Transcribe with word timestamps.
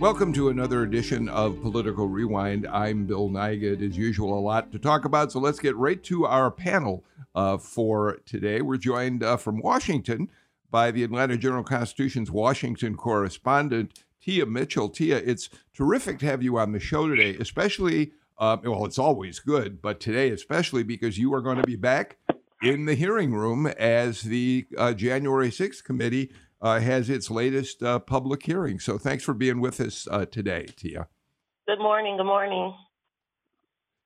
Welcome 0.00 0.32
to 0.32 0.48
another 0.48 0.82
edition 0.82 1.28
of 1.28 1.60
Political 1.60 2.08
Rewind. 2.08 2.66
I'm 2.66 3.04
Bill 3.04 3.28
Nigut. 3.28 3.86
As 3.86 3.98
usual, 3.98 4.32
a 4.32 4.40
lot 4.40 4.72
to 4.72 4.78
talk 4.78 5.04
about, 5.04 5.30
so 5.30 5.40
let's 5.40 5.58
get 5.58 5.76
right 5.76 6.02
to 6.04 6.24
our 6.24 6.50
panel 6.50 7.04
uh, 7.34 7.58
for 7.58 8.16
today. 8.24 8.62
We're 8.62 8.78
joined 8.78 9.22
uh, 9.22 9.36
from 9.36 9.60
Washington 9.60 10.30
by 10.70 10.90
the 10.90 11.04
Atlanta 11.04 11.36
Journal 11.36 11.62
Constitution's 11.62 12.30
Washington 12.30 12.96
correspondent, 12.96 14.02
Tia 14.22 14.46
Mitchell. 14.46 14.88
Tia, 14.88 15.18
it's 15.18 15.50
terrific 15.74 16.18
to 16.20 16.26
have 16.26 16.42
you 16.42 16.56
on 16.56 16.72
the 16.72 16.80
show 16.80 17.06
today, 17.06 17.36
especially, 17.38 18.12
uh, 18.38 18.56
well, 18.64 18.86
it's 18.86 18.98
always 18.98 19.38
good, 19.38 19.82
but 19.82 20.00
today 20.00 20.30
especially 20.30 20.82
because 20.82 21.18
you 21.18 21.34
are 21.34 21.42
going 21.42 21.58
to 21.58 21.62
be 21.62 21.76
back 21.76 22.16
in 22.62 22.86
the 22.86 22.94
hearing 22.94 23.34
room 23.34 23.66
as 23.66 24.22
the 24.22 24.66
uh, 24.78 24.94
January 24.94 25.50
6th 25.50 25.84
committee 25.84 26.30
has 26.62 27.08
its 27.10 27.30
latest 27.30 27.82
uh, 27.82 27.98
public 27.98 28.44
hearing. 28.44 28.78
So 28.78 28.98
thanks 28.98 29.24
for 29.24 29.34
being 29.34 29.60
with 29.60 29.80
us 29.80 30.06
uh, 30.10 30.26
today, 30.26 30.66
Tia. 30.76 31.08
Good 31.66 31.78
morning. 31.78 32.16
Good 32.16 32.24
morning. 32.24 32.74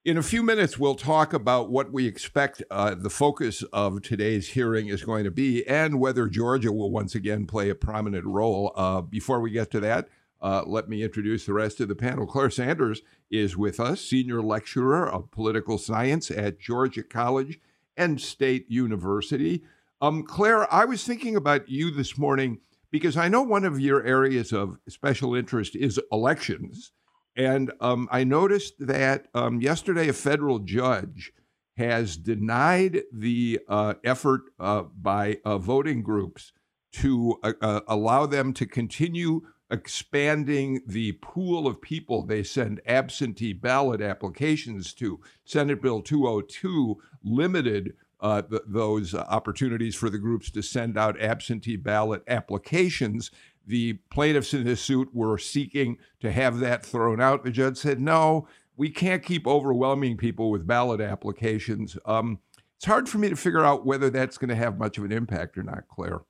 In 0.05 0.17
a 0.17 0.23
few 0.23 0.43
minutes, 0.43 0.77
we'll 0.77 0.93
talk 0.93 1.33
about 1.33 1.71
what 1.71 1.91
we 1.91 2.05
expect 2.05 2.61
uh, 2.69 2.93
the 2.93 3.09
focus 3.09 3.63
of 3.73 4.03
today's 4.03 4.49
hearing 4.49 4.87
is 4.87 5.03
going 5.03 5.23
to 5.23 5.31
be 5.31 5.67
and 5.67 5.99
whether 5.99 6.27
Georgia 6.27 6.71
will 6.71 6.91
once 6.91 7.15
again 7.15 7.47
play 7.47 7.71
a 7.71 7.75
prominent 7.75 8.23
role. 8.23 8.71
Uh, 8.75 9.01
before 9.01 9.39
we 9.39 9.49
get 9.49 9.71
to 9.71 9.79
that, 9.79 10.07
uh, 10.43 10.61
let 10.67 10.87
me 10.87 11.01
introduce 11.01 11.47
the 11.47 11.53
rest 11.53 11.79
of 11.79 11.87
the 11.87 11.95
panel. 11.95 12.27
Claire 12.27 12.51
Sanders 12.51 13.01
is 13.31 13.57
with 13.57 13.79
us, 13.79 13.99
senior 13.99 14.43
lecturer 14.43 15.09
of 15.09 15.31
political 15.31 15.79
science 15.79 16.29
at 16.29 16.59
Georgia 16.59 17.01
College 17.01 17.59
and 17.97 18.21
State 18.21 18.69
University. 18.69 19.63
Um, 20.01 20.23
Claire, 20.23 20.71
I 20.73 20.85
was 20.85 21.03
thinking 21.03 21.35
about 21.35 21.69
you 21.69 21.89
this 21.89 22.17
morning 22.17 22.59
because 22.91 23.17
I 23.17 23.27
know 23.27 23.41
one 23.41 23.65
of 23.65 23.79
your 23.79 24.05
areas 24.05 24.51
of 24.51 24.77
special 24.89 25.35
interest 25.35 25.75
is 25.75 25.99
elections. 26.11 26.91
And 27.35 27.71
um, 27.81 28.07
I 28.11 28.23
noticed 28.23 28.75
that 28.79 29.27
um, 29.33 29.61
yesterday 29.61 30.07
a 30.07 30.13
federal 30.13 30.59
judge 30.59 31.31
has 31.77 32.15
denied 32.15 33.03
the 33.11 33.59
uh, 33.67 33.95
effort 34.03 34.43
uh, 34.59 34.83
by 34.83 35.39
uh, 35.43 35.57
voting 35.57 36.01
groups 36.01 36.53
to 36.93 37.37
uh, 37.43 37.53
uh, 37.61 37.81
allow 37.87 38.25
them 38.25 38.53
to 38.53 38.65
continue 38.65 39.41
expanding 39.69 40.81
the 40.85 41.13
pool 41.13 41.67
of 41.67 41.81
people 41.81 42.21
they 42.21 42.43
send 42.43 42.79
absentee 42.85 43.51
ballot 43.51 44.01
applications 44.01 44.93
to. 44.93 45.19
Senate 45.43 45.81
Bill 45.81 46.01
202 46.01 47.01
limited 47.23 47.93
uh, 48.19 48.41
th- 48.41 48.61
those 48.67 49.13
opportunities 49.15 49.95
for 49.95 50.09
the 50.09 50.17
groups 50.17 50.51
to 50.51 50.61
send 50.61 50.97
out 50.97 51.19
absentee 51.19 51.75
ballot 51.75 52.23
applications. 52.27 53.31
The 53.67 53.93
plaintiffs 54.11 54.53
in 54.53 54.63
this 54.63 54.81
suit 54.81 55.09
were 55.13 55.37
seeking 55.37 55.97
to 56.19 56.31
have 56.31 56.59
that 56.59 56.85
thrown 56.85 57.19
out. 57.19 57.43
The 57.43 57.51
judge 57.51 57.77
said, 57.77 57.99
no, 57.99 58.47
we 58.77 58.89
can't 58.89 59.23
keep 59.23 59.47
overwhelming 59.47 60.17
people 60.17 60.51
with 60.51 60.67
ballot 60.67 61.01
applications. 61.01 61.97
Um, 62.05 62.39
it's 62.77 62.85
hard 62.85 63.07
for 63.07 63.17
me 63.17 63.29
to 63.29 63.35
figure 63.35 63.63
out 63.63 63.85
whether 63.85 64.09
that's 64.09 64.37
going 64.37 64.49
to 64.49 64.55
have 64.55 64.77
much 64.77 64.97
of 64.97 65.05
an 65.05 65.11
impact 65.11 65.57
or 65.57 65.63
not, 65.63 65.87
Claire. 65.89 66.21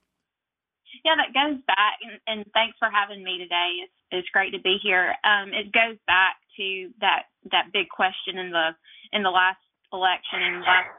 Yeah, 1.04 1.14
that 1.18 1.34
goes 1.38 1.62
back, 1.68 2.02
and, 2.02 2.18
and 2.26 2.46
thanks 2.54 2.78
for 2.80 2.90
having 2.90 3.24
me 3.24 3.38
today. 3.38 3.84
It's, 3.84 3.94
it's 4.12 4.30
great 4.34 4.52
to 4.54 4.62
be 4.62 4.78
here. 4.82 5.14
Um, 5.24 5.54
it 5.54 5.72
goes 5.72 5.98
back 6.08 6.38
to 6.58 6.90
that 7.02 7.30
that 7.52 7.70
big 7.74 7.90
question 7.90 8.38
in 8.40 8.50
the 8.50 8.70
in 9.14 9.22
the 9.22 9.30
last 9.30 9.62
election 9.94 10.42
and 10.42 10.62
last 10.62 10.90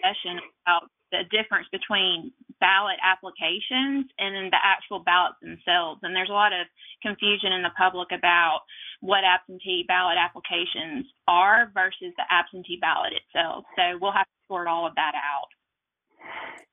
session 0.00 0.40
about 0.66 0.90
the 1.12 1.24
difference 1.30 1.66
between 1.72 2.32
ballot 2.60 2.96
applications 3.02 4.06
and 4.18 4.34
then 4.34 4.48
the 4.50 4.62
actual 4.62 5.00
ballots 5.00 5.36
themselves. 5.42 6.00
And 6.02 6.14
there's 6.14 6.30
a 6.30 6.36
lot 6.36 6.52
of 6.52 6.66
confusion 7.02 7.52
in 7.52 7.62
the 7.62 7.74
public 7.76 8.08
about 8.12 8.60
what 9.00 9.24
absentee 9.24 9.84
ballot 9.88 10.18
applications 10.18 11.06
are 11.26 11.70
versus 11.74 12.14
the 12.16 12.24
absentee 12.30 12.78
ballot 12.80 13.12
itself. 13.12 13.64
So 13.76 13.98
we'll 14.00 14.12
have 14.12 14.26
to 14.26 14.40
sort 14.48 14.68
all 14.68 14.86
of 14.86 14.94
that 14.94 15.14
out. 15.14 15.50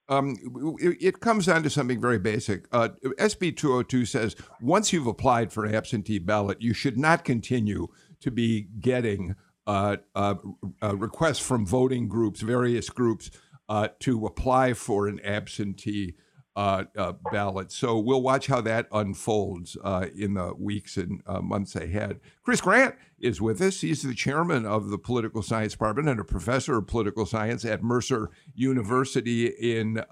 Um, 0.10 0.38
it 0.80 1.20
comes 1.20 1.48
down 1.48 1.64
to 1.64 1.70
something 1.70 2.00
very 2.00 2.20
basic. 2.20 2.66
Uh, 2.72 2.90
SB 3.20 3.58
202 3.58 4.06
says 4.06 4.36
once 4.62 4.94
you've 4.94 5.08
applied 5.08 5.52
for 5.52 5.66
an 5.66 5.76
absentee 5.76 6.20
ballot, 6.20 6.62
you 6.62 6.74
should 6.74 6.98
not 6.98 7.26
continue 7.26 7.88
to 8.22 8.32
be 8.32 8.68
getting 8.80 9.36
uh, 9.68 9.98
uh, 10.16 10.36
uh 10.82 10.96
requests 10.96 11.40
from 11.40 11.66
voting 11.66 12.08
groups, 12.08 12.42
various 12.42 12.90
groups, 12.90 13.30
uh, 13.70 13.90
to 14.00 14.26
apply 14.26 14.74
for 14.74 15.08
an 15.08 15.20
absentee 15.24 16.16
uh, 16.56 16.86
ballot. 17.32 17.72
So 17.72 18.00
we'll 18.00 18.24
watch 18.24 18.48
how 18.48 18.62
that 18.62 18.88
unfolds 18.92 19.78
in 20.16 20.34
the 20.34 20.56
weeks 20.58 20.98
and 20.98 21.22
months 21.44 21.76
ahead. 21.76 22.20
Chris 22.44 22.62
Grant 22.62 22.96
is 23.20 23.40
with 23.40 23.62
us. 23.62 23.82
He's 23.82 24.02
the 24.02 24.16
chairman 24.16 24.66
of 24.66 24.90
the 24.90 24.98
political 24.98 25.44
science 25.44 25.74
department 25.74 26.10
and 26.10 26.20
a 26.20 26.24
professor 26.24 26.78
of 26.78 26.88
political 26.88 27.28
science 27.28 27.64
at 27.64 27.84
Mercer 27.84 28.32
University 28.56 29.46
in 29.46 30.04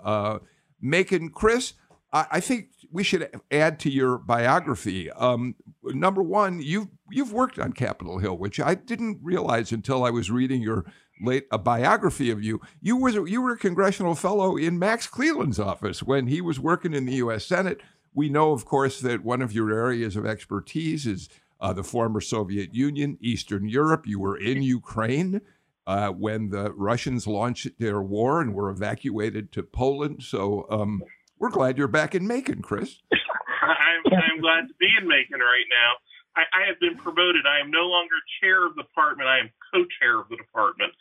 Macon. 0.79 1.29
Chris, 1.29 1.73
I, 2.13 2.27
I, 2.31 2.39
think 2.39 2.69
we 2.91 3.03
should 3.03 3.29
add 3.49 3.79
to 3.79 3.89
your 3.89 4.19
biography. 4.19 5.09
Um, 5.11 5.55
number 5.83 6.21
one, 6.21 6.61
you've 6.61 6.89
you've 7.11 7.33
worked 7.33 7.59
on 7.59 7.73
Capitol 7.73 8.19
Hill, 8.19 8.37
which 8.37 8.59
I 8.59 8.75
didn't 8.75 9.19
realize 9.21 9.71
until 9.71 10.03
I 10.03 10.09
was 10.09 10.31
reading 10.31 10.61
your 10.61 10.85
late 11.21 11.47
a 11.51 11.57
biography 11.57 12.29
of 12.29 12.43
you. 12.43 12.61
You 12.81 12.97
was 12.97 13.15
you 13.15 13.41
were 13.41 13.53
a 13.53 13.57
congressional 13.57 14.15
fellow 14.15 14.57
in 14.57 14.79
Max 14.79 15.07
Cleland's 15.07 15.59
office 15.59 16.03
when 16.03 16.27
he 16.27 16.41
was 16.41 16.59
working 16.59 16.93
in 16.93 17.05
the 17.05 17.15
U.S. 17.15 17.45
Senate. 17.45 17.81
We 18.13 18.29
know, 18.29 18.51
of 18.51 18.65
course, 18.65 18.99
that 19.01 19.23
one 19.23 19.41
of 19.41 19.53
your 19.53 19.71
areas 19.71 20.15
of 20.15 20.25
expertise 20.25 21.05
is 21.05 21.29
uh, 21.59 21.73
the 21.73 21.83
former 21.83 22.21
Soviet 22.21 22.73
Union, 22.73 23.17
Eastern 23.21 23.67
Europe. 23.67 24.07
You 24.07 24.19
were 24.19 24.37
in 24.37 24.61
Ukraine 24.61 25.41
uh, 25.87 26.09
when 26.09 26.49
the 26.49 26.71
Russians 26.73 27.27
launched 27.27 27.79
their 27.79 28.01
war 28.01 28.41
and 28.41 28.53
were 28.53 28.69
evacuated 28.69 29.51
to 29.53 29.63
Poland. 29.63 30.23
So 30.23 30.65
um, 30.69 31.03
we're 31.39 31.49
glad 31.49 31.77
you're 31.77 31.87
back 31.87 32.15
in 32.15 32.27
Macon, 32.27 32.61
Chris. 32.61 33.01
I'm, 33.11 34.13
I'm 34.13 34.41
glad 34.41 34.67
to 34.67 34.73
be 34.79 34.87
in 34.99 35.07
Macon 35.07 35.39
right 35.39 35.65
now. 35.69 35.93
I, 36.35 36.43
I 36.51 36.61
have 36.67 36.79
been 36.79 36.97
promoted. 36.97 37.47
I 37.47 37.59
am 37.59 37.71
no 37.71 37.87
longer 37.87 38.15
chair 38.41 38.67
of 38.67 38.75
the 38.75 38.83
department. 38.83 39.27
I 39.27 39.39
am 39.39 39.49
co-chair 39.73 40.19
of 40.19 40.29
the 40.29 40.37
department. 40.37 40.91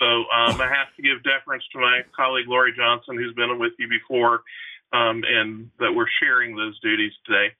So 0.00 0.24
um, 0.32 0.56
I 0.56 0.68
have 0.68 0.88
to 0.96 1.02
give 1.04 1.22
deference 1.22 1.64
to 1.72 1.78
my 1.78 2.00
colleague 2.16 2.48
Lori 2.48 2.72
Johnson, 2.72 3.16
who's 3.20 3.34
been 3.36 3.58
with 3.60 3.76
you 3.78 3.86
before, 3.86 4.40
um, 4.96 5.22
and 5.28 5.70
that 5.78 5.92
we're 5.92 6.08
sharing 6.20 6.56
those 6.56 6.80
duties 6.80 7.12
today. 7.26 7.52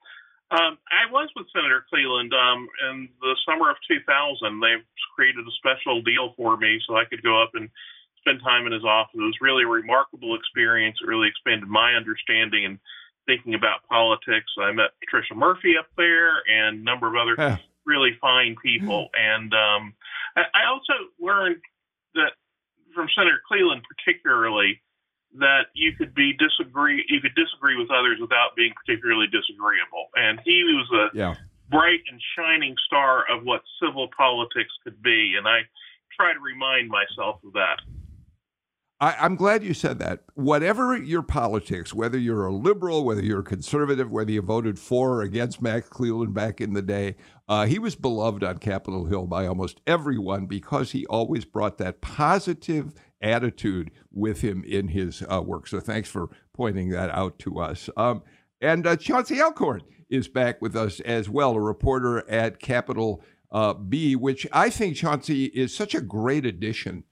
Um, 0.50 0.80
I 0.90 1.06
was 1.12 1.30
with 1.36 1.46
Senator 1.54 1.84
Cleland 1.86 2.32
um, 2.34 2.66
in 2.90 3.08
the 3.20 3.36
summer 3.46 3.70
of 3.70 3.76
2000. 3.86 4.02
They 4.58 4.82
created 5.14 5.46
a 5.46 5.54
special 5.60 6.02
deal 6.02 6.34
for 6.34 6.56
me 6.56 6.80
so 6.88 6.96
I 6.96 7.04
could 7.04 7.22
go 7.22 7.40
up 7.40 7.52
and 7.54 7.70
spend 8.18 8.40
time 8.42 8.66
in 8.66 8.72
his 8.72 8.84
office. 8.84 9.14
It 9.14 9.22
was 9.22 9.38
really 9.40 9.62
a 9.62 9.70
remarkable 9.70 10.34
experience. 10.34 10.98
It 11.00 11.06
really 11.06 11.28
expanded 11.28 11.68
my 11.68 11.94
understanding 11.94 12.64
and 12.64 12.78
thinking 13.26 13.54
about 13.54 13.86
politics. 13.88 14.50
I 14.60 14.72
met 14.72 14.90
Patricia 15.00 15.34
Murphy 15.34 15.74
up 15.78 15.86
there 15.96 16.42
and 16.48 16.80
a 16.80 16.82
number 16.82 17.06
of 17.06 17.14
other 17.14 17.34
yeah. 17.36 17.56
really 17.86 18.16
fine 18.20 18.56
people. 18.62 19.08
And 19.14 19.52
um, 19.52 19.94
I, 20.36 20.66
also 20.68 21.10
learned 21.20 21.60
that 22.14 22.32
from 22.94 23.08
Senator 23.14 23.40
Cleland, 23.46 23.82
particularly, 23.86 24.80
that 25.38 25.70
you 25.74 25.92
could 25.94 26.14
be 26.14 26.34
disagree 26.34 27.04
you 27.06 27.20
could 27.20 27.34
disagree 27.38 27.76
with 27.76 27.86
others 27.90 28.18
without 28.20 28.56
being 28.56 28.72
particularly 28.74 29.26
disagreeable. 29.30 30.10
And 30.16 30.40
he 30.44 30.66
was 30.66 30.90
a 30.90 31.16
yeah. 31.16 31.34
bright 31.70 32.02
and 32.10 32.20
shining 32.36 32.74
star 32.86 33.24
of 33.30 33.44
what 33.44 33.62
civil 33.78 34.08
politics 34.16 34.74
could 34.82 35.00
be. 35.02 35.34
And 35.38 35.46
I 35.46 35.62
try 36.18 36.32
to 36.32 36.40
remind 36.40 36.90
myself 36.90 37.38
of 37.46 37.52
that. 37.52 37.78
I, 39.02 39.24
am 39.24 39.34
glad 39.36 39.64
you 39.64 39.72
said 39.72 39.98
that. 40.00 40.24
Whatever 40.34 40.94
your 40.94 41.22
politics, 41.22 41.94
whether 41.94 42.18
you're 42.18 42.44
a 42.44 42.52
liberal, 42.52 43.04
whether 43.04 43.22
you're 43.22 43.40
a 43.40 43.44
conservative, 43.44 44.10
whether 44.10 44.30
you 44.30 44.42
voted 44.42 44.78
for 44.78 45.14
or 45.14 45.22
against 45.22 45.62
Max 45.62 45.88
Cleland 45.88 46.34
back 46.34 46.60
in 46.60 46.74
the 46.74 46.82
day, 46.82 47.16
uh, 47.48 47.64
he 47.64 47.78
was 47.78 47.96
beloved 47.96 48.44
on 48.44 48.58
Capitol 48.58 49.06
Hill 49.06 49.26
by 49.26 49.46
almost 49.46 49.80
everyone 49.86 50.44
because 50.44 50.92
he 50.92 51.06
always 51.06 51.46
brought 51.46 51.78
that 51.78 52.02
positive 52.02 52.92
attitude 53.22 53.90
with 54.12 54.42
him 54.42 54.62
in 54.64 54.88
his 54.88 55.22
uh, 55.30 55.40
work. 55.40 55.66
So 55.66 55.80
thanks 55.80 56.10
for 56.10 56.28
pointing 56.52 56.90
that 56.90 57.08
out 57.10 57.38
to 57.40 57.58
us. 57.58 57.88
Um, 57.96 58.22
and 58.60 58.86
uh, 58.86 58.96
Chauncey 58.96 59.40
Alcorn 59.40 59.80
is 60.10 60.28
back 60.28 60.60
with 60.60 60.76
us 60.76 61.00
as 61.00 61.28
well, 61.28 61.54
a 61.54 61.60
reporter 61.60 62.28
at 62.28 62.60
Capital 62.60 63.22
uh, 63.50 63.72
B, 63.72 64.14
which 64.14 64.46
I 64.52 64.68
think, 64.68 64.96
Chauncey, 64.96 65.46
is 65.46 65.74
such 65.74 65.94
a 65.94 66.02
great 66.02 66.44
addition 66.44 67.04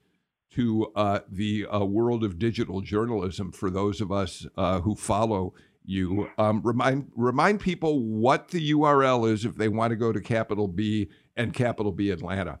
to 0.59 0.91
uh, 0.93 1.21
the 1.29 1.65
uh, 1.67 1.85
world 1.85 2.21
of 2.21 2.37
digital 2.37 2.81
journalism 2.81 3.49
for 3.49 3.69
those 3.69 4.01
of 4.01 4.11
us 4.11 4.45
uh, 4.57 4.81
who 4.81 4.93
follow 4.93 5.53
you. 5.85 6.27
Um, 6.37 6.61
remind 6.63 7.13
remind 7.15 7.61
people 7.61 8.01
what 8.01 8.49
the 8.49 8.73
URL 8.73 9.31
is 9.31 9.45
if 9.45 9.55
they 9.55 9.69
want 9.69 9.91
to 9.91 9.95
go 9.95 10.11
to 10.11 10.19
Capital 10.19 10.67
B 10.67 11.07
and 11.37 11.53
Capital 11.53 11.93
B 11.93 12.09
Atlanta. 12.09 12.59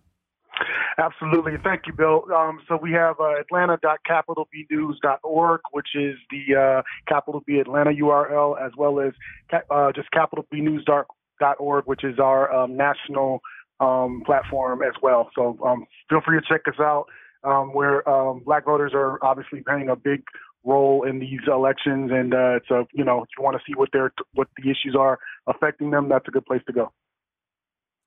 Absolutely. 0.97 1.57
Thank 1.61 1.87
you, 1.87 1.93
Bill. 1.93 2.23
Um, 2.33 2.61
so 2.69 2.79
we 2.81 2.93
have 2.93 3.19
uh, 3.19 3.37
atlanta.capitalbnews.org, 3.39 5.61
which 5.71 5.89
is 5.95 6.15
the 6.29 6.55
uh, 6.55 6.81
Capital 7.07 7.43
B 7.45 7.59
Atlanta 7.59 7.91
URL, 7.91 8.55
as 8.65 8.71
well 8.77 9.01
as 9.01 9.11
uh, 9.69 9.91
just 9.93 10.07
capitalbnews.org, 10.15 11.85
which 11.85 12.05
is 12.05 12.17
our 12.19 12.49
um, 12.53 12.77
national 12.77 13.41
um, 13.81 14.23
platform 14.25 14.83
as 14.83 14.93
well. 15.01 15.29
So 15.35 15.57
um, 15.65 15.85
feel 16.09 16.21
free 16.25 16.39
to 16.39 16.45
check 16.47 16.61
us 16.67 16.79
out. 16.79 17.07
Um, 17.43 17.73
where 17.73 18.07
um, 18.09 18.41
black 18.45 18.65
voters 18.65 18.91
are 18.93 19.17
obviously 19.23 19.61
playing 19.61 19.87
a 19.87 19.95
big 19.95 20.23
role 20.65 21.03
in 21.07 21.19
these 21.19 21.39
elections, 21.47 22.11
and 22.13 22.33
uh, 22.33 22.57
it's 22.57 22.69
a 22.69 22.85
you 22.93 23.03
know 23.03 23.23
if 23.23 23.29
you 23.37 23.43
want 23.43 23.55
to 23.55 23.63
see 23.65 23.77
what 23.77 23.89
their 23.93 24.11
what 24.33 24.47
the 24.57 24.69
issues 24.69 24.95
are 24.97 25.19
affecting 25.47 25.91
them, 25.91 26.09
that's 26.09 26.27
a 26.27 26.31
good 26.31 26.45
place 26.45 26.61
to 26.67 26.73
go. 26.73 26.91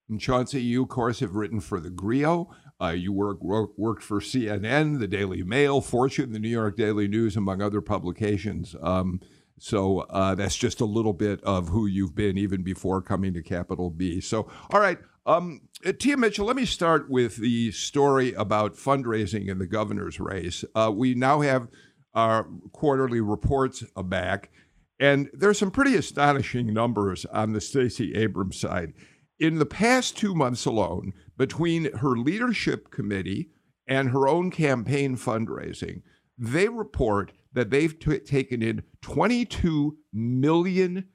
And 0.08 0.20
Chauncey, 0.20 0.62
you 0.62 0.82
of 0.82 0.88
course 0.88 1.20
have 1.20 1.34
written 1.34 1.60
for 1.60 1.80
the 1.80 1.90
Grio. 1.90 2.50
Uh, 2.80 2.88
you 2.88 3.12
work, 3.12 3.42
work, 3.42 3.70
worked 3.78 4.02
for 4.02 4.20
CNN, 4.20 4.98
the 4.98 5.06
Daily 5.06 5.42
Mail, 5.42 5.80
Fortune, 5.80 6.32
the 6.32 6.40
New 6.40 6.48
York 6.48 6.76
Daily 6.76 7.06
News, 7.06 7.36
among 7.36 7.62
other 7.62 7.80
publications. 7.80 8.74
Um, 8.82 9.20
so 9.58 10.00
uh, 10.10 10.34
that's 10.34 10.56
just 10.56 10.80
a 10.80 10.84
little 10.84 11.12
bit 11.12 11.40
of 11.44 11.68
who 11.68 11.86
you've 11.86 12.16
been 12.16 12.36
even 12.36 12.62
before 12.64 13.00
coming 13.00 13.32
to 13.34 13.42
Capital 13.42 13.90
B. 13.90 14.20
So, 14.20 14.50
all 14.70 14.80
right, 14.80 14.98
um, 15.26 15.62
uh, 15.86 15.92
Tia 15.98 16.16
Mitchell, 16.16 16.46
let 16.46 16.56
me 16.56 16.64
start 16.64 17.08
with 17.08 17.36
the 17.36 17.70
story 17.72 18.32
about 18.34 18.74
fundraising 18.74 19.48
in 19.48 19.58
the 19.58 19.66
governor's 19.66 20.18
race. 20.18 20.64
Uh, 20.74 20.92
we 20.94 21.14
now 21.14 21.40
have 21.40 21.68
our 22.14 22.48
quarterly 22.72 23.20
reports 23.20 23.84
back, 24.04 24.50
and 24.98 25.30
there's 25.32 25.58
some 25.58 25.70
pretty 25.70 25.94
astonishing 25.94 26.72
numbers 26.72 27.24
on 27.26 27.52
the 27.52 27.60
Stacey 27.60 28.14
Abrams 28.14 28.60
side. 28.60 28.92
In 29.38 29.58
the 29.58 29.66
past 29.66 30.16
two 30.16 30.34
months 30.34 30.66
alone, 30.66 31.12
between 31.36 31.92
her 31.98 32.16
leadership 32.16 32.90
committee 32.90 33.50
and 33.86 34.10
her 34.10 34.28
own 34.28 34.50
campaign 34.50 35.16
fundraising, 35.16 36.02
they 36.38 36.68
report 36.68 37.32
that 37.52 37.70
they've 37.70 37.98
t- 37.98 38.18
taken 38.18 38.62
in 38.62 38.82
$22 39.02 39.92
million, 40.12 41.08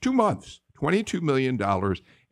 two 0.00 0.12
months, 0.12 0.60
$22 0.80 1.22
million, 1.22 1.58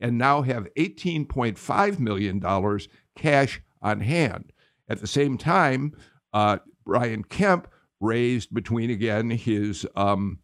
and 0.01 0.19
now 0.19 0.43
have 0.43 0.69
$18.5 0.77 1.99
million 1.99 2.81
cash 3.17 3.63
on 3.83 4.01
hand. 4.01 4.53
At 4.89 5.01
the 5.01 5.07
same 5.07 5.39
time, 5.39 5.93
uh, 6.33 6.59
Brian 6.85 7.25
Kemp 7.25 7.69
raised 8.01 8.55
between, 8.55 8.91
again, 8.91 9.31
his 9.31 9.87
um, 9.97 10.39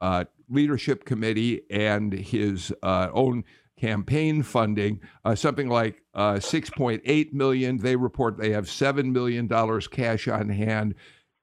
uh, 0.00 0.24
leadership 0.48 1.04
committee 1.04 1.62
and 1.70 2.12
his 2.12 2.72
uh, 2.82 3.08
own 3.12 3.44
campaign 3.78 4.42
funding, 4.42 5.00
uh, 5.24 5.34
something 5.34 5.68
like 5.68 6.02
uh, 6.14 6.34
6.8 6.34 7.32
million. 7.32 7.78
They 7.78 7.96
report 7.96 8.38
they 8.38 8.50
have 8.50 8.70
seven 8.70 9.12
million 9.12 9.46
dollars 9.48 9.88
cash 9.88 10.28
on 10.28 10.50
hand. 10.50 10.94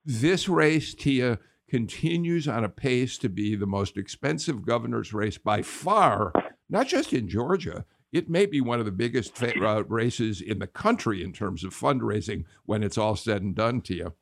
This 0.05 0.47
race, 0.47 0.93
Tia, 0.93 1.39
continues 1.69 2.47
on 2.47 2.63
a 2.63 2.69
pace 2.69 3.17
to 3.19 3.29
be 3.29 3.55
the 3.55 3.67
most 3.67 3.97
expensive 3.97 4.65
governor's 4.65 5.13
race 5.13 5.37
by 5.37 5.61
far, 5.61 6.31
not 6.69 6.87
just 6.87 7.13
in 7.13 7.27
Georgia. 7.27 7.85
It 8.11 8.29
may 8.29 8.45
be 8.45 8.61
one 8.61 8.79
of 8.79 8.85
the 8.85 8.91
biggest 8.91 9.35
fa- 9.35 9.59
uh, 9.65 9.83
races 9.83 10.41
in 10.41 10.59
the 10.59 10.67
country 10.67 11.23
in 11.23 11.33
terms 11.33 11.63
of 11.63 11.73
fundraising 11.73 12.45
when 12.65 12.83
it's 12.83 12.97
all 12.97 13.15
said 13.15 13.41
and 13.41 13.55
done, 13.55 13.81
Tia. 13.81 14.13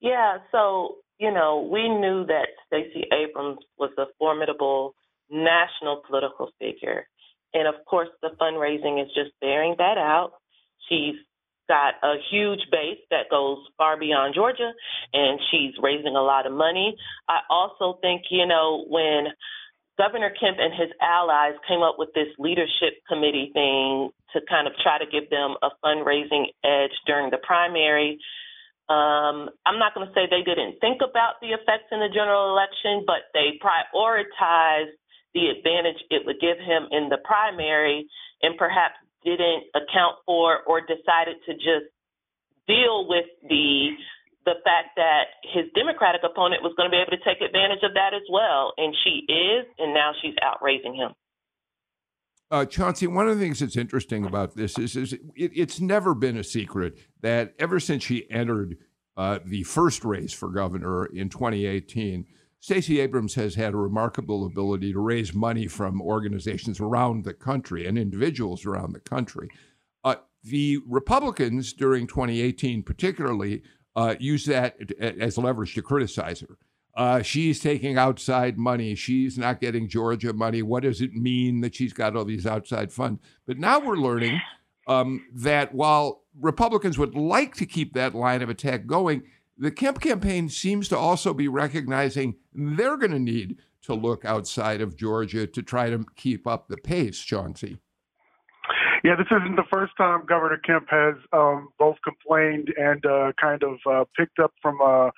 Yeah, 0.00 0.38
so, 0.52 0.96
you 1.18 1.32
know, 1.32 1.68
we 1.70 1.88
knew 1.88 2.26
that 2.26 2.48
Stacey 2.66 3.04
Abrams 3.12 3.58
was 3.78 3.90
a 3.98 4.04
formidable 4.18 4.94
national 5.30 6.02
political 6.06 6.50
figure. 6.58 7.06
And 7.54 7.66
of 7.66 7.84
course, 7.86 8.08
the 8.22 8.30
fundraising 8.40 9.02
is 9.02 9.08
just 9.14 9.30
bearing 9.40 9.76
that 9.78 9.98
out. 9.98 10.32
She's 10.88 11.14
got 11.68 11.94
a 12.02 12.16
huge 12.30 12.60
base 12.70 12.98
that 13.10 13.30
goes 13.30 13.58
far 13.76 13.98
beyond 13.98 14.34
Georgia, 14.34 14.72
and 15.12 15.40
she's 15.50 15.72
raising 15.82 16.14
a 16.14 16.22
lot 16.22 16.46
of 16.46 16.52
money. 16.52 16.96
I 17.28 17.40
also 17.50 17.98
think, 18.00 18.22
you 18.30 18.46
know, 18.46 18.84
when 18.88 19.26
Governor 19.98 20.30
Kemp 20.38 20.58
and 20.60 20.72
his 20.76 20.92
allies 21.00 21.56
came 21.66 21.80
up 21.80 21.96
with 21.98 22.12
this 22.14 22.28
leadership 22.38 23.00
committee 23.08 23.50
thing 23.52 24.10
to 24.32 24.40
kind 24.48 24.68
of 24.68 24.74
try 24.82 24.98
to 24.98 25.08
give 25.08 25.30
them 25.30 25.56
a 25.64 25.72
fundraising 25.80 26.52
edge 26.64 26.92
during 27.06 27.30
the 27.30 27.40
primary. 27.40 28.20
Um, 28.88 29.48
I'm 29.64 29.80
not 29.80 29.94
going 29.94 30.06
to 30.06 30.12
say 30.12 30.28
they 30.28 30.44
didn't 30.44 30.78
think 30.80 31.00
about 31.00 31.40
the 31.40 31.56
effects 31.56 31.88
in 31.90 31.98
the 31.98 32.12
general 32.12 32.52
election, 32.52 33.02
but 33.08 33.32
they 33.32 33.58
prioritized 33.58 34.94
the 35.34 35.48
advantage 35.48 36.00
it 36.10 36.24
would 36.24 36.40
give 36.40 36.58
him 36.60 36.88
in 36.92 37.08
the 37.08 37.18
primary 37.24 38.06
and 38.42 38.56
perhaps 38.56 38.94
didn't 39.24 39.64
account 39.74 40.16
for 40.24 40.60
or 40.68 40.80
decided 40.80 41.36
to 41.46 41.54
just 41.54 41.88
deal 42.68 43.08
with 43.08 43.26
the 43.48 43.90
the 44.46 44.54
fact 44.64 44.96
that 44.96 45.42
his 45.42 45.66
Democratic 45.74 46.22
opponent 46.24 46.62
was 46.62 46.72
going 46.76 46.88
to 46.88 46.94
be 46.94 47.02
able 47.02 47.12
to 47.18 47.24
take 47.24 47.42
advantage 47.42 47.82
of 47.82 47.92
that 47.94 48.14
as 48.14 48.22
well. 48.30 48.72
And 48.78 48.94
she 49.04 49.26
is, 49.30 49.66
and 49.78 49.92
now 49.92 50.12
she's 50.22 50.34
outraising 50.40 50.94
him. 50.94 51.12
Uh, 52.48 52.64
Chauncey, 52.64 53.08
one 53.08 53.28
of 53.28 53.36
the 53.36 53.44
things 53.44 53.58
that's 53.58 53.76
interesting 53.76 54.24
about 54.24 54.54
this 54.54 54.78
is, 54.78 54.94
is 54.94 55.12
it, 55.12 55.20
it's 55.34 55.80
never 55.80 56.14
been 56.14 56.36
a 56.36 56.44
secret 56.44 56.96
that 57.20 57.54
ever 57.58 57.80
since 57.80 58.04
she 58.04 58.30
entered 58.30 58.78
uh, 59.16 59.40
the 59.44 59.64
first 59.64 60.04
race 60.04 60.32
for 60.32 60.48
governor 60.48 61.06
in 61.06 61.28
2018, 61.28 62.24
Stacey 62.60 63.00
Abrams 63.00 63.34
has 63.34 63.56
had 63.56 63.74
a 63.74 63.78
remarkable 63.78 64.46
ability 64.46 64.92
to 64.92 65.00
raise 65.00 65.34
money 65.34 65.66
from 65.66 66.00
organizations 66.00 66.78
around 66.78 67.24
the 67.24 67.34
country 67.34 67.86
and 67.86 67.98
individuals 67.98 68.64
around 68.64 68.92
the 68.92 69.00
country. 69.00 69.48
Uh, 70.04 70.16
the 70.44 70.78
Republicans 70.86 71.72
during 71.72 72.06
2018, 72.06 72.82
particularly, 72.84 73.62
uh, 73.96 74.14
used 74.20 74.46
that 74.46 74.76
as 75.00 75.38
leverage 75.38 75.74
to 75.74 75.82
criticize 75.82 76.40
her. 76.40 76.58
Uh, 76.94 77.20
she's 77.22 77.60
taking 77.60 77.98
outside 77.98 78.56
money. 78.56 78.94
She's 78.94 79.36
not 79.36 79.60
getting 79.60 79.88
Georgia 79.88 80.32
money. 80.32 80.62
What 80.62 80.82
does 80.82 81.00
it 81.00 81.12
mean 81.12 81.60
that 81.62 81.74
she's 81.74 81.92
got 81.92 82.16
all 82.16 82.24
these 82.24 82.46
outside 82.46 82.92
funds? 82.92 83.20
But 83.46 83.58
now 83.58 83.80
we're 83.80 83.96
learning 83.96 84.40
um, 84.86 85.26
that 85.34 85.74
while 85.74 86.22
Republicans 86.40 86.96
would 86.96 87.14
like 87.14 87.54
to 87.56 87.66
keep 87.66 87.92
that 87.94 88.14
line 88.14 88.40
of 88.40 88.48
attack 88.48 88.86
going, 88.86 89.24
the 89.58 89.70
Kemp 89.70 90.00
campaign 90.00 90.48
seems 90.48 90.88
to 90.88 90.96
also 90.96 91.34
be 91.34 91.48
recognizing 91.48 92.36
they're 92.54 92.96
going 92.96 93.12
to 93.12 93.18
need 93.18 93.58
to 93.82 93.94
look 93.94 94.24
outside 94.24 94.80
of 94.80 94.96
Georgia 94.96 95.46
to 95.46 95.62
try 95.62 95.90
to 95.90 96.04
keep 96.16 96.46
up 96.46 96.68
the 96.68 96.76
pace, 96.76 97.18
Chauncey. 97.18 97.78
Yeah, 99.04 99.16
this 99.16 99.26
isn't 99.30 99.56
the 99.56 99.64
first 99.72 99.92
time 99.96 100.24
Governor 100.26 100.58
Kemp 100.58 100.86
has 100.90 101.14
um, 101.32 101.68
both 101.78 101.96
complained 102.02 102.72
and 102.76 103.04
uh, 103.04 103.32
kind 103.40 103.62
of 103.62 103.78
uh, 103.90 104.04
picked 104.16 104.38
up 104.38 104.52
from 104.62 104.78
uh, 104.80 105.10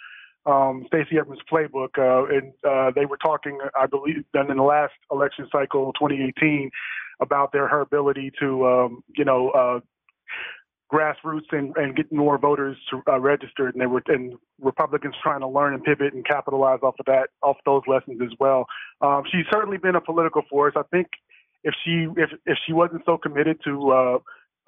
um, 0.51 0.85
Stacey 0.89 1.19
Abrams' 1.19 1.41
playbook. 1.51 1.99
Uh, 1.99 2.27
and 2.35 2.53
uh, 2.69 2.91
they 2.95 3.07
were 3.07 3.19
talking, 3.19 3.59
I 3.79 3.87
believe, 3.87 4.25
then 4.33 4.51
in 4.51 4.57
the 4.57 4.63
last 4.63 4.95
election 5.11 5.49
cycle, 5.53 5.93
2018, 5.95 6.71
about 7.21 7.53
their 7.53 7.69
her 7.69 7.81
ability 7.81 8.33
to, 8.41 8.67
um, 8.67 9.03
you 9.17 9.25
know, 9.25 9.51
uh, 9.51 9.81
grassroots 10.93 11.53
and, 11.53 11.77
and 11.77 11.95
get 11.95 12.11
more 12.11 12.39
voters 12.39 12.77
to, 12.91 13.03
uh, 13.09 13.19
registered, 13.21 13.75
and 13.75 13.83
they 13.83 13.87
were 13.87 14.03
and 14.07 14.35
Republicans 14.61 15.15
trying 15.23 15.41
to 15.41 15.49
learn 15.49 15.75
and 15.75 15.85
pivot 15.85 16.15
and 16.15 16.25
capitalize 16.25 16.79
off 16.83 16.95
of 16.99 17.07
that, 17.07 17.29
off 17.43 17.57
those 17.67 17.83
lessons 17.87 18.21
as 18.23 18.31
well. 18.41 18.67
Um, 19.03 19.23
she's 19.31 19.45
certainly 19.53 19.77
been 19.77 19.97
a 19.97 20.01
political 20.01 20.43
force. 20.49 20.75
I 20.77 20.83
think 20.91 21.09
if 21.65 21.75
she 21.85 22.07
if 22.17 22.31
if 22.47 22.59
she 22.67 22.73
wasn't 22.73 23.03
so 23.05 23.19
committed 23.19 23.59
to 23.65 23.91
uh, 23.91 24.19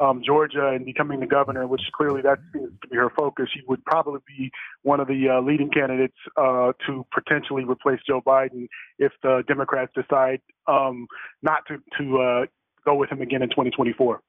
um, 0.04 0.22
Georgia 0.24 0.68
and 0.68 0.84
becoming 0.84 1.20
the 1.20 1.26
governor, 1.26 1.66
which 1.66 1.82
clearly 1.94 2.22
that 2.22 2.38
seems 2.52 2.72
to 2.82 2.88
be 2.88 2.96
her 2.96 3.10
focus, 3.16 3.48
she 3.52 3.60
would 3.68 3.84
probably 3.84 4.20
be 4.26 4.50
one 4.82 4.98
of 4.98 5.08
the 5.08 5.28
uh, 5.28 5.40
leading 5.42 5.70
candidates 5.70 6.16
uh, 6.36 6.72
to 6.86 7.04
potentially 7.12 7.64
replace 7.64 8.00
Joe 8.06 8.22
Biden 8.26 8.66
if 8.98 9.12
the 9.22 9.42
Democrats 9.46 9.92
decide 9.94 10.40
um, 10.66 11.06
not 11.42 11.60
to 11.68 11.76
to 11.98 12.18
uh, 12.18 12.46
go 12.84 12.94
with 12.94 13.10
him 13.10 13.20
again 13.20 13.42
in 13.42 13.50
2024. 13.50 14.20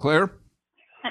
Claire. 0.00 0.30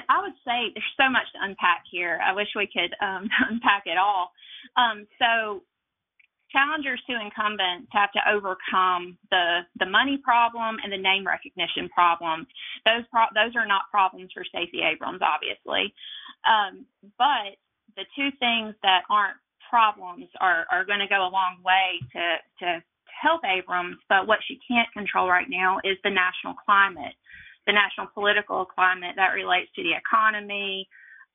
I 0.08 0.20
would 0.20 0.36
say 0.44 0.72
there's 0.74 0.94
so 0.96 1.10
much 1.10 1.24
to 1.32 1.38
unpack 1.40 1.84
here. 1.90 2.20
I 2.22 2.32
wish 2.32 2.48
we 2.54 2.68
could 2.68 2.92
um, 3.04 3.28
unpack 3.50 3.84
it 3.86 3.96
all. 3.98 4.30
Um, 4.76 5.06
so, 5.18 5.62
challengers 6.50 7.02
to 7.08 7.18
incumbents 7.18 7.88
have 7.92 8.12
to 8.12 8.20
overcome 8.30 9.18
the 9.30 9.66
the 9.78 9.86
money 9.86 10.18
problem 10.22 10.76
and 10.82 10.92
the 10.92 10.98
name 10.98 11.26
recognition 11.26 11.88
problem. 11.88 12.46
Those 12.84 13.04
pro- 13.10 13.34
those 13.34 13.56
are 13.56 13.66
not 13.66 13.90
problems 13.90 14.30
for 14.32 14.44
Stacey 14.44 14.82
Abrams, 14.82 15.22
obviously, 15.22 15.92
um, 16.46 16.86
but 17.18 17.58
the 17.96 18.04
two 18.14 18.30
things 18.38 18.74
that 18.82 19.02
aren't 19.10 19.36
problems 19.68 20.26
are 20.40 20.66
are 20.70 20.84
going 20.84 21.00
to 21.00 21.08
go 21.08 21.26
a 21.26 21.32
long 21.32 21.58
way 21.64 21.98
to 22.12 22.24
to 22.64 22.82
help 23.22 23.40
Abrams, 23.44 23.96
but 24.08 24.26
what 24.26 24.38
she 24.46 24.60
can't 24.68 24.92
control 24.92 25.28
right 25.28 25.48
now 25.48 25.78
is 25.84 25.96
the 26.04 26.10
national 26.10 26.54
climate, 26.64 27.14
the 27.66 27.72
national 27.72 28.06
political 28.12 28.64
climate 28.64 29.14
that 29.16 29.32
relates 29.32 29.72
to 29.74 29.82
the 29.82 29.96
economy, 29.96 30.86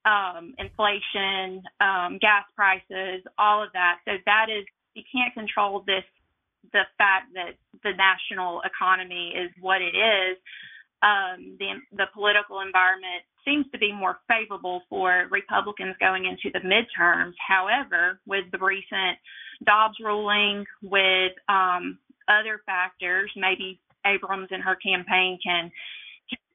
um, 0.05 0.53
inflation, 0.57 1.63
um, 1.81 2.17
gas 2.21 2.45
prices, 2.55 3.21
all 3.37 3.63
of 3.63 3.69
that. 3.73 3.97
So 4.05 4.13
that 4.25 4.47
is 4.49 4.65
you 4.93 5.03
can't 5.11 5.33
control 5.33 5.83
this 5.85 6.03
the 6.73 6.83
fact 6.97 7.33
that 7.33 7.57
the 7.83 7.91
national 7.97 8.61
economy 8.61 9.33
is 9.35 9.49
what 9.59 9.81
it 9.81 9.95
is. 9.95 10.37
Um, 11.01 11.57
the 11.57 11.81
the 11.97 12.05
political 12.13 12.61
environment 12.61 13.25
seems 13.43 13.65
to 13.71 13.79
be 13.79 13.91
more 13.91 14.19
favorable 14.27 14.83
for 14.87 15.27
Republicans 15.31 15.95
going 15.99 16.25
into 16.25 16.51
the 16.53 16.59
midterms. 16.59 17.33
However, 17.45 18.19
with 18.27 18.45
the 18.51 18.59
recent 18.59 19.17
Dobbs 19.65 19.97
ruling, 19.99 20.65
with 20.83 21.33
um, 21.49 21.97
other 22.27 22.61
factors, 22.65 23.31
maybe 23.35 23.79
Abrams 24.05 24.49
and 24.51 24.63
her 24.63 24.75
campaign 24.75 25.39
can 25.43 25.71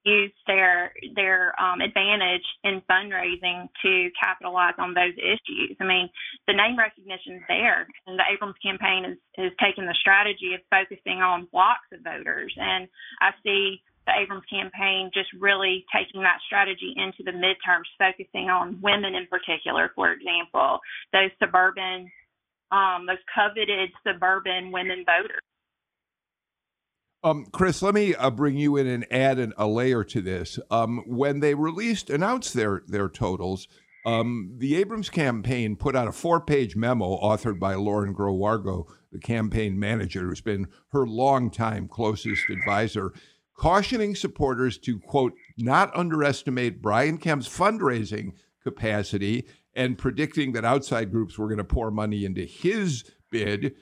use 0.07 0.33
their 0.47 0.93
their 1.15 1.53
um, 1.61 1.81
advantage 1.81 2.47
in 2.63 2.81
fundraising 2.89 3.69
to 3.83 4.09
capitalize 4.15 4.79
on 4.79 4.95
those 4.95 5.19
issues. 5.19 5.77
I 5.81 5.85
mean, 5.85 6.09
the 6.47 6.55
name 6.55 6.79
recognition 6.79 7.43
is 7.43 7.47
there, 7.49 7.87
and 8.07 8.19
the 8.19 8.23
Abrams 8.33 8.55
campaign 8.63 9.05
is 9.05 9.19
is 9.37 9.53
taking 9.61 9.85
the 9.85 9.99
strategy 10.01 10.55
of 10.55 10.63
focusing 10.71 11.19
on 11.19 11.49
blocks 11.51 11.91
of 11.93 12.01
voters, 12.07 12.55
and 12.57 12.89
I 13.21 13.35
see 13.43 13.83
the 14.07 14.15
Abrams 14.23 14.47
campaign 14.49 15.11
just 15.13 15.29
really 15.35 15.85
taking 15.91 16.23
that 16.23 16.39
strategy 16.47 16.95
into 16.97 17.27
the 17.27 17.35
midterms, 17.35 17.91
focusing 17.99 18.49
on 18.49 18.79
women 18.81 19.19
in 19.19 19.27
particular, 19.27 19.91
for 19.95 20.13
example, 20.13 20.79
those 21.13 21.35
suburban, 21.43 22.07
um, 22.71 23.07
those 23.07 23.19
coveted 23.35 23.91
suburban 24.07 24.71
women 24.71 25.05
voters. 25.05 25.43
Um, 27.27 27.45
Chris, 27.51 27.83
let 27.83 27.93
me 27.93 28.15
uh, 28.15 28.31
bring 28.31 28.57
you 28.57 28.77
in 28.77 28.87
and 28.87 29.05
add 29.11 29.41
an, 29.41 29.53
a 29.59 29.67
layer 29.67 30.05
to 30.05 30.21
this. 30.21 30.61
Um, 30.71 31.03
when 31.09 31.41
they 31.41 31.55
released, 31.55 32.09
announced 32.09 32.55
their 32.55 32.85
their 32.87 33.09
totals, 33.09 33.67
um, 34.05 34.55
the 34.59 34.77
Abrams 34.77 35.11
campaign 35.11 35.75
put 35.75 35.97
out 35.97 36.07
a 36.07 36.13
four-page 36.13 36.77
memo 36.77 37.17
authored 37.21 37.59
by 37.59 37.75
Lauren 37.75 38.15
Groh-Wargo, 38.15 38.87
the 39.11 39.19
campaign 39.19 39.77
manager, 39.77 40.21
who's 40.21 40.41
been 40.41 40.69
her 40.93 41.05
longtime 41.05 41.89
closest 41.89 42.49
advisor, 42.49 43.13
cautioning 43.57 44.15
supporters 44.15 44.79
to 44.79 45.01
quote 45.01 45.33
not 45.59 45.91
underestimate 45.97 46.81
Brian 46.81 47.19
Kemp's 47.19 47.49
fundraising 47.49 48.35
capacity 48.63 49.49
and 49.75 49.99
predicting 49.99 50.53
that 50.53 50.65
outside 50.65 51.11
groups 51.11 51.37
were 51.37 51.49
going 51.49 51.59
to 51.59 51.65
pour 51.65 51.91
money 51.91 52.25
into 52.25 52.45
his 52.45 53.03
bid 53.33 53.75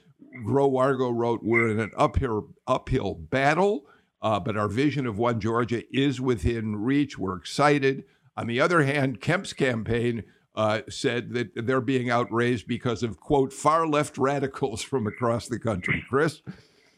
Groh-Wargo 0.45 1.15
wrote, 1.15 1.41
"We're 1.43 1.69
in 1.69 1.79
an 1.79 1.91
uphill 1.97 2.49
uphill 2.67 3.15
battle, 3.15 3.87
uh, 4.21 4.39
but 4.39 4.57
our 4.57 4.67
vision 4.67 5.05
of 5.05 5.17
one 5.17 5.39
Georgia 5.39 5.83
is 5.95 6.19
within 6.19 6.75
reach. 6.77 7.17
We're 7.17 7.37
excited." 7.37 8.05
On 8.37 8.47
the 8.47 8.59
other 8.59 8.83
hand, 8.83 9.21
Kemp's 9.21 9.53
campaign 9.53 10.23
uh, 10.55 10.81
said 10.89 11.33
that 11.33 11.51
they're 11.55 11.81
being 11.81 12.09
outraised 12.09 12.67
because 12.67 13.03
of 13.03 13.19
quote 13.19 13.53
far 13.53 13.87
left 13.87 14.17
radicals 14.17 14.81
from 14.81 15.07
across 15.07 15.47
the 15.47 15.59
country. 15.59 16.03
Chris. 16.09 16.41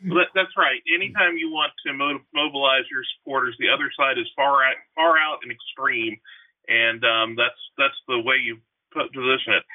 That's 0.03 0.53
right. 0.55 0.77
Anytime 0.93 1.37
you 1.37 1.49
want 1.49 1.73
to 1.87 1.93
mobilize 1.93 2.85
your 2.91 3.01
supporters, 3.17 3.55
the 3.57 3.69
other 3.69 3.89
side 3.97 4.19
is 4.19 4.29
far 4.35 4.63
out, 4.63 4.77
far 4.93 5.17
out 5.17 5.39
and 5.41 5.51
extreme, 5.51 6.17
and 6.67 7.03
um, 7.03 7.35
that's 7.35 7.57
that's 7.77 7.97
the 8.07 8.21
way 8.21 8.37
you 8.37 8.61
position 8.93 9.57
it. 9.57 9.65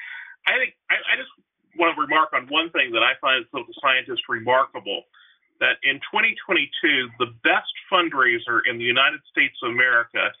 I 0.47 0.55
think 0.59 0.75
I, 0.89 0.95
I 0.95 1.13
just 1.19 1.31
want 1.77 1.95
to 1.95 2.01
remark 2.01 2.33
on 2.33 2.47
one 2.47 2.69
thing 2.71 2.91
that 2.93 3.03
I 3.03 3.13
find 3.21 3.41
as 3.41 3.49
political 3.49 3.73
scientist 3.81 4.23
remarkable 4.29 5.03
that 5.59 5.77
in 5.83 6.01
2022, 6.11 6.67
the 7.19 7.31
best 7.45 7.71
fundraiser 7.87 8.61
in 8.67 8.77
the 8.77 8.83
United 8.83 9.21
States 9.31 9.55
of 9.63 9.71
America 9.71 10.33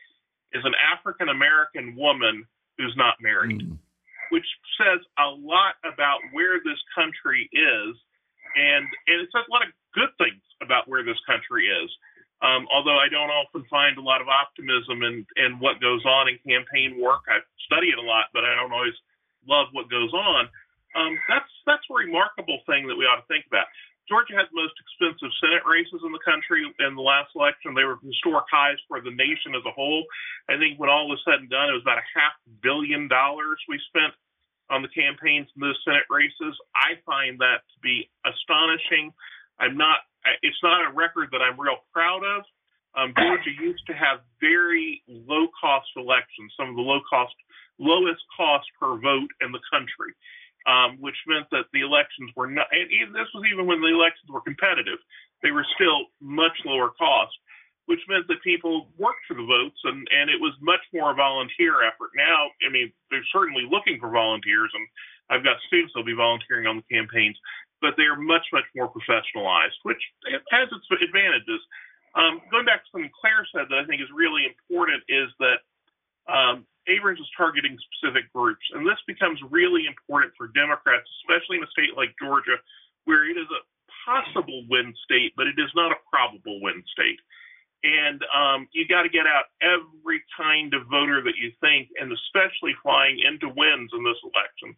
is 0.53 0.61
an 0.65 0.73
African 0.77 1.29
American 1.29 1.95
woman 1.95 2.45
who's 2.77 2.93
not 2.97 3.17
married, 3.21 3.61
mm. 3.61 3.77
which 4.29 4.45
says 4.77 4.99
a 5.17 5.29
lot 5.29 5.77
about 5.85 6.19
where 6.33 6.59
this 6.61 6.79
country 6.93 7.49
is. 7.53 7.93
And, 8.53 8.85
and 9.09 9.17
it 9.21 9.29
says 9.33 9.45
a 9.49 9.51
lot 9.53 9.65
of 9.65 9.73
good 9.93 10.13
things 10.17 10.41
about 10.61 10.87
where 10.87 11.01
this 11.01 11.17
country 11.25 11.65
is. 11.65 11.89
Um, 12.43 12.67
although 12.67 12.99
I 12.99 13.07
don't 13.07 13.31
often 13.31 13.63
find 13.71 13.97
a 13.97 14.03
lot 14.03 14.19
of 14.19 14.27
optimism 14.27 15.01
in, 15.07 15.25
in 15.39 15.63
what 15.63 15.79
goes 15.79 16.03
on 16.03 16.27
in 16.27 16.35
campaign 16.43 16.99
work. 16.99 17.23
I 17.31 17.39
study 17.65 17.87
it 17.87 17.97
a 17.97 18.03
lot, 18.03 18.35
but 18.35 18.43
I 18.43 18.53
don't 18.53 18.73
always 18.75 18.97
love 19.47 19.71
what 19.71 19.89
goes 19.89 20.11
on. 20.11 20.51
Um, 20.95 21.17
that's 21.29 21.49
that's 21.65 21.85
a 21.89 21.93
remarkable 21.93 22.61
thing 22.69 22.87
that 22.87 22.97
we 22.97 23.05
ought 23.05 23.21
to 23.21 23.29
think 23.29 23.45
about. 23.49 23.65
Georgia 24.11 24.35
had 24.35 24.51
the 24.51 24.59
most 24.59 24.75
expensive 24.75 25.31
Senate 25.39 25.63
races 25.63 26.03
in 26.03 26.11
the 26.11 26.23
country 26.27 26.67
in 26.67 26.91
the 26.95 27.01
last 27.01 27.31
election. 27.39 27.71
They 27.71 27.87
were 27.87 28.03
historic 28.03 28.43
highs 28.51 28.79
for 28.91 28.99
the 28.99 29.15
nation 29.15 29.55
as 29.55 29.63
a 29.63 29.71
whole. 29.71 30.03
I 30.51 30.59
think 30.59 30.75
when 30.75 30.91
all 30.91 31.07
was 31.07 31.23
said 31.23 31.39
and 31.39 31.47
done, 31.47 31.71
it 31.71 31.77
was 31.79 31.87
about 31.87 32.03
a 32.03 32.09
half 32.11 32.35
billion 32.59 33.07
dollars 33.07 33.59
we 33.71 33.79
spent 33.87 34.11
on 34.67 34.83
the 34.83 34.91
campaigns 34.91 35.47
in 35.55 35.63
those 35.63 35.79
Senate 35.87 36.07
races. 36.11 36.51
I 36.75 36.99
find 37.07 37.39
that 37.39 37.63
to 37.63 37.77
be 37.79 38.11
astonishing. 38.27 39.15
I'm 39.59 39.79
not. 39.79 40.03
It's 40.43 40.59
not 40.63 40.83
a 40.83 40.91
record 40.91 41.31
that 41.31 41.39
I'm 41.39 41.59
real 41.59 41.79
proud 41.95 42.23
of. 42.23 42.43
Um, 42.95 43.15
Georgia 43.17 43.55
used 43.55 43.87
to 43.87 43.95
have 43.95 44.21
very 44.39 45.01
low 45.07 45.47
cost 45.57 45.89
elections, 45.95 46.53
some 46.59 46.69
of 46.69 46.75
the 46.75 46.85
low 46.85 47.01
cost, 47.09 47.33
lowest 47.79 48.21
cost 48.35 48.67
per 48.79 48.99
vote 48.99 49.31
in 49.41 49.51
the 49.51 49.63
country 49.71 50.13
um, 50.65 50.97
which 50.99 51.17
meant 51.27 51.47
that 51.51 51.67
the 51.73 51.81
elections 51.81 52.31
were 52.35 52.47
not, 52.47 52.67
and 52.71 53.13
this 53.15 53.27
was 53.35 53.43
even 53.51 53.67
when 53.67 53.81
the 53.81 53.91
elections 53.91 54.31
were 54.31 54.41
competitive, 54.41 54.99
they 55.43 55.51
were 55.51 55.65
still 55.75 56.07
much 56.21 56.55
lower 56.63 56.91
cost, 56.95 57.35
which 57.85 57.99
meant 58.07 58.27
that 58.31 58.39
people 58.43 58.87
worked 58.95 59.27
for 59.27 59.35
the 59.35 59.43
votes 59.43 59.75
and, 59.83 60.07
and 60.07 60.31
it 60.31 60.39
was 60.39 60.55
much 60.63 60.79
more 60.95 61.11
a 61.11 61.15
volunteer 61.15 61.83
effort. 61.83 62.15
Now, 62.15 62.47
I 62.63 62.71
mean, 62.71 62.91
they're 63.11 63.27
certainly 63.35 63.67
looking 63.67 63.99
for 63.99 64.07
volunteers, 64.07 64.71
and 64.71 64.87
I've 65.27 65.43
got 65.43 65.59
students 65.67 65.91
that'll 65.91 66.07
be 66.07 66.15
volunteering 66.15 66.63
on 66.63 66.79
the 66.79 66.87
campaigns, 66.87 67.35
but 67.83 67.99
they 67.99 68.07
are 68.07 68.15
much, 68.15 68.47
much 68.55 68.67
more 68.71 68.87
professionalized, 68.87 69.75
which 69.83 69.99
has 70.55 70.71
its 70.71 70.87
advantages. 71.03 71.59
Um, 72.15 72.39
going 72.47 72.63
back 72.63 72.85
to 72.85 72.89
something 72.93 73.11
Claire 73.11 73.43
said 73.51 73.67
that 73.67 73.83
I 73.83 73.85
think 73.89 73.99
is 73.99 74.11
really 74.15 74.47
important 74.47 75.03
is 75.11 75.27
that 75.43 75.65
um, 76.27 76.65
Abrams 76.87 77.19
is 77.19 77.31
targeting 77.35 77.77
specific 77.79 78.31
groups, 78.33 78.63
and 78.75 78.85
this 78.85 78.99
becomes 79.07 79.39
really 79.49 79.87
important 79.87 80.33
for 80.35 80.51
Democrats, 80.51 81.07
especially 81.23 81.57
in 81.57 81.63
a 81.63 81.71
state 81.71 81.95
like 81.95 82.11
Georgia, 82.19 82.59
where 83.05 83.23
it 83.23 83.39
is 83.39 83.47
a 83.51 83.63
possible 84.03 84.63
win 84.69 84.93
state, 85.03 85.31
but 85.35 85.47
it 85.47 85.55
is 85.55 85.71
not 85.75 85.91
a 85.91 85.99
probable 86.11 86.59
win 86.61 86.83
state. 86.91 87.19
And 87.83 88.23
um, 88.31 88.67
you 88.71 88.87
got 88.87 89.03
to 89.03 89.11
get 89.11 89.27
out 89.27 89.51
every 89.59 90.23
kind 90.35 90.71
of 90.73 90.87
voter 90.87 91.19
that 91.23 91.35
you 91.35 91.51
think, 91.59 91.91
and 91.99 92.11
especially 92.11 92.75
flying 92.79 93.19
into 93.19 93.51
wins 93.51 93.91
in 93.91 94.03
this 94.03 94.19
election. 94.23 94.75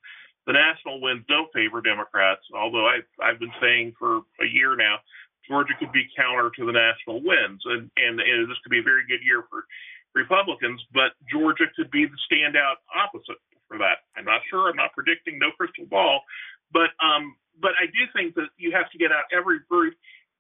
The 0.50 0.54
national 0.54 1.02
wins 1.02 1.25
don't 1.30 1.50
favor 1.54 1.82
Democrats, 1.82 2.42
although 2.54 2.86
I, 2.86 3.02
I've 3.22 3.42
been 3.42 3.54
saying 3.62 3.94
for 3.98 4.25
a 4.42 4.46
year 4.50 4.75
now, 4.75 5.02
Georgia 5.48 5.74
could 5.78 5.94
be 5.94 6.10
counter 6.18 6.50
to 6.50 6.66
the 6.66 6.74
national 6.74 7.22
wins, 7.22 7.62
and, 7.66 7.90
and, 7.98 8.18
and 8.18 8.50
this 8.50 8.58
could 8.66 8.74
be 8.74 8.82
a 8.82 8.86
very 8.86 9.06
good 9.06 9.22
year 9.22 9.46
for 9.50 9.66
Republicans, 10.15 10.79
but 10.95 11.12
Georgia 11.29 11.67
could 11.75 11.91
be 11.91 12.07
the 12.07 12.19
standout 12.31 12.79
opposite 12.95 13.38
for 13.67 13.77
that. 13.77 14.07
I'm 14.15 14.25
not 14.25 14.41
sure. 14.50 14.69
I'm 14.72 14.79
not 14.79 14.95
predicting. 14.95 15.38
No 15.38 15.51
crystal 15.51 15.86
ball, 15.86 16.24
but 16.72 16.95
um, 17.03 17.36
but 17.60 17.75
I 17.75 17.86
do 17.91 18.07
think 18.15 18.36
that 18.36 18.50
you 18.57 18.72
have 18.72 18.89
to 18.91 18.98
get 18.98 19.12
out 19.12 19.27
every 19.36 19.60
group, 19.67 19.93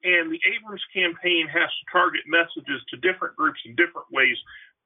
and 0.03 0.31
the 0.31 0.39
Abrams 0.47 0.83
campaign 0.95 1.47
has 1.51 1.67
to 1.67 1.83
target 1.91 2.23
messages 2.25 2.79
to 2.89 3.03
different 3.03 3.35
groups 3.35 3.59
in 3.67 3.75
different 3.75 4.07
ways, 4.11 4.39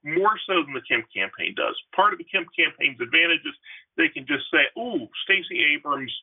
more 0.04 0.34
so 0.50 0.66
than 0.66 0.74
the 0.74 0.86
Kemp 0.90 1.06
campaign 1.14 1.54
does. 1.54 1.78
Part 1.94 2.14
of 2.14 2.20
the 2.20 2.28
Kemp 2.28 2.50
campaign's 2.58 3.00
advantage 3.00 3.46
is 3.46 3.56
they 3.96 4.10
can 4.10 4.26
just 4.26 4.50
say, 4.50 4.66
"Ooh, 4.74 5.06
Stacey 5.24 5.62
Abrams," 5.78 6.14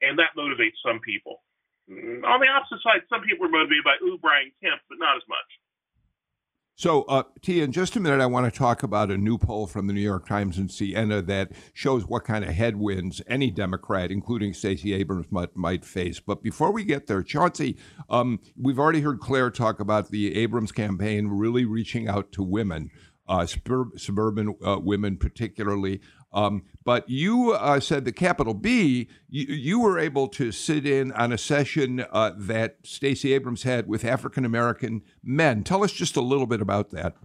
and 0.00 0.18
that 0.18 0.32
motivates 0.36 0.80
some 0.80 1.00
people. 1.04 1.44
On 1.88 2.40
the 2.40 2.50
opposite 2.50 2.82
side, 2.82 3.04
some 3.06 3.22
people 3.22 3.46
are 3.46 3.52
motivated 3.52 3.84
by 3.84 3.94
"Ooh, 4.02 4.18
Brian 4.18 4.50
Kemp," 4.64 4.80
but 4.88 4.98
not 4.98 5.16
as 5.16 5.26
much. 5.28 5.50
So, 6.78 7.04
uh, 7.04 7.22
T, 7.40 7.62
in 7.62 7.72
just 7.72 7.96
a 7.96 8.00
minute, 8.00 8.20
I 8.20 8.26
want 8.26 8.52
to 8.52 8.56
talk 8.56 8.82
about 8.82 9.10
a 9.10 9.16
new 9.16 9.38
poll 9.38 9.66
from 9.66 9.86
the 9.86 9.94
New 9.94 10.02
York 10.02 10.28
Times 10.28 10.58
and 10.58 10.70
Siena 10.70 11.22
that 11.22 11.52
shows 11.72 12.06
what 12.06 12.24
kind 12.24 12.44
of 12.44 12.50
headwinds 12.50 13.22
any 13.26 13.50
Democrat, 13.50 14.10
including 14.10 14.52
Stacey 14.52 14.92
Abrams, 14.92 15.24
might, 15.30 15.56
might 15.56 15.86
face. 15.86 16.20
But 16.20 16.42
before 16.42 16.70
we 16.70 16.84
get 16.84 17.06
there, 17.06 17.22
Chauncey, 17.22 17.78
um, 18.10 18.40
we've 18.60 18.78
already 18.78 19.00
heard 19.00 19.20
Claire 19.20 19.50
talk 19.50 19.80
about 19.80 20.10
the 20.10 20.36
Abrams 20.36 20.70
campaign 20.70 21.28
really 21.28 21.64
reaching 21.64 22.08
out 22.08 22.30
to 22.32 22.42
women, 22.42 22.90
uh, 23.28 23.46
suburban 23.46 24.54
uh, 24.64 24.78
women 24.80 25.16
particularly. 25.16 26.00
Um, 26.32 26.64
but 26.84 27.08
you 27.08 27.52
uh, 27.52 27.80
said 27.80 28.04
the 28.04 28.12
capital 28.12 28.52
B, 28.52 29.08
you, 29.28 29.46
you, 29.46 29.80
were 29.80 29.98
able 29.98 30.28
to 30.28 30.52
sit 30.52 30.84
in 30.84 31.12
on 31.12 31.32
a 31.32 31.38
session 31.38 32.04
uh, 32.12 32.32
that 32.36 32.78
Stacey 32.84 33.32
Abrams 33.32 33.62
had 33.62 33.86
with 33.86 34.04
African 34.04 34.44
American 34.44 35.02
men. 35.22 35.64
Tell 35.64 35.82
us 35.82 35.92
just 35.92 36.16
a 36.16 36.20
little 36.20 36.46
bit 36.46 36.60
about 36.60 36.90
that. 36.90 37.16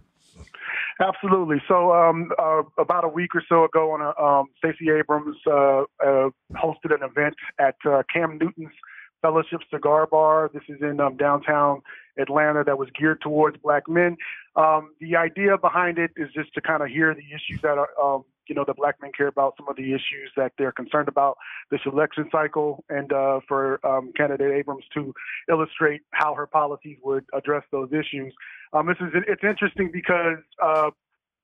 Absolutely. 1.00 1.60
So, 1.66 1.92
um, 1.92 2.30
uh, 2.38 2.62
about 2.78 3.04
a 3.04 3.08
week 3.08 3.34
or 3.34 3.42
so 3.48 3.64
ago, 3.64 3.92
on 3.92 4.00
a, 4.00 4.22
um, 4.22 4.46
Stacey 4.58 4.90
Abrams 4.90 5.36
uh, 5.46 5.82
uh, 6.04 6.30
hosted 6.52 6.94
an 6.94 7.02
event 7.02 7.34
at 7.58 7.74
uh, 7.84 8.02
Cam 8.12 8.38
Newton's 8.38 8.72
Fellowship 9.20 9.60
Cigar 9.70 10.06
Bar. 10.06 10.50
This 10.54 10.62
is 10.68 10.80
in 10.80 11.00
um, 11.00 11.16
downtown 11.16 11.82
Atlanta 12.18 12.64
that 12.64 12.78
was 12.78 12.88
geared 12.98 13.20
towards 13.20 13.56
black 13.58 13.88
men. 13.88 14.16
Um, 14.56 14.92
the 15.00 15.16
idea 15.16 15.56
behind 15.56 15.98
it 15.98 16.10
is 16.16 16.28
just 16.34 16.52
to 16.54 16.60
kind 16.60 16.82
of 16.82 16.88
hear 16.88 17.14
the 17.14 17.24
issues 17.34 17.62
that 17.62 17.78
are, 17.78 17.88
um, 18.02 18.24
you 18.48 18.54
know, 18.54 18.64
the 18.66 18.74
black 18.74 18.96
men 19.00 19.12
care 19.16 19.28
about, 19.28 19.54
some 19.56 19.68
of 19.68 19.76
the 19.76 19.92
issues 19.92 20.30
that 20.36 20.52
they're 20.58 20.72
concerned 20.72 21.08
about 21.08 21.38
this 21.70 21.80
election 21.86 22.28
cycle, 22.30 22.84
and 22.88 23.12
uh, 23.12 23.40
for 23.48 23.84
um, 23.86 24.12
candidate 24.16 24.52
Abrams 24.52 24.84
to 24.94 25.14
illustrate 25.48 26.02
how 26.10 26.34
her 26.34 26.46
policies 26.46 26.98
would 27.02 27.24
address 27.32 27.64
those 27.70 27.90
issues. 27.92 28.34
Um, 28.72 28.86
this 28.86 28.96
is 29.00 29.12
it's 29.26 29.44
interesting 29.44 29.90
because 29.92 30.38
uh, 30.62 30.90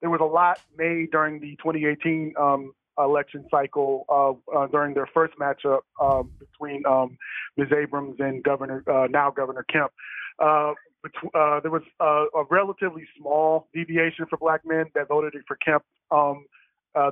there 0.01 0.09
was 0.09 0.21
a 0.21 0.25
lot 0.25 0.59
made 0.77 1.11
during 1.11 1.39
the 1.39 1.55
2018 1.57 2.33
um, 2.39 2.73
election 2.97 3.45
cycle 3.49 4.05
uh, 4.09 4.57
uh, 4.57 4.67
during 4.67 4.93
their 4.93 5.07
first 5.13 5.33
matchup 5.39 5.79
um, 6.01 6.31
between 6.39 6.85
um, 6.85 7.17
Ms. 7.57 7.69
Abrams 7.75 8.17
and 8.19 8.43
Governor 8.43 8.83
uh, 8.87 9.07
now 9.09 9.31
Governor 9.31 9.65
Kemp. 9.71 9.91
Uh, 10.39 10.73
uh, 11.33 11.59
there 11.61 11.71
was 11.71 11.83
uh, 11.99 12.25
a 12.37 12.43
relatively 12.49 13.03
small 13.17 13.67
deviation 13.73 14.25
for 14.29 14.37
black 14.37 14.61
men 14.65 14.85
that 14.95 15.07
voted 15.07 15.33
for 15.47 15.57
Kemp. 15.57 15.83
Um, 16.11 16.45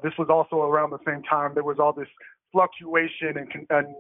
this 0.04 0.14
was 0.18 0.28
also 0.30 0.62
around 0.62 0.90
the 0.90 1.00
same 1.06 1.24
time 1.24 1.52
there 1.54 1.64
was 1.64 1.78
all 1.80 1.94
this 1.94 2.10
fluctuation 2.52 3.38
and, 3.38 3.68
and 3.70 3.96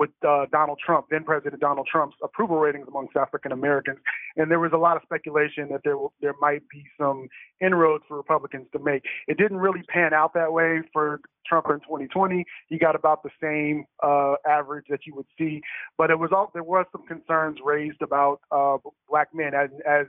with 0.00 0.10
uh, 0.26 0.46
Donald 0.50 0.78
Trump, 0.84 1.06
then 1.10 1.24
President 1.24 1.60
Donald 1.60 1.86
Trump's 1.86 2.16
approval 2.24 2.56
ratings 2.56 2.86
amongst 2.88 3.14
African 3.16 3.52
Americans, 3.52 3.98
and 4.36 4.50
there 4.50 4.58
was 4.58 4.72
a 4.72 4.78
lot 4.78 4.96
of 4.96 5.02
speculation 5.02 5.68
that 5.70 5.82
there 5.84 5.96
there 6.22 6.34
might 6.40 6.62
be 6.70 6.82
some 6.98 7.28
inroads 7.60 8.02
for 8.08 8.16
Republicans 8.16 8.66
to 8.72 8.78
make. 8.78 9.02
It 9.28 9.36
didn't 9.36 9.58
really 9.58 9.82
pan 9.82 10.14
out 10.14 10.32
that 10.34 10.52
way 10.54 10.80
for 10.90 11.20
Trump 11.46 11.66
in 11.68 11.80
2020. 11.80 12.46
He 12.68 12.78
got 12.78 12.96
about 12.96 13.22
the 13.22 13.30
same 13.42 13.84
uh, 14.02 14.36
average 14.48 14.86
that 14.88 15.00
you 15.06 15.14
would 15.14 15.26
see, 15.38 15.60
but 15.98 16.10
it 16.10 16.18
was 16.18 16.30
all 16.32 16.50
there 16.54 16.62
was 16.62 16.86
some 16.92 17.06
concerns 17.06 17.58
raised 17.62 18.00
about 18.00 18.40
uh, 18.50 18.78
black 19.08 19.28
men 19.34 19.52
as 19.54 19.68
as 19.86 20.06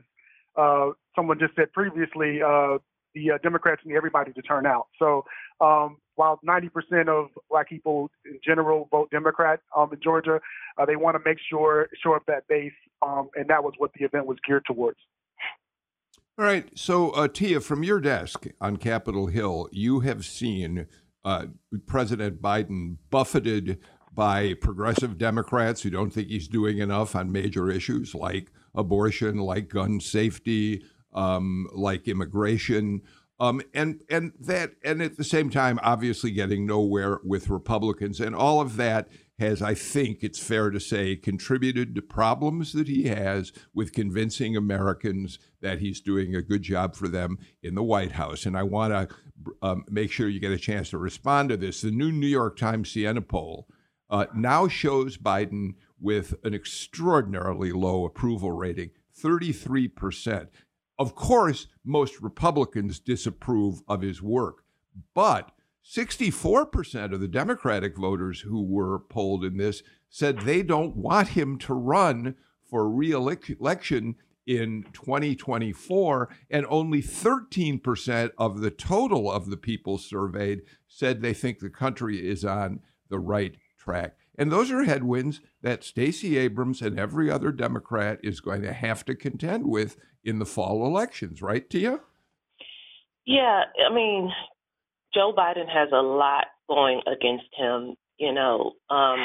uh, 0.55 0.91
someone 1.15 1.37
just 1.37 1.53
said 1.55 1.71
previously. 1.73 2.41
Uh, 2.41 2.77
the 3.13 3.31
uh, 3.31 3.37
Democrats 3.43 3.81
need 3.83 3.97
everybody 3.97 4.31
to 4.31 4.41
turn 4.41 4.65
out. 4.65 4.87
So 4.97 5.25
um, 5.59 5.97
while 6.15 6.39
90% 6.47 7.07
of 7.07 7.29
black 7.49 7.69
people 7.69 8.09
in 8.25 8.39
general 8.45 8.87
vote 8.91 9.09
Democrat 9.11 9.61
um, 9.75 9.91
in 9.93 9.99
Georgia, 10.01 10.39
uh, 10.77 10.85
they 10.85 10.95
want 10.95 11.15
to 11.15 11.21
make 11.23 11.37
sure 11.49 11.87
shore 12.01 12.17
up 12.17 12.25
that 12.27 12.47
base, 12.47 12.71
um, 13.01 13.29
and 13.35 13.47
that 13.49 13.63
was 13.63 13.73
what 13.77 13.91
the 13.97 14.05
event 14.05 14.25
was 14.25 14.37
geared 14.45 14.65
towards. 14.65 14.97
All 16.37 16.45
right. 16.45 16.67
So, 16.75 17.11
uh, 17.11 17.27
Tia, 17.27 17.59
from 17.59 17.83
your 17.83 17.99
desk 17.99 18.47
on 18.59 18.77
Capitol 18.77 19.27
Hill, 19.27 19.69
you 19.71 19.99
have 19.99 20.25
seen 20.25 20.87
uh, 21.23 21.47
President 21.85 22.41
Biden 22.41 22.97
buffeted 23.09 23.79
by 24.13 24.53
progressive 24.55 25.17
Democrats 25.17 25.81
who 25.81 25.89
don't 25.89 26.11
think 26.11 26.27
he's 26.27 26.47
doing 26.47 26.79
enough 26.79 27.15
on 27.15 27.31
major 27.31 27.69
issues 27.69 28.13
like 28.13 28.51
abortion, 28.75 29.37
like 29.37 29.69
gun 29.69 29.99
safety, 29.99 30.83
um, 31.13 31.67
like 31.73 32.07
immigration. 32.07 33.01
Um, 33.41 33.63
and 33.73 34.03
and 34.07 34.33
that 34.39 34.73
and 34.83 35.01
at 35.01 35.17
the 35.17 35.23
same 35.23 35.49
time, 35.49 35.79
obviously 35.81 36.29
getting 36.29 36.67
nowhere 36.67 37.19
with 37.23 37.49
Republicans, 37.49 38.19
and 38.19 38.35
all 38.35 38.61
of 38.61 38.77
that 38.77 39.09
has, 39.39 39.63
I 39.63 39.73
think, 39.73 40.19
it's 40.21 40.37
fair 40.37 40.69
to 40.69 40.79
say, 40.79 41.15
contributed 41.15 41.95
to 41.95 42.03
problems 42.03 42.71
that 42.73 42.87
he 42.87 43.05
has 43.05 43.51
with 43.73 43.93
convincing 43.93 44.55
Americans 44.55 45.39
that 45.59 45.79
he's 45.79 45.99
doing 46.01 46.35
a 46.35 46.43
good 46.43 46.61
job 46.61 46.95
for 46.95 47.07
them 47.07 47.39
in 47.63 47.73
the 47.73 47.81
White 47.81 48.11
House. 48.11 48.45
And 48.45 48.55
I 48.55 48.61
want 48.61 48.93
to 48.93 49.15
um, 49.63 49.85
make 49.89 50.11
sure 50.11 50.29
you 50.29 50.39
get 50.39 50.51
a 50.51 50.59
chance 50.59 50.91
to 50.91 50.99
respond 50.99 51.49
to 51.49 51.57
this. 51.57 51.81
The 51.81 51.89
new 51.89 52.11
New 52.11 52.27
York 52.27 52.57
Times 52.57 52.91
Siena 52.91 53.23
poll 53.23 53.67
uh, 54.11 54.27
now 54.35 54.67
shows 54.67 55.17
Biden 55.17 55.71
with 55.99 56.35
an 56.43 56.53
extraordinarily 56.53 57.71
low 57.71 58.05
approval 58.05 58.51
rating, 58.51 58.91
33 59.15 59.87
percent. 59.87 60.49
Of 61.01 61.15
course, 61.15 61.65
most 61.83 62.21
Republicans 62.21 62.99
disapprove 62.99 63.81
of 63.87 64.03
his 64.03 64.21
work, 64.21 64.63
but 65.15 65.51
64% 65.83 67.11
of 67.11 67.19
the 67.19 67.27
Democratic 67.27 67.97
voters 67.97 68.41
who 68.41 68.61
were 68.61 68.99
polled 68.99 69.43
in 69.43 69.57
this 69.57 69.81
said 70.11 70.41
they 70.41 70.61
don't 70.61 70.95
want 70.95 71.29
him 71.29 71.57
to 71.57 71.73
run 71.73 72.35
for 72.69 72.87
re-election 72.87 74.13
in 74.45 74.85
2024 74.93 76.29
and 76.51 76.67
only 76.69 77.01
13% 77.01 78.29
of 78.37 78.61
the 78.61 78.69
total 78.69 79.31
of 79.31 79.49
the 79.49 79.57
people 79.57 79.97
surveyed 79.97 80.61
said 80.87 81.23
they 81.23 81.33
think 81.33 81.57
the 81.57 81.71
country 81.71 82.29
is 82.29 82.45
on 82.45 82.79
the 83.09 83.17
right 83.17 83.55
track. 83.79 84.17
And 84.37 84.51
those 84.51 84.69
are 84.69 84.83
headwinds 84.83 85.41
that 85.63 85.83
Stacey 85.83 86.37
Abrams 86.37 86.79
and 86.83 86.99
every 86.99 87.31
other 87.31 87.51
Democrat 87.51 88.19
is 88.21 88.39
going 88.39 88.61
to 88.61 88.73
have 88.73 89.03
to 89.05 89.15
contend 89.15 89.65
with 89.65 89.97
in 90.23 90.39
the 90.39 90.45
fall 90.45 90.85
elections, 90.85 91.41
right, 91.41 91.67
Tia? 91.69 91.99
Yeah, 93.25 93.63
I 93.89 93.93
mean, 93.93 94.31
Joe 95.13 95.33
Biden 95.37 95.67
has 95.67 95.89
a 95.93 96.01
lot 96.01 96.45
going 96.67 97.01
against 97.07 97.47
him. 97.55 97.95
You 98.17 98.33
know, 98.33 98.73
um, 98.89 99.17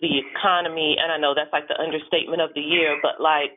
the 0.00 0.18
economy, 0.18 0.96
and 1.00 1.12
I 1.12 1.18
know 1.18 1.34
that's 1.34 1.52
like 1.52 1.68
the 1.68 1.80
understatement 1.80 2.42
of 2.42 2.50
the 2.54 2.60
year, 2.60 2.98
but 3.02 3.20
like, 3.20 3.56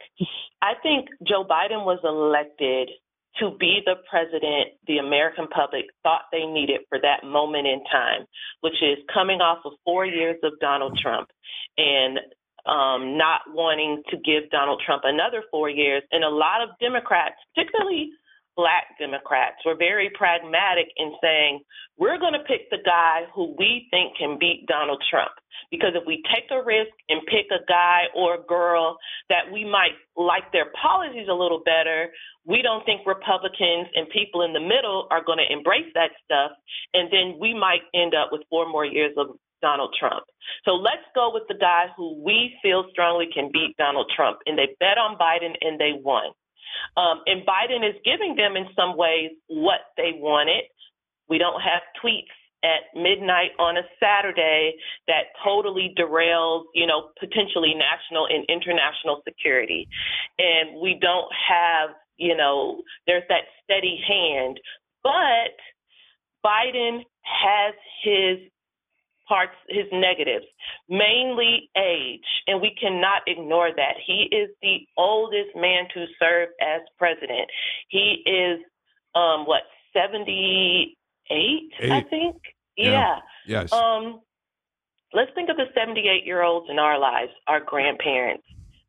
I 0.61 0.73
think 0.81 1.07
Joe 1.27 1.43
Biden 1.43 1.85
was 1.85 1.99
elected 2.03 2.89
to 3.39 3.51
be 3.59 3.81
the 3.85 3.95
president 4.09 4.79
the 4.87 4.97
American 4.97 5.47
public 5.47 5.85
thought 6.03 6.31
they 6.31 6.45
needed 6.45 6.81
for 6.87 6.99
that 7.01 7.25
moment 7.25 7.67
in 7.67 7.83
time, 7.91 8.25
which 8.61 8.81
is 8.81 8.97
coming 9.13 9.41
off 9.41 9.59
of 9.65 9.73
four 9.83 10.05
years 10.05 10.37
of 10.43 10.53
Donald 10.61 10.97
Trump 11.01 11.29
and 11.77 12.19
um, 12.65 13.17
not 13.17 13.41
wanting 13.47 14.03
to 14.09 14.17
give 14.17 14.49
Donald 14.49 14.81
Trump 14.85 15.03
another 15.05 15.43
four 15.51 15.69
years. 15.69 16.03
And 16.11 16.23
a 16.23 16.29
lot 16.29 16.61
of 16.61 16.69
Democrats, 16.79 17.35
particularly 17.53 18.09
black 18.55 18.97
Democrats, 18.99 19.57
were 19.65 19.75
very 19.75 20.09
pragmatic 20.15 20.87
in 20.97 21.13
saying, 21.21 21.59
we're 21.97 22.17
going 22.17 22.33
to 22.33 22.43
pick 22.47 22.69
the 22.71 22.83
guy 22.85 23.23
who 23.33 23.55
we 23.57 23.87
think 23.91 24.17
can 24.17 24.37
beat 24.39 24.65
Donald 24.67 25.03
Trump. 25.09 25.31
Because 25.71 25.91
if 25.95 26.03
we 26.05 26.23
take 26.33 26.51
a 26.51 26.63
risk 26.63 26.91
and 27.09 27.21
pick 27.27 27.47
a 27.51 27.63
guy 27.67 28.03
or 28.15 28.35
a 28.35 28.43
girl 28.43 28.97
that 29.29 29.51
we 29.51 29.63
might 29.63 29.95
like 30.15 30.51
their 30.51 30.71
policies 30.81 31.27
a 31.29 31.33
little 31.33 31.61
better, 31.63 32.11
we 32.45 32.61
don't 32.61 32.85
think 32.85 33.01
Republicans 33.05 33.87
and 33.95 34.07
people 34.09 34.43
in 34.43 34.53
the 34.53 34.59
middle 34.59 35.07
are 35.11 35.23
going 35.23 35.39
to 35.39 35.51
embrace 35.51 35.89
that 35.95 36.11
stuff. 36.23 36.51
And 36.93 37.11
then 37.11 37.39
we 37.39 37.53
might 37.53 37.81
end 37.93 38.13
up 38.13 38.29
with 38.31 38.41
four 38.49 38.69
more 38.69 38.85
years 38.85 39.13
of 39.17 39.35
Donald 39.61 39.95
Trump. 39.99 40.23
So 40.63 40.71
let's 40.71 41.05
go 41.13 41.31
with 41.33 41.43
the 41.47 41.55
guy 41.59 41.87
who 41.95 42.21
we 42.23 42.55
feel 42.61 42.85
strongly 42.91 43.27
can 43.33 43.49
beat 43.51 43.75
Donald 43.77 44.11
Trump. 44.15 44.39
And 44.45 44.57
they 44.57 44.75
bet 44.79 44.97
on 44.97 45.17
Biden 45.17 45.55
and 45.61 45.79
they 45.79 45.93
won. 46.03 46.31
Um, 46.97 47.21
and 47.25 47.45
Biden 47.45 47.87
is 47.87 47.95
giving 48.03 48.35
them, 48.35 48.55
in 48.55 48.67
some 48.75 48.97
ways, 48.97 49.31
what 49.47 49.81
they 49.97 50.11
wanted. 50.15 50.63
We 51.29 51.37
don't 51.37 51.61
have 51.61 51.81
tweets 52.03 52.33
at 52.63 52.99
midnight 52.99 53.51
on 53.59 53.77
a 53.77 53.83
Saturday 53.99 54.73
that 55.07 55.25
totally 55.43 55.93
derails, 55.97 56.63
you 56.73 56.87
know, 56.87 57.09
potentially 57.19 57.73
national 57.75 58.27
and 58.27 58.45
international 58.49 59.21
security. 59.27 59.87
And 60.39 60.81
we 60.81 60.97
don't 60.99 61.31
have, 61.47 61.91
you 62.17 62.35
know, 62.35 62.81
there's 63.07 63.23
that 63.29 63.45
steady 63.63 63.99
hand. 64.07 64.59
But 65.03 65.55
Biden 66.43 67.01
has 67.21 67.73
his 68.03 68.49
parts, 69.27 69.55
his 69.69 69.85
negatives, 69.91 70.45
mainly 70.89 71.69
age, 71.77 72.25
and 72.47 72.61
we 72.61 72.75
cannot 72.79 73.21
ignore 73.27 73.69
that. 73.75 73.95
He 74.05 74.29
is 74.31 74.49
the 74.61 74.79
oldest 74.97 75.55
man 75.55 75.85
to 75.93 76.05
serve 76.19 76.49
as 76.61 76.81
president. 76.97 77.49
He 77.89 78.23
is, 78.25 78.59
um, 79.15 79.45
what, 79.45 79.63
78, 79.93 80.97
Eight. 81.29 81.71
I 81.91 82.01
think? 82.01 82.35
Yeah. 82.77 82.91
yeah. 82.91 83.61
Yes. 83.61 83.71
Um, 83.73 84.21
let's 85.13 85.31
think 85.33 85.49
of 85.49 85.57
the 85.57 85.65
78 85.73 86.25
year 86.25 86.43
olds 86.43 86.67
in 86.69 86.79
our 86.79 86.99
lives, 86.99 87.31
our 87.47 87.59
grandparents. 87.59 88.43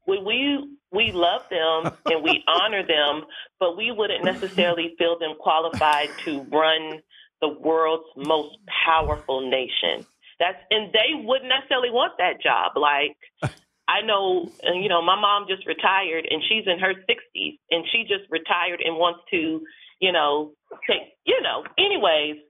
We, 0.07 0.20
we 0.22 0.77
we 0.92 1.12
love 1.12 1.42
them 1.51 1.92
and 2.07 2.22
we 2.22 2.44
honor 2.46 2.87
them, 2.87 3.25
but 3.59 3.77
we 3.77 3.90
wouldn't 3.90 4.25
necessarily 4.25 4.94
feel 4.99 5.18
them 5.18 5.35
qualified 5.38 6.11
to 6.25 6.42
run 6.42 7.01
the 7.40 7.49
world's 7.49 8.05
most 8.16 8.57
powerful 8.87 9.49
nation. 9.49 10.07
That's 10.38 10.59
and 10.70 10.92
they 10.92 11.14
wouldn't 11.14 11.49
necessarily 11.49 11.90
want 11.90 12.14
that 12.18 12.42
job. 12.42 12.72
Like 12.77 13.16
I 13.88 14.03
know, 14.03 14.51
you 14.75 14.88
know, 14.88 15.01
my 15.01 15.18
mom 15.18 15.46
just 15.49 15.66
retired 15.66 16.27
and 16.29 16.42
she's 16.49 16.66
in 16.66 16.79
her 16.81 16.94
60s 16.94 17.59
and 17.70 17.85
she 17.92 18.03
just 18.03 18.29
retired 18.31 18.83
and 18.85 18.96
wants 18.96 19.20
to, 19.31 19.62
you 20.01 20.12
know, 20.12 20.53
take, 20.90 21.14
you 21.25 21.40
know, 21.40 21.62
anyways, 21.79 22.42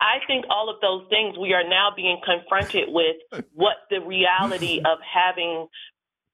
I 0.00 0.24
think 0.26 0.46
all 0.48 0.70
of 0.70 0.80
those 0.80 1.06
things 1.10 1.36
we 1.38 1.52
are 1.52 1.62
now 1.62 1.90
being 1.94 2.18
confronted 2.24 2.88
with 2.88 3.16
what 3.52 3.76
the 3.90 4.00
reality 4.00 4.78
of 4.78 4.98
having 5.04 5.68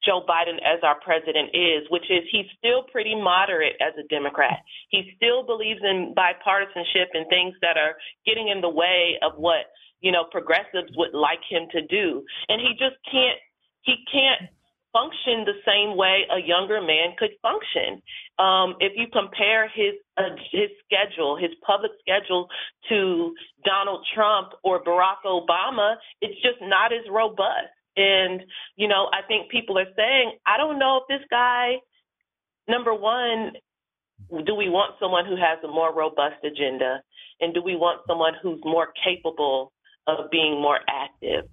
Joe 0.04 0.22
Biden 0.22 0.62
as 0.62 0.78
our 0.84 1.00
president 1.00 1.50
is, 1.52 1.90
which 1.90 2.06
is 2.08 2.22
he's 2.30 2.46
still 2.56 2.84
pretty 2.92 3.16
moderate 3.16 3.74
as 3.82 3.92
a 3.98 4.06
Democrat. 4.06 4.62
He 4.90 5.10
still 5.16 5.42
believes 5.42 5.80
in 5.82 6.14
bipartisanship 6.16 7.10
and 7.12 7.26
things 7.28 7.54
that 7.60 7.76
are 7.76 7.96
getting 8.24 8.48
in 8.48 8.60
the 8.60 8.70
way 8.70 9.18
of 9.20 9.32
what 9.36 9.66
you 10.00 10.12
know, 10.12 10.24
progressives 10.30 10.90
would 10.96 11.14
like 11.14 11.40
him 11.48 11.68
to 11.72 11.82
do. 11.86 12.24
And 12.48 12.60
he 12.60 12.70
just 12.78 12.96
can't 13.10 13.38
he 13.82 13.96
can't 14.12 14.50
function 14.92 15.44
the 15.44 15.58
same 15.66 15.96
way 15.96 16.24
a 16.30 16.40
younger 16.40 16.80
man 16.80 17.14
could 17.18 17.30
function. 17.42 18.02
Um, 18.38 18.76
if 18.80 18.92
you 18.96 19.06
compare 19.12 19.68
his 19.68 19.94
uh, 20.16 20.34
his 20.50 20.70
schedule, 20.84 21.36
his 21.36 21.50
public 21.66 21.92
schedule 22.00 22.48
to 22.88 23.34
Donald 23.64 24.06
Trump 24.14 24.52
or 24.64 24.82
Barack 24.82 25.24
Obama, 25.26 25.96
it's 26.20 26.40
just 26.42 26.58
not 26.62 26.92
as 26.92 27.04
robust. 27.10 27.74
And 27.96 28.42
you 28.76 28.88
know, 28.88 29.08
I 29.12 29.26
think 29.26 29.50
people 29.50 29.78
are 29.78 29.92
saying, 29.96 30.32
I 30.46 30.56
don't 30.56 30.78
know 30.78 31.00
if 31.02 31.08
this 31.08 31.26
guy. 31.30 31.76
Number 32.68 32.94
one, 32.94 33.52
do 34.44 34.54
we 34.54 34.68
want 34.68 34.96
someone 35.00 35.24
who 35.24 35.36
has 35.36 35.58
a 35.64 35.68
more 35.68 35.94
robust 35.94 36.44
agenda, 36.44 37.02
and 37.40 37.54
do 37.54 37.62
we 37.62 37.76
want 37.76 38.02
someone 38.06 38.34
who's 38.42 38.60
more 38.64 38.88
capable 39.04 39.72
of 40.08 40.30
being 40.30 40.60
more 40.60 40.78
active? 40.88 41.44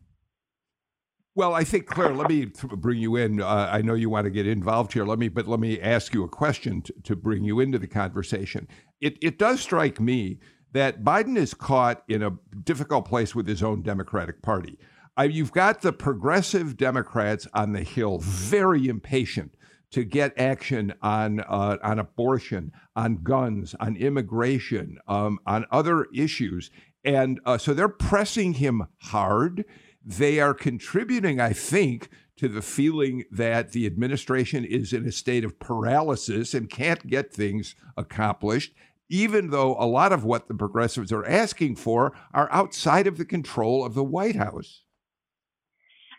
Well, 1.37 1.53
I 1.53 1.65
think 1.65 1.87
Claire, 1.87 2.15
let 2.15 2.29
me 2.29 2.45
bring 2.77 2.99
you 2.99 3.17
in. 3.17 3.41
Uh, 3.41 3.69
I 3.69 3.81
know 3.81 3.93
you 3.93 4.09
want 4.09 4.23
to 4.23 4.31
get 4.31 4.47
involved 4.47 4.93
here. 4.93 5.03
Let 5.03 5.19
me, 5.19 5.27
but 5.27 5.47
let 5.47 5.59
me 5.59 5.81
ask 5.81 6.13
you 6.13 6.23
a 6.23 6.29
question 6.29 6.81
to, 6.83 6.93
to 7.03 7.15
bring 7.15 7.43
you 7.43 7.59
into 7.59 7.77
the 7.77 7.87
conversation. 7.87 8.69
It 9.01 9.17
it 9.21 9.37
does 9.37 9.59
strike 9.59 9.99
me 9.99 10.39
that 10.71 11.03
Biden 11.03 11.37
is 11.37 11.53
caught 11.53 12.03
in 12.07 12.23
a 12.23 12.37
difficult 12.63 13.05
place 13.05 13.35
with 13.35 13.47
his 13.47 13.61
own 13.61 13.81
Democratic 13.81 14.41
Party. 14.41 14.79
Uh, 15.17 15.23
you've 15.23 15.51
got 15.51 15.81
the 15.81 15.93
progressive 15.93 16.77
Democrats 16.77 17.47
on 17.53 17.73
the 17.73 17.83
Hill 17.83 18.19
very 18.19 18.87
impatient 18.87 19.55
to 19.91 20.03
get 20.03 20.37
action 20.37 20.93
on 21.01 21.39
uh, 21.41 21.77
on 21.83 21.99
abortion, 21.99 22.71
on 22.95 23.23
guns, 23.23 23.75
on 23.79 23.95
immigration, 23.95 24.97
um, 25.07 25.39
on 25.45 25.65
other 25.71 26.07
issues, 26.13 26.71
and 27.05 27.39
uh, 27.45 27.57
so 27.57 27.73
they're 27.73 27.87
pressing 27.87 28.53
him 28.53 28.87
hard 29.03 29.65
they 30.05 30.39
are 30.39 30.53
contributing, 30.53 31.39
I 31.39 31.51
think, 31.51 32.09
to 32.37 32.47
the 32.47 32.61
feeling 32.61 33.23
that 33.31 33.71
the 33.71 33.87
administration 33.87 34.63
is 34.63 34.93
in 34.93 35.05
a 35.05 35.11
state 35.11 35.43
of 35.43 35.59
paralysis 35.59 36.53
and 36.53 36.69
can't 36.69 37.07
get 37.07 37.33
things 37.33 37.75
accomplished, 37.97 38.73
even 39.09 39.49
though 39.49 39.75
a 39.79 39.87
lot 39.87 40.13
of 40.13 40.23
what 40.23 40.47
the 40.47 40.53
progressives 40.53 41.11
are 41.11 41.25
asking 41.25 41.77
for 41.77 42.13
are 42.33 42.51
outside 42.51 43.07
of 43.07 43.17
the 43.17 43.25
control 43.25 43.83
of 43.83 43.95
the 43.95 44.03
White 44.03 44.35
House. 44.35 44.83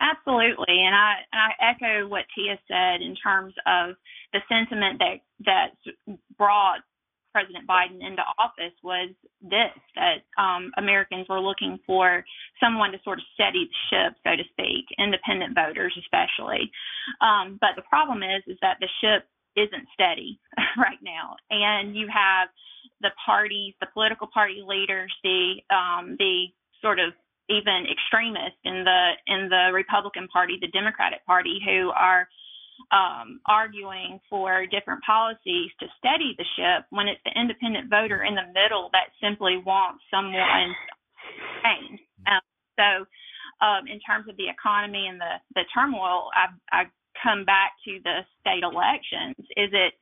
Absolutely, 0.00 0.82
and 0.84 0.94
I, 0.94 1.14
I 1.32 1.70
echo 1.70 2.08
what 2.08 2.24
Tia 2.34 2.58
said 2.68 3.02
in 3.02 3.14
terms 3.14 3.54
of 3.66 3.94
the 4.32 4.40
sentiment 4.48 4.98
that 4.98 5.20
that 5.44 6.16
brought 6.36 6.80
President 7.36 7.68
Biden 7.68 8.00
into 8.00 8.24
office 8.40 8.72
was 8.82 9.12
this 9.42 9.76
that 9.92 10.24
um, 10.40 10.72
Americans 10.78 11.28
were 11.28 11.38
looking 11.38 11.78
for 11.86 12.24
someone 12.58 12.92
to 12.92 12.98
sort 13.04 13.18
of 13.18 13.28
steady 13.34 13.68
the 13.68 13.80
ship, 13.92 14.16
so 14.24 14.32
to 14.32 14.44
speak, 14.56 14.88
independent 14.96 15.52
voters 15.52 15.92
especially. 16.00 16.72
Um, 17.20 17.58
but 17.60 17.76
the 17.76 17.84
problem 17.92 18.24
is, 18.24 18.40
is 18.48 18.56
that 18.62 18.80
the 18.80 18.88
ship 19.04 19.28
isn't 19.52 19.84
steady 19.92 20.40
right 20.80 20.96
now, 21.04 21.36
and 21.52 21.94
you 21.94 22.08
have 22.08 22.48
the 23.04 23.12
parties, 23.20 23.74
the 23.84 23.92
political 23.92 24.28
party 24.32 24.64
leaders, 24.64 25.12
the 25.22 25.60
um, 25.68 26.16
the 26.18 26.48
sort 26.80 26.98
of 26.98 27.12
even 27.52 27.84
extremists 27.84 28.64
in 28.64 28.80
the 28.80 29.12
in 29.28 29.52
the 29.52 29.76
Republican 29.76 30.26
Party, 30.32 30.56
the 30.58 30.72
Democratic 30.72 31.20
Party, 31.26 31.60
who 31.60 31.92
are 31.92 32.28
um, 32.92 33.40
arguing 33.46 34.20
for 34.28 34.66
different 34.66 35.02
policies 35.04 35.70
to 35.80 35.86
steady 35.98 36.34
the 36.38 36.44
ship 36.56 36.86
when 36.90 37.08
it's 37.08 37.20
the 37.24 37.32
independent 37.38 37.90
voter 37.90 38.24
in 38.24 38.34
the 38.34 38.46
middle 38.54 38.90
that 38.92 39.12
simply 39.20 39.56
wants 39.64 40.02
someone 40.10 40.74
change. 41.64 42.00
Um, 42.26 42.44
so, 42.78 43.06
um, 43.64 43.88
in 43.88 43.98
terms 44.00 44.28
of 44.28 44.36
the 44.36 44.48
economy 44.48 45.06
and 45.08 45.20
the, 45.20 45.40
the 45.54 45.64
turmoil, 45.72 46.28
I, 46.36 46.52
I 46.70 46.82
come 47.22 47.44
back 47.44 47.72
to 47.86 47.98
the 48.04 48.20
state 48.40 48.62
elections. 48.62 49.36
Is 49.56 49.72
it 49.72 49.94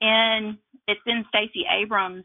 in 0.00 0.56
it's 0.88 1.00
in 1.06 1.24
Stacey 1.28 1.64
Abrams 1.68 2.24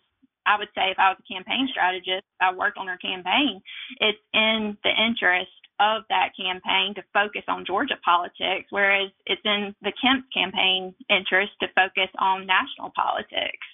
I 0.50 0.58
would 0.58 0.74
say 0.74 0.90
if 0.90 0.98
I 0.98 1.14
was 1.14 1.22
a 1.22 1.34
campaign 1.34 1.68
strategist, 1.70 2.26
I 2.42 2.54
worked 2.54 2.78
on 2.78 2.88
her 2.88 2.98
campaign, 2.98 3.62
it's 4.02 4.18
in 4.34 4.78
the 4.84 4.90
interest 4.90 5.52
of 5.80 6.04
that 6.10 6.32
campaign 6.36 6.94
to 6.96 7.04
focus 7.14 7.44
on 7.48 7.66
Georgia 7.66 7.98
politics, 8.04 8.68
whereas 8.70 9.12
it's 9.26 9.42
in 9.46 9.76
the 9.82 9.94
Kemp 9.96 10.26
campaign 10.34 10.94
interest 11.10 11.54
to 11.62 11.68
focus 11.76 12.10
on 12.20 12.46
national 12.46 12.92
politics. 12.96 13.66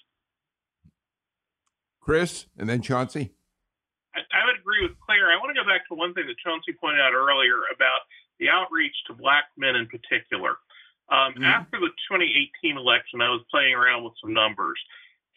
Chris, 1.99 2.45
and 2.57 2.69
then 2.69 2.81
Chauncey. 2.81 3.33
I, 4.13 4.21
I 4.29 4.45
would 4.45 4.61
agree 4.61 4.85
with 4.85 4.93
Claire. 5.01 5.33
I 5.33 5.41
want 5.41 5.55
to 5.55 5.59
go 5.59 5.67
back 5.67 5.87
to 5.89 5.95
one 5.95 6.13
thing 6.13 6.27
that 6.27 6.37
Chauncey 6.37 6.73
pointed 6.79 7.01
out 7.01 7.13
earlier 7.13 7.65
about 7.73 8.05
the 8.39 8.49
outreach 8.49 8.95
to 9.07 9.13
black 9.13 9.45
men 9.57 9.75
in 9.75 9.87
particular. 9.87 10.61
Um, 11.09 11.33
mm-hmm. 11.33 11.43
After 11.45 11.81
the 11.81 11.89
2018 12.09 12.77
election, 12.77 13.21
I 13.21 13.29
was 13.29 13.41
playing 13.49 13.73
around 13.73 14.03
with 14.03 14.13
some 14.21 14.33
numbers. 14.33 14.77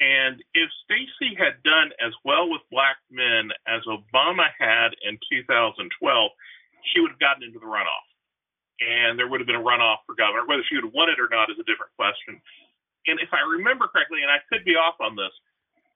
And 0.00 0.42
if 0.54 0.70
Stacey 0.85 1.35
had 1.35 1.59
done 1.64 1.90
as 1.98 2.14
well 2.24 2.48
with 2.48 2.62
black 2.70 2.96
men 3.11 3.50
as 3.66 3.83
Obama 3.88 4.46
had 4.59 4.94
in 5.02 5.18
2012, 5.26 5.90
she 6.93 7.01
would 7.01 7.11
have 7.12 7.23
gotten 7.23 7.43
into 7.43 7.59
the 7.59 7.69
runoff. 7.69 8.07
And 8.79 9.19
there 9.19 9.27
would 9.27 9.43
have 9.43 9.51
been 9.51 9.59
a 9.59 9.64
runoff 9.64 10.07
for 10.07 10.14
governor. 10.14 10.47
Whether 10.47 10.62
she 10.71 10.79
would 10.79 10.87
have 10.87 10.95
won 10.95 11.11
it 11.11 11.19
or 11.19 11.27
not 11.31 11.51
is 11.51 11.59
a 11.59 11.67
different 11.67 11.91
question. 11.99 12.38
And 13.11 13.19
if 13.19 13.35
I 13.35 13.43
remember 13.43 13.91
correctly, 13.91 14.23
and 14.23 14.31
I 14.31 14.38
could 14.47 14.62
be 14.62 14.79
off 14.79 15.01
on 15.03 15.19
this, 15.19 15.35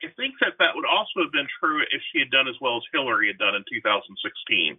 I 0.02 0.10
think 0.18 0.34
that 0.42 0.58
that 0.58 0.74
would 0.74 0.88
also 0.88 1.22
have 1.22 1.30
been 1.30 1.46
true 1.62 1.78
if 1.86 2.02
she 2.10 2.18
had 2.18 2.30
done 2.34 2.50
as 2.50 2.58
well 2.58 2.76
as 2.76 2.84
Hillary 2.90 3.30
had 3.30 3.38
done 3.38 3.54
in 3.54 3.62
2016. 3.70 4.74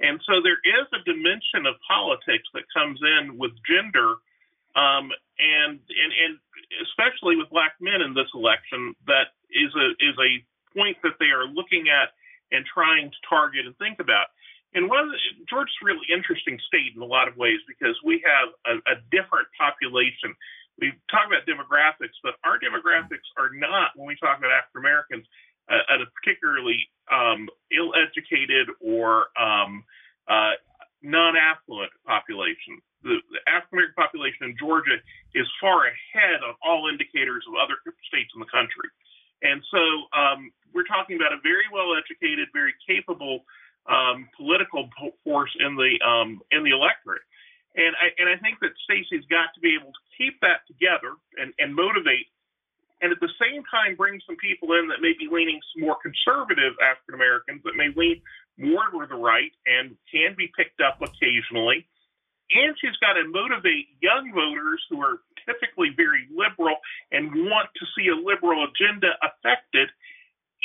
And 0.00 0.18
so 0.26 0.40
there 0.40 0.58
is 0.64 0.88
a 0.90 1.04
dimension 1.04 1.68
of 1.68 1.76
politics 1.86 2.48
that 2.56 2.64
comes 2.72 2.98
in 2.98 3.38
with 3.38 3.52
gender, 3.68 4.18
um, 4.74 5.12
and, 5.38 5.78
and 5.78 6.10
and 6.10 6.32
especially 6.82 7.36
with 7.36 7.46
black 7.50 7.78
men 7.78 8.02
in 8.02 8.10
this 8.10 8.26
election, 8.34 8.96
that 9.06 9.36
is 9.54 9.70
a 9.78 9.94
is 10.02 10.16
a 10.18 10.42
point 10.74 10.98
that 11.06 11.14
they 11.20 11.30
are 11.30 11.46
looking 11.46 11.86
at 11.86 12.10
and 12.50 12.66
trying 12.66 13.10
to 13.10 13.20
target 13.28 13.66
and 13.66 13.76
think 13.78 14.00
about. 14.00 14.33
And 14.74 14.90
one 14.90 15.06
of 15.06 15.10
the, 15.14 15.18
Georgia's 15.46 15.74
a 15.82 15.86
really 15.86 16.06
interesting 16.10 16.58
state 16.66 16.92
in 16.94 17.02
a 17.02 17.06
lot 17.06 17.30
of 17.30 17.38
ways 17.38 17.62
because 17.70 17.94
we 18.02 18.18
have 18.26 18.50
a, 18.66 18.74
a 18.90 18.96
different 19.14 19.46
population. 19.54 20.34
We 20.82 20.90
talk 21.06 21.30
about 21.30 21.46
demographics, 21.46 22.18
but 22.26 22.34
our 22.42 22.58
demographics 22.58 23.26
are 23.38 23.54
not, 23.54 23.94
when 23.94 24.10
we 24.10 24.18
talk 24.18 24.38
about 24.38 24.50
African 24.50 24.82
Americans, 24.82 25.24
uh, 25.70 25.78
a 25.94 26.06
particularly 26.18 26.90
um, 27.06 27.46
ill-educated 27.70 28.66
or 28.82 29.30
um, 29.38 29.86
uh, 30.26 30.58
non-affluent 31.06 31.94
population. 32.02 32.82
The, 33.06 33.22
the 33.30 33.40
African 33.46 33.78
American 33.78 33.96
population 33.96 34.42
in 34.50 34.54
Georgia 34.58 34.98
is 35.38 35.46
far 35.62 35.86
ahead 35.86 36.42
of 36.42 36.58
all 36.66 36.90
indicators 36.90 37.46
of 37.46 37.54
other 37.54 37.78
states 38.10 38.34
in 38.34 38.42
the 38.42 38.50
country. 38.50 38.90
And 39.44 39.60
so 39.70 39.82
um, 40.16 40.50
we're 40.72 40.88
talking 40.88 41.14
about 41.14 41.36
a 41.36 41.40
very 41.44 41.68
well 41.70 41.92
educated, 41.94 42.48
very 42.56 42.74
capable 42.88 43.44
um, 43.86 44.28
political 44.36 44.88
force 45.24 45.52
in 45.60 45.76
the 45.76 45.92
um, 46.04 46.40
in 46.50 46.64
the 46.64 46.72
electorate. 46.72 47.22
And 47.74 47.92
I 47.98 48.14
and 48.18 48.28
I 48.30 48.38
think 48.38 48.60
that 48.62 48.72
Stacey's 48.86 49.26
got 49.26 49.50
to 49.54 49.60
be 49.60 49.74
able 49.74 49.92
to 49.92 50.04
keep 50.16 50.40
that 50.40 50.62
together 50.70 51.18
and, 51.36 51.52
and 51.58 51.74
motivate, 51.74 52.30
and 53.02 53.10
at 53.10 53.20
the 53.20 53.32
same 53.36 53.66
time 53.66 53.96
bring 53.98 54.20
some 54.26 54.36
people 54.36 54.72
in 54.78 54.88
that 54.88 55.02
may 55.02 55.12
be 55.18 55.26
leaning 55.26 55.58
some 55.74 55.82
more 55.82 55.98
conservative 55.98 56.78
African 56.80 57.18
Americans 57.18 57.60
that 57.66 57.74
may 57.74 57.90
lean 57.92 58.22
more 58.56 58.86
to 58.94 59.06
the 59.10 59.18
right 59.18 59.50
and 59.66 59.98
can 60.06 60.38
be 60.38 60.48
picked 60.54 60.80
up 60.80 61.02
occasionally. 61.02 61.82
And 62.54 62.76
she's 62.78 62.94
got 63.02 63.18
to 63.18 63.26
motivate 63.26 63.90
young 63.98 64.30
voters 64.30 64.78
who 64.88 65.00
are 65.02 65.24
typically 65.42 65.90
very 65.96 66.28
liberal 66.30 66.76
and 67.10 67.32
want 67.50 67.68
to 67.74 67.84
see 67.96 68.08
a 68.08 68.16
liberal 68.16 68.68
agenda 68.68 69.16
affected 69.24 69.90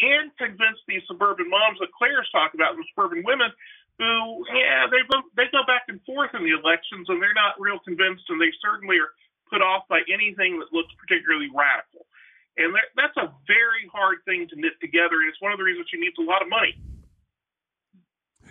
and 0.01 0.31
convince 0.39 0.79
these 0.87 1.03
suburban 1.07 1.49
moms 1.49 1.79
that 1.79 1.91
Claire's 1.95 2.29
talking 2.31 2.59
about, 2.59 2.75
the 2.75 2.85
suburban 2.93 3.23
women 3.23 3.51
who, 3.99 4.45
yeah, 4.55 4.87
they 4.87 5.03
go, 5.11 5.19
they 5.35 5.47
go 5.51 5.63
back 5.67 5.87
and 5.91 5.99
forth 6.07 6.31
in 6.31 6.47
the 6.47 6.55
elections 6.55 7.11
and 7.11 7.19
they're 7.19 7.35
not 7.35 7.59
real 7.59 7.79
convinced 7.83 8.23
and 8.31 8.39
they 8.39 8.51
certainly 8.63 8.95
are 8.95 9.11
put 9.51 9.59
off 9.59 9.83
by 9.91 9.99
anything 10.07 10.61
that 10.61 10.71
looks 10.71 10.93
particularly 10.95 11.51
radical. 11.51 12.07
And 12.55 12.71
that, 12.75 12.87
that's 12.95 13.17
a 13.19 13.31
very 13.47 13.87
hard 13.91 14.23
thing 14.23 14.47
to 14.51 14.55
knit 14.55 14.79
together. 14.79 15.19
And 15.19 15.27
it's 15.27 15.41
one 15.43 15.51
of 15.51 15.59
the 15.59 15.67
reasons 15.67 15.87
she 15.91 15.99
needs 15.99 16.15
a 16.19 16.23
lot 16.23 16.39
of 16.43 16.47
money. 16.47 16.79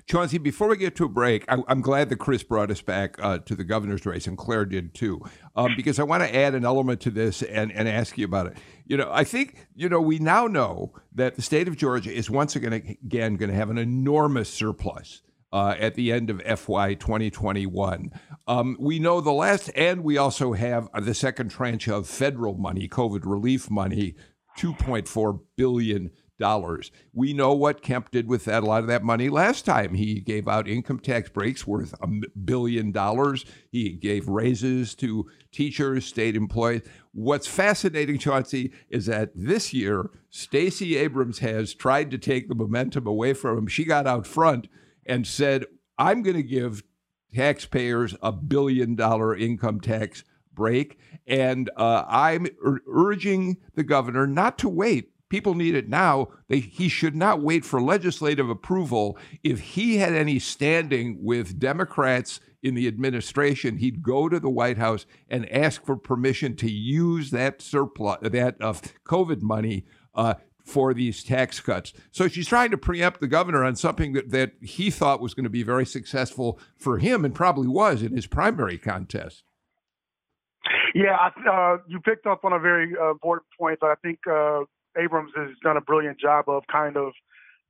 Chauncey, 0.09 0.39
before 0.39 0.69
we 0.69 0.79
get 0.79 0.97
to 0.97 1.05
a 1.05 1.09
break, 1.09 1.45
I, 1.49 1.59
am 1.69 1.83
glad 1.83 2.09
that 2.09 2.17
Chris 2.17 2.43
brought 2.43 2.71
us 2.71 2.81
back 2.81 3.23
uh, 3.23 3.39
to 3.41 3.55
the 3.55 3.63
governor's 3.63 4.07
race, 4.07 4.27
and 4.27 4.39
Claire 4.39 4.65
did 4.65 4.95
too, 4.95 5.21
um, 5.55 5.75
because 5.77 5.99
I 5.99 6.03
want 6.05 6.23
to 6.23 6.35
add 6.35 6.55
an 6.55 6.65
element 6.65 7.03
to 7.03 7.11
this 7.11 7.43
and, 7.43 7.71
and 7.71 7.87
ask 7.87 8.17
you 8.17 8.25
about 8.25 8.47
it. 8.47 8.57
You 8.87 8.97
know, 8.97 9.11
I 9.13 9.25
think, 9.25 9.69
you 9.75 9.91
know, 9.91 10.01
we 10.01 10.19
now 10.19 10.47
know 10.47 10.95
that 11.15 11.37
the 11.37 11.43
state 11.43 11.69
of 11.69 11.77
Georgia 11.77 12.11
is 12.11 12.31
once 12.31 12.57
again, 12.57 12.73
again 12.73 13.37
going 13.37 13.51
to 13.51 13.55
have 13.55 13.69
an 13.69 13.77
enormous 13.77 14.49
surplus. 14.49 15.23
Uh, 15.51 15.75
at 15.79 15.95
the 15.95 16.13
end 16.13 16.29
of 16.29 16.43
FY 16.43 16.93
2021. 16.93 18.13
Um, 18.47 18.77
we 18.79 18.99
know 18.99 19.23
the 19.23 19.33
last, 19.33 19.71
and 19.75 20.05
we 20.05 20.19
also 20.19 20.53
have 20.53 20.91
the 20.93 21.15
second 21.15 21.49
tranche 21.49 21.89
of 21.89 22.07
federal 22.07 22.53
money, 22.53 22.87
COVID 22.87 23.23
relief 23.25 23.71
money, 23.71 24.15
$2.4 24.59 25.41
billion 25.57 26.11
dollars. 26.39 26.91
We 27.13 27.33
know 27.33 27.53
what 27.53 27.83
Kemp 27.83 28.11
did 28.11 28.29
with 28.29 28.45
that 28.47 28.63
a 28.63 28.67
lot 28.67 28.83
of 28.83 28.89
that 28.89 29.05
money 29.05 29.29
last 29.29 29.65
time. 29.65 29.95
He 29.95 30.21
gave 30.21 30.49
out 30.49 30.69
income 30.69 31.01
tax 31.01 31.29
breaks 31.29 31.67
worth 31.67 31.95
a 32.01 32.09
billion 32.39 32.93
dollars. 32.93 33.45
He 33.71 33.91
gave 33.91 34.29
raises 34.29 34.95
to 34.97 35.29
teachers, 35.53 36.07
state 36.07 36.37
employees. 36.37 36.83
What's 37.13 37.47
fascinating, 37.47 38.19
Chauncey, 38.19 38.73
is 38.89 39.07
that 39.07 39.31
this 39.35 39.73
year 39.73 40.11
Stacey 40.31 40.97
Abrams 40.97 41.41
has 41.41 41.75
tried 41.75 42.11
to 42.13 42.19
take 42.19 42.49
the 42.49 42.55
momentum 42.55 43.07
away 43.07 43.35
from 43.35 43.59
him. 43.59 43.67
She 43.67 43.85
got 43.85 44.07
out 44.07 44.27
front 44.27 44.69
and 45.05 45.27
said, 45.27 45.65
"I'm 45.99 46.23
going 46.23 46.37
to 46.37 46.43
give 46.43 46.83
taxpayers 47.35 48.15
a 48.23 48.33
billion 48.33 48.95
dollar 48.95 49.37
income 49.37 49.81
tax 49.81 50.25
break. 50.59 50.99
And 51.27 51.71
uh, 51.77 52.05
I'm 52.07 52.47
ur- 52.65 52.83
urging 52.93 53.57
the 53.75 53.85
governor 53.85 54.27
not 54.27 54.59
to 54.59 54.69
wait. 54.69 55.13
People 55.29 55.55
need 55.55 55.75
it 55.75 55.89
now. 55.89 56.29
They, 56.49 56.61
he 56.61 56.89
should 56.89 57.15
not 57.15 57.43
wait 57.43 57.65
for 57.65 57.81
legislative 57.81 58.49
approval. 58.49 59.19
If 59.43 59.61
he 59.61 59.99
had 59.99 60.15
any 60.15 60.39
standing 60.39 61.19
with 61.21 61.59
Democrats 61.59 62.41
in 62.63 62.75
the 62.75 62.89
administration, 62.89 63.77
he'd 63.77 64.03
go 64.03 64.29
to 64.29 64.41
the 64.41 64.51
White 64.51 64.79
House 64.79 65.07
and 65.29 65.51
ask 65.53 65.85
for 65.85 65.97
permission 65.97 66.57
to 66.57 66.71
use 66.71 67.31
that 67.31 67.61
surplus, 67.61 68.19
that 68.23 68.61
of 68.61 68.83
uh, 68.83 68.89
COVID 69.07 69.43
money, 69.43 69.85
uh, 70.15 70.35
for 70.65 70.93
these 70.93 71.25
tax 71.25 71.61
cuts. 71.61 71.93
So 72.11 72.29
she's 72.29 72.47
trying 72.47 72.71
to 72.73 72.79
preempt 72.79 73.21
the 73.21 73.27
governor 73.27 73.65
on 73.65 73.75
something 73.75 74.13
that, 74.13 74.31
that 74.31 74.53
he 74.61 74.91
thought 74.91 75.21
was 75.21 75.33
going 75.35 75.45
to 75.45 75.51
be 75.51 75.63
very 75.63 75.87
successful 75.87 76.61
for 76.77 76.99
him 76.99 77.25
and 77.25 77.35
probably 77.35 77.69
was 77.69 78.03
in 78.03 78.15
his 78.15 78.27
primary 78.27 78.77
contest. 78.77 79.45
Yeah, 80.95 81.17
uh, 81.51 81.79
you 81.87 82.01
picked 82.01 82.27
up 82.27 82.45
on 82.45 82.53
a 82.53 82.59
very 82.59 82.93
uh, 83.01 83.11
important 83.11 83.47
point. 83.59 83.79
I 83.83 83.95
think 84.03 84.19
uh, 84.31 84.65
Abrams 84.99 85.33
has 85.37 85.51
done 85.63 85.77
a 85.77 85.81
brilliant 85.81 86.19
job 86.19 86.49
of 86.49 86.65
kind 86.71 86.97
of 86.97 87.13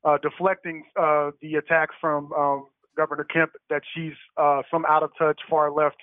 uh, 0.05 0.19
deflecting 0.23 0.85
uh, 1.01 1.31
the 1.43 1.55
attacks 1.57 1.95
from 2.01 2.33
um, 2.33 2.67
Governor 2.97 3.25
Kemp 3.25 3.53
that 3.71 3.83
she's 3.95 4.15
uh, 4.37 4.63
some 4.71 4.85
out 4.87 5.03
of 5.03 5.11
touch, 5.19 5.41
far 5.49 5.71
left 5.71 5.97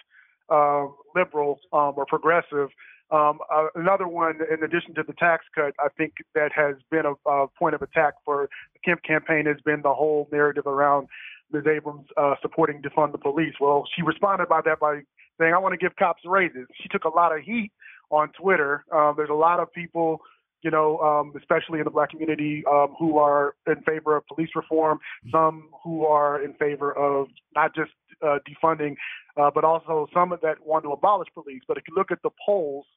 liberal 1.15 1.59
um, 1.73 1.93
or 1.95 2.05
progressive. 2.05 2.69
Um, 3.11 3.39
another 3.75 4.07
one, 4.07 4.39
in 4.51 4.63
addition 4.63 4.95
to 4.95 5.03
the 5.03 5.13
tax 5.13 5.45
cut, 5.53 5.73
I 5.79 5.89
think 5.97 6.13
that 6.33 6.51
has 6.53 6.75
been 6.89 7.05
a, 7.05 7.29
a 7.29 7.47
point 7.47 7.75
of 7.75 7.81
attack 7.81 8.15
for 8.23 8.49
the 8.73 8.79
Kemp 8.83 9.03
campaign 9.03 9.45
has 9.45 9.57
been 9.63 9.81
the 9.81 9.93
whole 9.93 10.27
narrative 10.31 10.65
around 10.65 11.07
Ms. 11.51 11.63
Abrams 11.67 12.07
supporting 12.41 12.81
defund 12.81 13.11
the 13.11 13.17
police. 13.17 13.53
Well, 13.59 13.85
she 13.95 14.01
responded 14.01 14.49
by 14.49 14.61
that 14.65 14.79
by 14.79 15.01
saying, 15.39 15.53
I 15.53 15.57
want 15.57 15.73
to 15.73 15.77
give 15.77 15.95
cops 15.95 16.23
raises. 16.25 16.67
She 16.81 16.89
took 16.89 17.03
a 17.03 17.09
lot 17.09 17.35
of 17.35 17.43
heat 17.43 17.71
on 18.09 18.29
Twitter. 18.39 18.85
Um, 18.91 19.13
there's 19.17 19.29
a 19.29 19.33
lot 19.33 19.59
of 19.59 19.71
people, 19.73 20.21
you 20.65 20.71
know, 20.71 20.97
um, 20.97 21.31
especially 21.37 21.77
in 21.77 21.85
the 21.85 21.91
black 21.91 22.09
community, 22.09 22.63
um, 22.69 22.95
who 22.97 23.19
are 23.19 23.53
in 23.67 23.75
favor 23.83 24.17
of 24.17 24.25
police 24.25 24.49
reform, 24.55 24.97
some 25.31 25.69
who 25.83 26.05
are 26.07 26.43
in 26.43 26.55
favor 26.55 26.91
of 26.91 27.27
not 27.55 27.75
just 27.75 27.91
uh, 28.23 28.39
defunding, 28.49 28.95
uh, 29.37 29.51
but 29.53 29.63
also 29.63 30.07
some 30.11 30.33
that 30.41 30.55
want 30.65 30.83
to 30.83 30.91
abolish 30.91 31.27
police. 31.35 31.61
But 31.67 31.77
if 31.77 31.83
you 31.87 31.93
look 31.95 32.09
at 32.09 32.17
the 32.23 32.31
polls, 32.43 32.87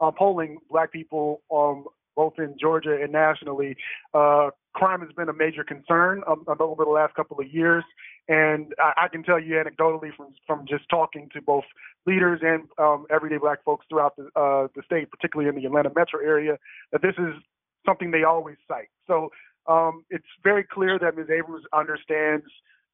uh, 0.00 0.12
polling 0.12 0.58
black 0.70 0.92
people 0.92 1.42
um, 1.52 1.86
both 2.14 2.34
in 2.38 2.54
Georgia 2.60 2.96
and 3.02 3.10
nationally, 3.12 3.76
uh, 4.14 4.50
crime 4.74 5.00
has 5.00 5.10
been 5.16 5.28
a 5.28 5.32
major 5.32 5.64
concern 5.64 6.22
um, 6.28 6.44
over 6.60 6.84
the 6.84 6.90
last 6.90 7.14
couple 7.14 7.40
of 7.40 7.52
years. 7.52 7.82
And 8.28 8.74
I, 8.78 9.04
I, 9.04 9.08
can 9.08 9.22
tell 9.22 9.40
you 9.40 9.54
anecdotally 9.54 10.14
from 10.14 10.34
from 10.46 10.66
just 10.68 10.84
talking 10.90 11.30
to 11.32 11.40
both 11.40 11.64
leaders 12.06 12.40
and 12.42 12.68
um, 12.78 13.06
everyday 13.10 13.38
Black 13.38 13.64
folks 13.64 13.86
throughout 13.88 14.16
the 14.16 14.24
uh, 14.36 14.68
the 14.74 14.82
state, 14.84 15.10
particularly 15.10 15.48
in 15.48 15.54
the 15.54 15.66
Atlanta 15.66 15.90
metro 15.96 16.20
area, 16.20 16.58
that 16.92 17.00
this 17.00 17.14
is 17.16 17.34
something 17.86 18.10
they 18.10 18.24
always 18.24 18.56
cite. 18.66 18.90
So 19.06 19.30
um, 19.66 20.04
it's 20.10 20.26
very 20.44 20.62
clear 20.64 20.98
that 20.98 21.16
Ms. 21.16 21.28
Abrams 21.30 21.64
understands 21.72 22.44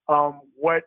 um, 0.08 0.40
what 0.56 0.84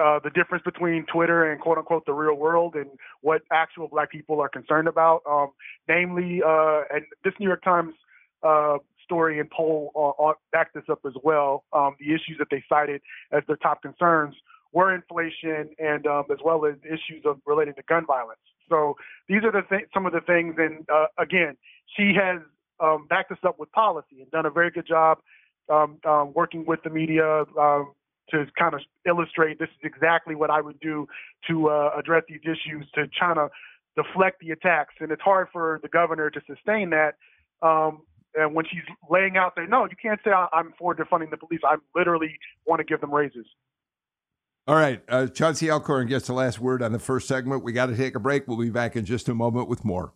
uh, 0.00 0.18
the 0.22 0.30
difference 0.30 0.64
between 0.64 1.04
Twitter 1.12 1.50
and 1.50 1.60
quote 1.60 1.78
unquote 1.78 2.06
the 2.06 2.12
real 2.12 2.34
world 2.34 2.74
and 2.74 2.90
what 3.20 3.42
actual 3.52 3.88
black 3.88 4.10
people 4.10 4.40
are 4.40 4.48
concerned 4.48 4.88
about. 4.88 5.22
Um, 5.28 5.50
namely, 5.88 6.42
uh, 6.44 6.82
and 6.92 7.04
this 7.22 7.34
New 7.38 7.46
York 7.46 7.62
Times 7.62 7.94
uh, 8.42 8.78
story 9.10 9.40
and 9.40 9.50
poll 9.50 9.90
uh, 9.96 10.32
backed 10.52 10.74
this 10.74 10.84
up 10.88 11.00
as 11.04 11.14
well. 11.24 11.64
Um, 11.72 11.96
the 11.98 12.14
issues 12.14 12.36
that 12.38 12.46
they 12.48 12.62
cited 12.68 13.00
as 13.32 13.42
their 13.48 13.56
top 13.56 13.82
concerns 13.82 14.36
were 14.72 14.94
inflation 14.94 15.70
and 15.80 16.06
um, 16.06 16.24
as 16.30 16.38
well 16.44 16.64
as 16.64 16.76
issues 16.84 17.24
of 17.24 17.40
relating 17.44 17.74
to 17.74 17.82
gun 17.88 18.06
violence. 18.06 18.38
So 18.68 18.96
these 19.28 19.42
are 19.42 19.50
the 19.50 19.62
th- 19.68 19.88
some 19.92 20.06
of 20.06 20.12
the 20.12 20.20
things. 20.20 20.54
And 20.58 20.88
uh, 20.88 21.06
again, 21.18 21.56
she 21.96 22.12
has 22.14 22.40
um, 22.78 23.08
backed 23.08 23.30
this 23.30 23.40
up 23.44 23.58
with 23.58 23.72
policy 23.72 24.20
and 24.20 24.30
done 24.30 24.46
a 24.46 24.50
very 24.50 24.70
good 24.70 24.86
job 24.86 25.18
um, 25.68 25.98
um, 26.04 26.32
working 26.34 26.64
with 26.66 26.80
the 26.84 26.90
media 26.90 27.44
um, 27.58 27.92
to 28.30 28.46
kind 28.56 28.74
of 28.74 28.80
illustrate 29.06 29.58
this 29.58 29.68
is 29.68 29.90
exactly 29.92 30.36
what 30.36 30.50
I 30.50 30.60
would 30.60 30.78
do 30.78 31.08
to 31.48 31.68
uh, 31.68 31.90
address 31.98 32.22
these 32.28 32.40
issues 32.44 32.86
to 32.94 33.08
try 33.08 33.34
to 33.34 33.48
deflect 33.96 34.40
the 34.40 34.50
attacks. 34.52 34.94
And 35.00 35.10
it's 35.10 35.22
hard 35.22 35.48
for 35.52 35.80
the 35.82 35.88
governor 35.88 36.30
to 36.30 36.40
sustain 36.46 36.90
that. 36.90 37.16
Um, 37.62 38.02
and 38.34 38.54
when 38.54 38.64
she's 38.64 38.82
laying 39.08 39.36
out 39.36 39.54
there, 39.56 39.66
no, 39.66 39.84
you 39.84 39.96
can't 40.00 40.20
say 40.24 40.30
I'm 40.30 40.72
for 40.78 40.94
defunding 40.94 41.30
the 41.30 41.36
police. 41.36 41.60
I 41.64 41.76
literally 41.94 42.38
want 42.66 42.80
to 42.80 42.84
give 42.84 43.00
them 43.00 43.12
raises. 43.12 43.46
All 44.66 44.76
right. 44.76 45.02
Uh, 45.08 45.26
Chauncey 45.26 45.70
Alcorn 45.70 46.06
gets 46.06 46.26
the 46.26 46.32
last 46.32 46.60
word 46.60 46.82
on 46.82 46.92
the 46.92 46.98
first 46.98 47.26
segment. 47.26 47.64
We 47.64 47.72
got 47.72 47.86
to 47.86 47.96
take 47.96 48.14
a 48.14 48.20
break. 48.20 48.46
We'll 48.46 48.58
be 48.58 48.70
back 48.70 48.94
in 48.94 49.04
just 49.04 49.28
a 49.28 49.34
moment 49.34 49.68
with 49.68 49.84
more. 49.84 50.12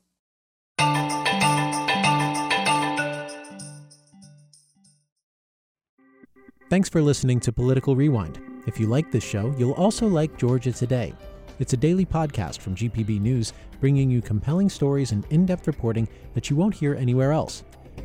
Thanks 6.70 6.88
for 6.88 7.03
listening 7.03 7.40
to 7.40 7.53
Political 7.53 7.94
Rewind. 7.94 8.40
If 8.66 8.81
you 8.81 8.87
like 8.87 9.11
this 9.11 9.22
show, 9.22 9.55
you'll 9.59 9.72
also 9.72 10.07
like 10.07 10.37
Georgia 10.38 10.72
Today. 10.72 11.14
It's 11.59 11.72
a 11.72 11.77
daily 11.77 12.05
podcast 12.05 12.59
from 12.61 12.74
GPB 12.74 13.20
News, 13.20 13.53
bringing 13.81 14.11
you 14.11 14.20
compelling 14.20 14.68
stories 14.68 15.12
and 15.12 15.24
in 15.31 15.46
depth 15.46 15.66
reporting 15.66 16.09
that 16.35 16.50
you 16.50 16.57
won't 16.57 16.74
hear 16.74 16.94
anywhere 16.94 17.33
else. 17.33 17.62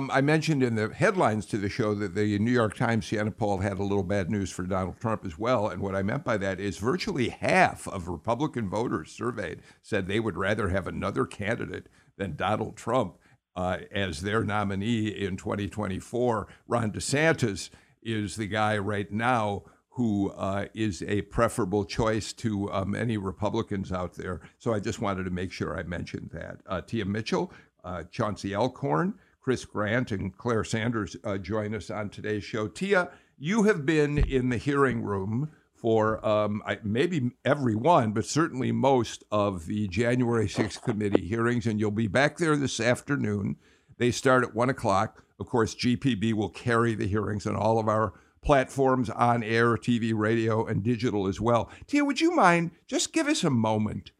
Um, 0.00 0.10
I 0.14 0.22
mentioned 0.22 0.62
in 0.62 0.76
the 0.76 0.88
headlines 0.94 1.44
to 1.46 1.58
the 1.58 1.68
show 1.68 1.92
that 1.92 2.14
the 2.14 2.38
New 2.38 2.50
York 2.50 2.74
Times 2.74 3.04
Siena 3.04 3.30
poll 3.30 3.58
had 3.58 3.78
a 3.78 3.82
little 3.82 4.02
bad 4.02 4.30
news 4.30 4.50
for 4.50 4.62
Donald 4.62 4.98
Trump 4.98 5.26
as 5.26 5.38
well. 5.38 5.68
And 5.68 5.82
what 5.82 5.94
I 5.94 6.02
meant 6.02 6.24
by 6.24 6.38
that 6.38 6.58
is 6.58 6.78
virtually 6.78 7.28
half 7.28 7.86
of 7.86 8.08
Republican 8.08 8.70
voters 8.70 9.12
surveyed 9.12 9.60
said 9.82 10.06
they 10.06 10.18
would 10.18 10.38
rather 10.38 10.70
have 10.70 10.86
another 10.86 11.26
candidate 11.26 11.90
than 12.16 12.34
Donald 12.34 12.78
Trump 12.78 13.18
uh, 13.54 13.76
as 13.92 14.22
their 14.22 14.42
nominee 14.42 15.08
in 15.08 15.36
2024. 15.36 16.48
Ron 16.66 16.92
DeSantis 16.92 17.68
is 18.02 18.36
the 18.36 18.46
guy 18.46 18.78
right 18.78 19.12
now 19.12 19.64
who 19.90 20.30
uh, 20.30 20.64
is 20.72 21.02
a 21.02 21.20
preferable 21.22 21.84
choice 21.84 22.32
to 22.32 22.72
uh, 22.72 22.86
many 22.86 23.18
Republicans 23.18 23.92
out 23.92 24.14
there. 24.14 24.40
So 24.56 24.72
I 24.72 24.80
just 24.80 25.02
wanted 25.02 25.24
to 25.24 25.30
make 25.30 25.52
sure 25.52 25.78
I 25.78 25.82
mentioned 25.82 26.30
that. 26.32 26.60
Uh, 26.66 26.80
Tia 26.80 27.04
Mitchell, 27.04 27.52
uh, 27.84 28.04
Chauncey 28.04 28.54
Alcorn, 28.54 29.18
Chris 29.40 29.64
Grant 29.64 30.12
and 30.12 30.36
Claire 30.36 30.64
Sanders 30.64 31.16
uh, 31.24 31.38
join 31.38 31.74
us 31.74 31.90
on 31.90 32.10
today's 32.10 32.44
show. 32.44 32.68
Tia, 32.68 33.08
you 33.38 33.62
have 33.62 33.86
been 33.86 34.18
in 34.18 34.50
the 34.50 34.58
hearing 34.58 35.02
room 35.02 35.50
for 35.74 36.24
um, 36.26 36.62
maybe 36.84 37.30
every 37.42 37.74
one, 37.74 38.12
but 38.12 38.26
certainly 38.26 38.70
most 38.70 39.24
of 39.32 39.64
the 39.64 39.88
January 39.88 40.46
6th 40.46 40.82
committee 40.82 41.26
hearings, 41.26 41.66
and 41.66 41.80
you'll 41.80 41.90
be 41.90 42.06
back 42.06 42.36
there 42.36 42.54
this 42.54 42.78
afternoon. 42.80 43.56
They 43.96 44.10
start 44.10 44.44
at 44.44 44.54
1 44.54 44.68
o'clock. 44.68 45.24
Of 45.38 45.46
course, 45.46 45.74
GPB 45.74 46.34
will 46.34 46.50
carry 46.50 46.94
the 46.94 47.06
hearings 47.06 47.46
on 47.46 47.56
all 47.56 47.78
of 47.78 47.88
our 47.88 48.12
platforms 48.42 49.08
on 49.08 49.42
air, 49.42 49.76
TV, 49.76 50.12
radio, 50.14 50.66
and 50.66 50.82
digital 50.82 51.26
as 51.26 51.40
well. 51.40 51.70
Tia, 51.86 52.04
would 52.04 52.20
you 52.20 52.32
mind 52.32 52.72
just 52.86 53.14
give 53.14 53.26
us 53.26 53.42
a 53.42 53.50
moment? 53.50 54.10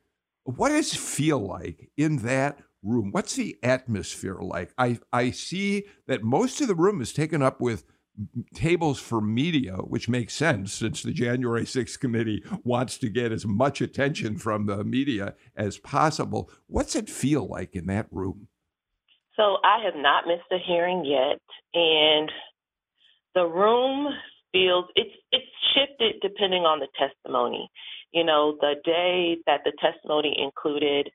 What 0.45 0.71
does 0.71 0.95
it 0.95 0.99
feel 0.99 1.39
like 1.39 1.91
in 1.99 2.19
that 2.19 2.59
room? 2.83 3.11
What's 3.11 3.37
the 3.37 3.59
atmosphere 3.63 4.39
like? 4.41 4.73
I, 4.79 4.99
I 5.13 5.31
see 5.31 5.85
that 6.07 6.23
most 6.23 6.61
of 6.61 6.69
the 6.69 6.75
room 6.75 7.01
is 7.01 7.13
taken 7.13 7.43
up 7.43 7.61
with 7.61 7.85
tables 8.55 8.99
for 8.99 9.21
media, 9.21 9.75
which 9.77 10.09
makes 10.09 10.35
sense 10.35 10.73
since 10.73 11.03
the 11.03 11.13
January 11.13 11.65
6th 11.65 11.99
committee 12.01 12.43
wants 12.65 12.99
to 12.99 13.09
get 13.09 13.33
as 13.33 13.47
much 13.47 13.81
attention 13.81 14.37
from 14.37 14.67
the 14.67 14.85
media 14.85 15.35
as 15.57 15.79
possible. 15.79 16.51
What's 16.67 16.97
it 16.97 17.09
feel 17.09 17.47
like 17.47 17.75
in 17.75 17.87
that 17.87 18.07
room? 18.11 18.49
So 19.37 19.57
I 19.65 19.85
have 19.85 19.95
not 19.97 20.27
missed 20.27 20.51
a 20.53 20.59
hearing 20.59 21.05
yet, 21.05 21.41
and 21.73 22.31
the 23.35 23.47
room 23.47 24.13
feels 24.53 24.85
it's 24.97 25.15
it's 25.33 25.47
shifted 25.75 26.17
depending 26.21 26.65
on 26.65 26.81
the 26.81 26.89
testimony. 26.99 27.71
You 28.13 28.25
know, 28.25 28.57
the 28.61 28.75
day 28.85 29.39
that 29.47 29.61
the 29.65 29.73
testimony 29.81 30.37
included 30.37 31.11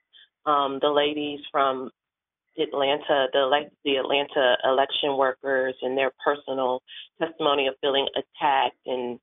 um, 0.46 0.80
the 0.82 0.90
ladies 0.90 1.40
from 1.52 1.90
Atlanta, 2.58 3.28
the 3.34 3.70
the 3.84 3.96
Atlanta 3.98 4.56
election 4.64 5.18
workers, 5.18 5.76
and 5.82 5.98
their 5.98 6.12
personal 6.24 6.82
testimony 7.20 7.68
of 7.68 7.76
feeling 7.82 8.08
attacked 8.16 8.78
and 8.86 9.20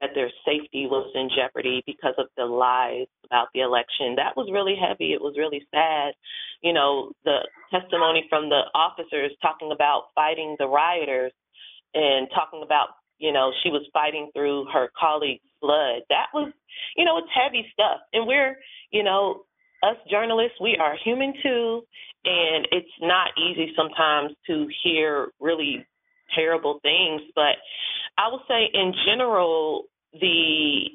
that 0.00 0.10
their 0.14 0.30
safety 0.46 0.86
was 0.86 1.10
in 1.14 1.28
jeopardy 1.36 1.82
because 1.86 2.14
of 2.16 2.26
the 2.36 2.44
lies 2.44 3.06
about 3.26 3.48
the 3.54 3.60
election. 3.60 4.16
That 4.16 4.36
was 4.36 4.48
really 4.50 4.74
heavy. 4.74 5.12
It 5.12 5.20
was 5.20 5.34
really 5.36 5.66
sad. 5.70 6.14
You 6.62 6.72
know, 6.72 7.12
the 7.24 7.46
testimony 7.70 8.24
from 8.28 8.48
the 8.48 8.62
officers 8.74 9.32
talking 9.42 9.72
about 9.72 10.04
fighting 10.14 10.56
the 10.58 10.66
rioters 10.66 11.32
and 11.94 12.28
talking 12.34 12.62
about, 12.64 12.88
you 13.18 13.32
know, 13.32 13.52
she 13.62 13.68
was 13.68 13.86
fighting 13.92 14.30
through 14.34 14.66
her 14.72 14.90
colleagues' 14.98 15.44
blood. 15.60 16.02
That 16.08 16.28
was, 16.32 16.50
you 16.96 17.04
know, 17.04 17.18
it's 17.18 17.28
heavy 17.34 17.66
stuff. 17.72 18.00
And 18.14 18.26
we're, 18.26 18.56
you 18.90 19.02
know, 19.02 19.44
us 19.82 19.96
journalists, 20.10 20.58
we 20.60 20.76
are 20.80 20.94
human 21.04 21.34
too. 21.42 21.82
And 22.24 22.68
it's 22.70 22.88
not 23.00 23.28
easy 23.38 23.72
sometimes 23.76 24.32
to 24.46 24.68
hear 24.82 25.28
really 25.40 25.86
terrible 26.34 26.80
things. 26.82 27.22
But 27.34 27.56
I 28.18 28.28
will 28.28 28.42
say, 28.48 28.68
in 28.72 28.92
general, 29.06 29.84
the 30.12 30.90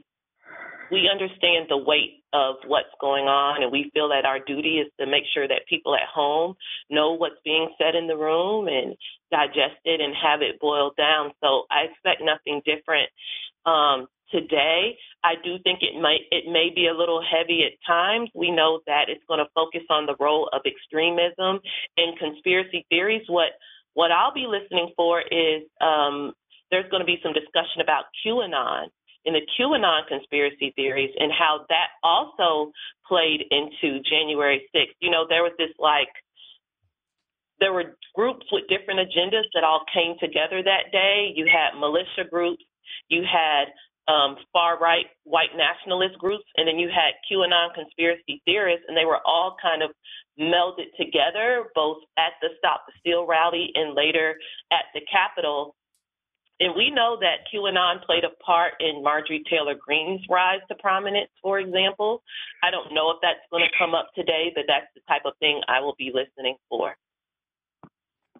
we 0.91 1.09
understand 1.11 1.65
the 1.67 1.77
weight 1.77 2.21
of 2.31 2.57
what's 2.67 2.93
going 3.01 3.25
on, 3.25 3.63
and 3.63 3.71
we 3.71 3.89
feel 3.93 4.09
that 4.09 4.25
our 4.25 4.39
duty 4.39 4.77
is 4.77 4.91
to 4.99 5.07
make 5.07 5.23
sure 5.33 5.47
that 5.47 5.65
people 5.67 5.95
at 5.95 6.07
home 6.13 6.53
know 6.91 7.13
what's 7.13 7.41
being 7.43 7.69
said 7.79 7.95
in 7.95 8.07
the 8.07 8.17
room 8.17 8.67
and 8.67 8.95
digest 9.31 9.81
it 9.83 10.01
and 10.01 10.13
have 10.13 10.41
it 10.41 10.59
boiled 10.59 10.95
down. 10.95 11.31
So 11.41 11.63
I 11.71 11.89
expect 11.89 12.21
nothing 12.21 12.61
different 12.65 13.09
um, 13.65 14.07
today. 14.31 14.97
I 15.23 15.33
do 15.43 15.57
think 15.63 15.79
it 15.81 15.99
might 16.01 16.21
it 16.31 16.45
may 16.51 16.69
be 16.73 16.87
a 16.87 16.93
little 16.93 17.21
heavy 17.21 17.63
at 17.65 17.73
times. 17.85 18.29
We 18.35 18.51
know 18.51 18.81
that 18.87 19.05
it's 19.09 19.23
going 19.27 19.39
to 19.39 19.49
focus 19.53 19.83
on 19.89 20.05
the 20.05 20.15
role 20.19 20.49
of 20.53 20.61
extremism 20.65 21.59
and 21.97 22.17
conspiracy 22.19 22.85
theories. 22.89 23.23
What 23.27 23.53
what 23.93 24.11
I'll 24.11 24.33
be 24.33 24.45
listening 24.47 24.91
for 24.95 25.21
is 25.21 25.63
um, 25.81 26.33
there's 26.69 26.89
going 26.91 27.01
to 27.01 27.07
be 27.07 27.19
some 27.23 27.33
discussion 27.33 27.81
about 27.81 28.05
QAnon 28.25 28.87
in 29.25 29.33
the 29.33 29.41
QAnon 29.57 30.07
conspiracy 30.07 30.71
theories 30.75 31.11
and 31.17 31.31
how 31.31 31.65
that 31.69 31.89
also 32.03 32.71
played 33.07 33.43
into 33.49 33.99
January 34.03 34.67
6th. 34.73 34.93
You 34.99 35.09
know, 35.09 35.25
there 35.27 35.43
was 35.43 35.53
this 35.57 35.73
like, 35.79 36.09
there 37.59 37.73
were 37.73 37.97
groups 38.13 38.45
with 38.51 38.63
different 38.69 38.99
agendas 38.99 39.47
that 39.53 39.63
all 39.63 39.83
came 39.93 40.15
together 40.19 40.61
that 40.61 40.91
day. 40.91 41.31
You 41.33 41.47
had 41.47 41.79
militia 41.79 42.29
groups, 42.29 42.63
you 43.09 43.23
had 43.23 43.65
um, 44.07 44.37
far 44.53 44.79
right 44.79 45.05
white 45.23 45.55
nationalist 45.57 46.17
groups, 46.19 46.45
and 46.57 46.67
then 46.67 46.77
you 46.77 46.89
had 46.89 47.17
QAnon 47.29 47.73
conspiracy 47.73 48.41
theorists, 48.45 48.85
and 48.87 48.95
they 48.95 49.05
were 49.05 49.19
all 49.25 49.55
kind 49.61 49.81
of 49.81 49.91
melded 50.39 50.93
together, 50.97 51.65
both 51.73 51.97
at 52.17 52.33
the 52.41 52.49
Stop 52.57 52.85
the 52.87 52.93
Steal 52.99 53.25
rally 53.25 53.71
and 53.73 53.95
later 53.95 54.35
at 54.71 54.85
the 54.93 55.01
Capitol. 55.11 55.75
And 56.59 56.73
we 56.75 56.89
know 56.89 57.17
that 57.19 57.43
QAnon 57.51 58.05
played 58.05 58.23
a 58.23 58.31
part 58.43 58.73
in 58.79 59.03
Marjorie 59.03 59.43
Taylor 59.49 59.75
Greene's 59.75 60.21
rise 60.29 60.61
to 60.69 60.75
prominence, 60.75 61.31
for 61.41 61.59
example. 61.59 62.23
I 62.63 62.71
don't 62.71 62.93
know 62.93 63.11
if 63.11 63.17
that's 63.21 63.43
going 63.51 63.63
to 63.63 63.77
come 63.77 63.93
up 63.93 64.07
today, 64.15 64.51
but 64.55 64.63
that's 64.67 64.87
the 64.95 65.01
type 65.07 65.23
of 65.25 65.33
thing 65.39 65.61
I 65.67 65.81
will 65.81 65.95
be 65.97 66.11
listening 66.13 66.55
for. 66.69 66.95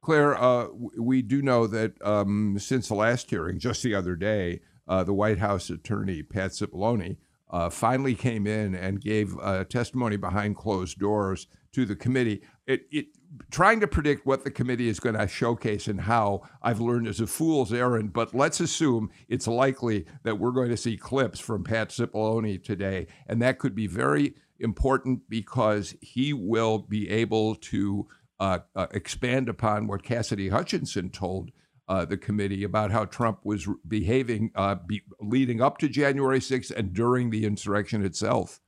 Claire, 0.01 0.36
uh, 0.41 0.67
we 0.97 1.23
do 1.23 1.41
know 1.41 1.67
that 1.67 1.93
um, 2.06 2.58
since 2.60 2.88
the 2.88 2.93
last 2.93 3.30
hearing, 3.30 3.60
just 3.60 3.82
the 3.84 3.95
other 3.95 4.15
day, 4.15 4.62
uh, 4.88 5.04
the 5.04 5.13
White 5.13 5.39
House 5.39 5.69
attorney, 5.69 6.24
Pat 6.24 6.52
Cipollone, 6.52 7.17
uh, 7.50 7.69
finally 7.69 8.15
came 8.15 8.48
in 8.48 8.76
and 8.76 9.00
gave 9.00 9.36
testimony 9.69 10.17
behind 10.17 10.56
closed 10.56 11.00
doors 11.00 11.48
to 11.76 11.86
the 11.86 11.95
committee. 11.95 12.41
It, 12.65 12.88
it, 12.89 13.08
trying 13.52 13.80
to 13.82 13.88
predict 13.88 14.26
what 14.26 14.43
the 14.43 14.52
committee 14.52 14.88
is 14.88 15.00
going 15.00 15.15
to 15.15 15.28
showcase 15.28 15.88
and 15.88 16.02
how 16.02 16.43
I've 16.62 16.80
learned 16.80 17.08
is 17.08 17.19
a 17.19 17.28
fool's 17.28 17.74
errand. 17.74 18.13
But 18.13 18.34
let's 18.34 18.60
assume 18.60 19.12
it's 19.28 19.48
likely 19.48 20.06
that 20.24 20.39
we're 20.39 20.52
going 20.52 20.69
to 20.69 20.78
see 20.78 20.98
clips 20.98 21.39
from 21.39 21.63
Pat 21.63 21.89
Cipollone 21.89 22.63
today, 22.63 23.08
and 23.28 23.41
that 23.41 23.60
could 23.60 23.76
be 23.76 23.88
very 23.88 24.36
important 24.60 25.30
because 25.30 25.95
he 26.02 26.34
will 26.34 26.80
be 26.80 27.10
able 27.10 27.56
to 27.56 28.08
uh, 28.39 28.60
uh, 28.76 28.88
expand 28.91 29.50
upon 29.50 29.88
what 29.88 30.04
Cassidy 30.04 30.50
Hutchinson 30.50 31.10
told. 31.10 31.52
Uh, 31.88 32.04
the 32.04 32.17
committee 32.17 32.63
about 32.63 32.89
how 32.89 33.06
Trump 33.06 33.45
was 33.45 33.67
behaving 33.88 34.52
uh, 34.56 34.74
be, 34.74 35.04
leading 35.21 35.62
up 35.62 35.78
to 35.78 35.88
January 35.88 36.39
6th 36.39 36.71
and 36.71 36.93
during 36.93 37.30
the 37.30 37.45
insurrection 37.45 38.04
itself. 38.04 38.60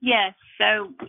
Yes. 0.00 0.34
So 0.58 0.64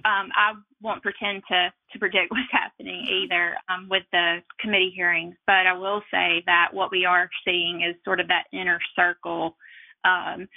um, 0.06 0.32
I 0.34 0.54
won't 0.82 1.04
pretend 1.04 1.44
to, 1.50 1.72
to 1.92 2.00
predict 2.00 2.28
what's 2.32 2.52
happening 2.52 3.06
either 3.06 3.56
um, 3.70 3.88
with 3.90 4.04
the 4.12 4.38
committee 4.60 4.92
hearings, 4.96 5.36
but 5.46 5.68
I 5.68 5.74
will 5.74 6.02
say 6.10 6.42
that 6.46 6.70
what 6.72 6.92
we 6.92 7.06
are 7.06 7.30
seeing 7.46 7.82
is 7.82 7.96
sort 8.06 8.20
of 8.20 8.28
that 8.30 8.46
inner 8.54 8.80
circle 8.96 9.58
um, 10.04 10.48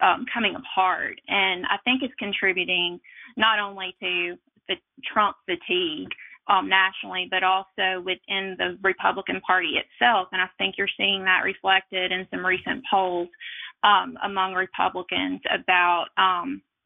um 0.00 0.24
coming 0.32 0.54
apart. 0.54 1.20
And 1.28 1.66
I 1.66 1.76
think 1.84 2.02
it's 2.02 2.14
contributing 2.18 2.98
not 3.36 3.58
only 3.58 3.94
to 4.00 4.36
the 4.68 4.76
Trump 5.12 5.36
fatigue 5.44 6.08
um, 6.48 6.68
nationally, 6.68 7.28
but 7.30 7.42
also 7.42 8.00
within 8.04 8.56
the 8.58 8.78
Republican 8.82 9.40
Party 9.40 9.74
itself. 9.78 10.28
And 10.32 10.40
I 10.40 10.46
think 10.58 10.74
you're 10.76 10.88
seeing 10.96 11.24
that 11.24 11.42
reflected 11.44 12.12
in 12.12 12.26
some 12.30 12.44
recent 12.44 12.82
polls 12.90 13.28
um, 13.84 14.16
among 14.24 14.54
Republicans 14.54 15.40
about 15.50 16.06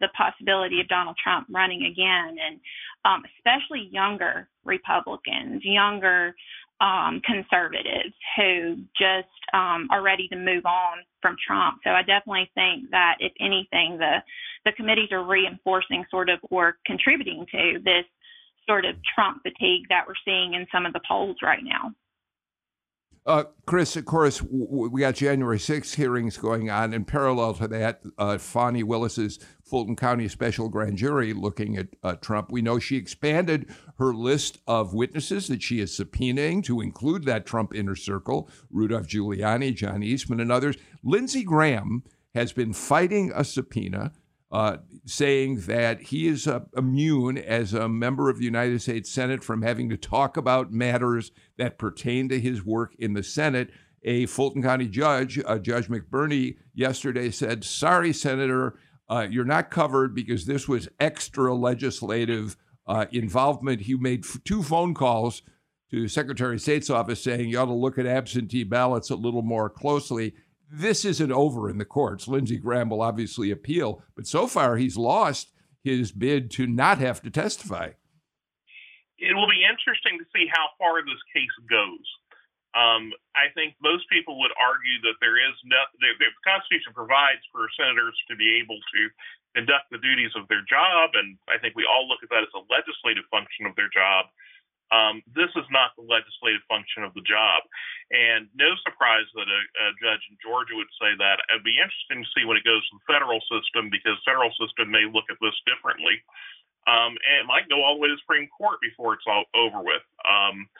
the 0.01 0.09
possibility 0.17 0.81
of 0.81 0.89
Donald 0.89 1.17
Trump 1.23 1.47
running 1.51 1.85
again, 1.91 2.37
and 2.37 2.61
um, 3.05 3.23
especially 3.39 3.89
younger 3.91 4.49
Republicans, 4.65 5.63
younger 5.65 6.35
um, 6.81 7.23
conservatives 7.25 8.15
who 8.37 8.77
just 8.99 9.33
um, 9.55 9.89
are 9.91 10.03
ready 10.03 10.29
to 10.29 10.37
move 10.37 10.67
on 10.67 10.99
from 11.23 11.37
Trump. 11.47 11.79
So 11.85 11.91
I 11.91 12.03
definitely 12.03 12.51
think 12.55 12.91
that 12.91 13.17
if 13.21 13.33
anything, 13.41 13.97
the 13.99 14.19
the 14.65 14.73
committees 14.73 15.13
are 15.13 15.23
reinforcing 15.23 16.05
sort 16.11 16.29
of 16.29 16.41
or 16.51 16.77
contributing 16.85 17.47
to 17.53 17.79
this 17.85 18.05
sort 18.69 18.85
of 18.85 18.97
Trump 19.15 19.43
fatigue 19.43 19.85
that 19.89 20.05
we're 20.07 20.15
seeing 20.25 20.55
in 20.55 20.67
some 20.73 20.87
of 20.87 20.93
the 20.93 21.01
polls 21.09 21.37
right 21.43 21.63
now. 21.63 21.93
Uh, 23.27 23.43
Chris, 23.67 23.97
of 23.97 24.05
course, 24.05 24.41
we 24.41 25.01
got 25.01 25.17
January 25.17 25.59
6th 25.59 25.97
hearings 25.97 26.37
going 26.37 26.71
on. 26.71 26.95
In 26.95 27.05
parallel 27.05 27.55
to 27.55 27.67
that, 27.67 28.01
uh, 28.19 28.39
Willis's 28.85 29.41
Fulton 29.65 29.97
County 29.97 30.29
Special 30.29 30.69
Grand 30.69 30.97
Jury 30.97 31.33
looking 31.33 31.77
at 31.77 31.89
uh, 32.05 32.15
Trump. 32.15 32.53
We 32.53 32.63
know 32.63 32.79
she 32.79 32.95
expanded 32.95 33.69
her 33.99 34.15
list 34.15 34.59
of 34.69 34.95
witnesses 34.95 35.49
that 35.49 35.61
she 35.61 35.81
is 35.81 35.99
subpoenaing 35.99 36.63
to 36.67 36.81
include 36.81 37.25
that 37.25 37.47
Trump 37.47 37.75
inner 37.75 37.97
circle, 37.97 38.49
Rudolph 38.71 39.09
Giuliani, 39.09 39.75
John 39.75 40.05
Eastman, 40.05 40.39
and 40.39 40.53
others. 40.53 40.77
Lindsey 41.03 41.43
Graham 41.43 42.05
has 42.33 42.53
been 42.53 42.73
fighting 42.73 43.33
a 43.35 43.43
subpoena 43.43 44.13
uh, 44.57 44.79
saying 45.05 45.61
that 45.67 46.01
he 46.01 46.27
is 46.27 46.47
uh, 46.47 46.61
immune 46.75 47.37
as 47.37 47.75
a 47.75 47.91
member 47.91 48.31
of 48.31 48.39
the 48.39 48.45
United 48.47 48.81
States 48.81 49.11
Senate 49.11 49.45
from 49.45 49.61
having 49.61 49.91
to 49.91 49.99
talk 49.99 50.39
about 50.39 50.73
matters 50.73 51.31
that 51.59 51.77
pertain 51.77 52.27
to 52.31 52.41
his 52.41 52.65
work 52.65 52.95
in 52.99 53.13
the 53.13 53.23
Senate. 53.23 53.69
A 54.05 54.25
Fulton 54.25 54.63
County 54.63 54.89
judge, 54.89 55.39
uh, 55.45 55.59
Judge 55.59 55.89
McBurney, 55.89 56.57
yesterday 56.73 57.31
said, 57.31 57.65
Sorry, 57.65 58.15
Senator, 58.15 58.79
uh, 59.11 59.27
you're 59.31 59.45
not 59.45 59.71
covered 59.71 60.15
because 60.15 60.47
this 60.47 60.67
was 60.67 60.89
extra 60.99 61.55
legislative 61.55 62.57
uh, 62.87 63.05
involvement. 63.13 63.83
He 63.83 63.95
made 63.95 64.25
f- 64.25 64.39
two 64.43 64.63
phone 64.63 64.95
calls 64.95 65.43
to 65.91 66.09
Secretary 66.09 66.55
of 66.55 66.63
State's 66.63 66.89
office 66.89 67.23
saying 67.23 67.51
you 67.51 67.59
ought 67.59 67.67
to 67.67 67.75
look 67.75 67.99
at 67.99 68.07
absentee 68.07 68.65
ballots 68.65 69.11
a 69.11 69.17
little 69.17 69.43
more 69.43 69.69
closely 69.69 70.33
this 70.71 71.05
isn't 71.05 71.33
over 71.33 71.71
in 71.71 71.79
the 71.79 71.85
courts. 71.85 72.27
Lindsey 72.27 72.59
Graham 72.59 72.91
will 72.91 73.03
obviously 73.03 73.51
appeal, 73.51 74.03
but 74.15 74.27
so 74.27 74.47
far 74.47 74.77
he's 74.77 74.97
lost 74.97 75.53
his 75.83 76.11
bid 76.11 76.51
to 76.53 76.67
not 76.67 76.99
have 76.99 77.23
to 77.23 77.31
testify. 77.31 77.95
It 79.19 79.33
will 79.33 79.49
be 79.49 79.65
interesting 79.65 80.19
to 80.19 80.27
see 80.35 80.51
how 80.51 80.75
far 80.77 81.01
this 81.01 81.23
case 81.33 81.57
goes. 81.71 82.05
Um, 82.77 83.09
I 83.33 83.49
think 83.57 83.73
most 83.81 84.05
people 84.13 84.37
would 84.45 84.53
argue 84.61 85.01
that 85.09 85.17
there 85.25 85.41
is 85.41 85.57
no, 85.65 85.81
the, 85.97 86.13
the 86.21 86.29
Constitution 86.45 86.93
provides 86.93 87.41
for 87.49 87.65
senators 87.73 88.13
to 88.29 88.37
be 88.37 88.61
able 88.61 88.77
to 88.77 89.01
conduct 89.57 89.89
the 89.89 90.03
duties 90.05 90.37
of 90.37 90.45
their 90.53 90.61
job, 90.69 91.17
and 91.17 91.41
I 91.49 91.57
think 91.57 91.73
we 91.73 91.89
all 91.89 92.05
look 92.05 92.21
at 92.21 92.29
that 92.29 92.45
as 92.45 92.53
a 92.53 92.61
legislative 92.69 93.25
function 93.33 93.65
of 93.65 93.73
their 93.81 93.89
job. 93.89 94.29
Um, 94.95 95.23
this 95.35 95.51
is 95.59 95.67
not 95.75 95.99
the 95.99 96.07
legislative 96.07 96.63
function 96.71 97.03
of 97.03 97.11
the 97.19 97.27
job. 97.27 97.67
And 98.15 98.47
no 98.55 98.71
surprise 98.87 99.27
that 99.35 99.51
a, 99.51 99.61
a, 99.83 99.87
judge 99.99 100.23
in 100.31 100.39
Georgia 100.39 100.79
would 100.79 100.93
say 101.03 101.11
that. 101.19 101.43
It'd 101.51 101.67
be 101.67 101.83
interesting 101.83 102.23
to 102.23 102.31
see 102.31 102.47
when 102.47 102.55
it 102.55 102.63
goes 102.63 102.87
to 102.87 102.95
the 102.95 103.07
federal 103.11 103.43
system 103.51 103.91
because 103.91 104.15
federal 104.23 104.55
system 104.55 104.95
may 104.95 105.11
look 105.11 105.27
at 105.27 105.43
this 105.43 105.59
differently. 105.67 106.23
Um, 106.87 107.19
and 107.27 107.43
it 107.43 107.51
might 107.51 107.67
go 107.67 107.83
all 107.83 107.99
the 107.99 108.03
way 108.07 108.09
to 108.09 108.15
the 108.15 108.23
Supreme 108.23 108.47
Court 108.47 108.79
before 108.79 109.19
it's 109.19 109.27
all 109.27 109.51
over 109.59 109.83
with. 109.83 110.07
Um, 110.23 110.71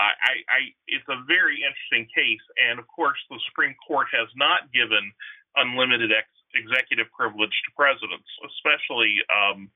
I, 0.00 0.40
I, 0.48 0.60
it's 0.88 1.04
a 1.12 1.20
very 1.28 1.60
interesting 1.60 2.08
case. 2.14 2.40
And 2.56 2.78
of 2.78 2.86
course, 2.88 3.18
the 3.28 3.42
Supreme 3.50 3.74
Court 3.84 4.06
has 4.14 4.30
not 4.32 4.72
given 4.72 5.12
unlimited 5.58 6.08
ex- 6.14 6.40
executive 6.54 7.10
privilege 7.12 7.52
to 7.52 7.70
presidents, 7.76 8.30
especially 8.46 9.20
um, 9.28 9.68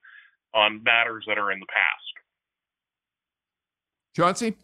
on 0.54 0.82
matters 0.82 1.24
that 1.26 1.36
are 1.36 1.52
in 1.52 1.60
the 1.60 1.68
past. 1.68 2.23
Chauncey? 4.14 4.56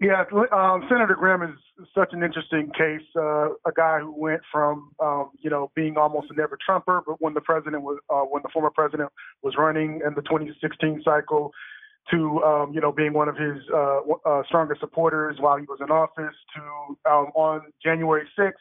Yeah, 0.00 0.24
um, 0.50 0.86
Senator 0.88 1.14
Graham 1.14 1.42
is 1.42 1.86
such 1.94 2.14
an 2.14 2.22
interesting 2.22 2.70
case. 2.70 3.06
Uh, 3.14 3.50
a 3.66 3.72
guy 3.76 3.98
who 3.98 4.18
went 4.18 4.40
from, 4.50 4.92
um, 4.98 5.30
you 5.40 5.50
know, 5.50 5.70
being 5.76 5.98
almost 5.98 6.30
a 6.30 6.34
never 6.34 6.56
Trumper, 6.64 7.02
but 7.06 7.20
when 7.20 7.34
the 7.34 7.40
president 7.42 7.82
was, 7.82 7.98
uh, 8.08 8.22
when 8.22 8.42
the 8.42 8.48
former 8.48 8.70
president 8.70 9.10
was 9.42 9.54
running 9.58 10.00
in 10.06 10.14
the 10.14 10.22
2016 10.22 11.02
cycle, 11.04 11.52
to, 12.10 12.42
um, 12.42 12.72
you 12.72 12.80
know, 12.80 12.90
being 12.90 13.12
one 13.12 13.28
of 13.28 13.36
his 13.36 13.58
uh, 13.74 14.00
uh, 14.24 14.42
strongest 14.46 14.80
supporters 14.80 15.36
while 15.38 15.58
he 15.58 15.64
was 15.64 15.80
in 15.82 15.90
office, 15.90 16.34
to 16.56 17.10
um, 17.10 17.26
on 17.34 17.60
January 17.84 18.26
6th 18.38 18.52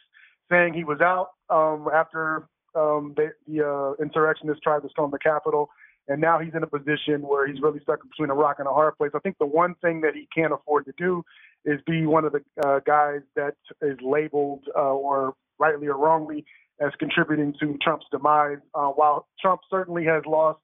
saying 0.52 0.74
he 0.74 0.84
was 0.84 1.00
out 1.00 1.30
um, 1.50 1.88
after 1.94 2.48
um, 2.76 3.14
the, 3.16 3.32
the 3.48 3.66
uh, 3.66 4.04
insurrectionists 4.04 4.62
tried 4.62 4.82
to 4.82 4.90
storm 4.90 5.10
the 5.10 5.20
Capitol 5.20 5.70
and 6.10 6.20
now 6.20 6.40
he's 6.40 6.54
in 6.56 6.64
a 6.64 6.68
position 6.68 7.22
where 7.22 7.48
he's 7.48 7.62
really 7.62 7.80
stuck 7.82 8.02
between 8.02 8.32
a 8.32 8.34
rock 8.34 8.56
and 8.58 8.68
a 8.68 8.74
hard 8.74 8.98
place. 8.98 9.12
I 9.16 9.20
think 9.20 9.38
the 9.38 9.46
one 9.46 9.76
thing 9.76 10.02
that 10.02 10.16
he 10.16 10.28
can't 10.36 10.52
afford 10.52 10.86
to 10.86 10.94
do 10.98 11.24
is 11.66 11.80
be 11.86 12.08
one 12.08 12.26
of 12.26 12.34
the 12.34 12.42
uh, 12.66 12.80
guys 12.80 13.22
that 13.36 13.54
is 13.82 13.98
labeled, 14.02 14.64
uh, 14.76 14.80
or 14.80 15.36
rightly 15.60 15.88
or 15.88 15.98
wrongly, 15.98 16.46
as 16.82 16.92
contributing 16.98 17.54
to 17.60 17.78
Trump's 17.84 18.08
demise. 18.12 18.58
Uh, 18.74 18.88
while 18.88 19.28
Trump 19.40 19.62
certainly 19.70 20.04
has 20.06 20.24
lost 20.26 20.60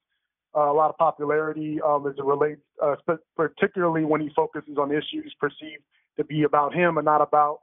uh, 0.57 0.71
a 0.71 0.73
lot 0.73 0.89
of 0.89 0.97
popularity 0.97 1.79
um, 1.85 2.07
as 2.07 2.15
it 2.17 2.25
relates, 2.25 2.61
uh, 2.81 2.95
particularly 3.35 4.03
when 4.03 4.21
he 4.21 4.29
focuses 4.35 4.77
on 4.79 4.91
issues 4.91 5.31
perceived 5.39 5.83
to 6.17 6.23
be 6.23 6.41
about 6.41 6.73
him 6.73 6.97
and 6.97 7.05
not 7.05 7.21
about 7.21 7.59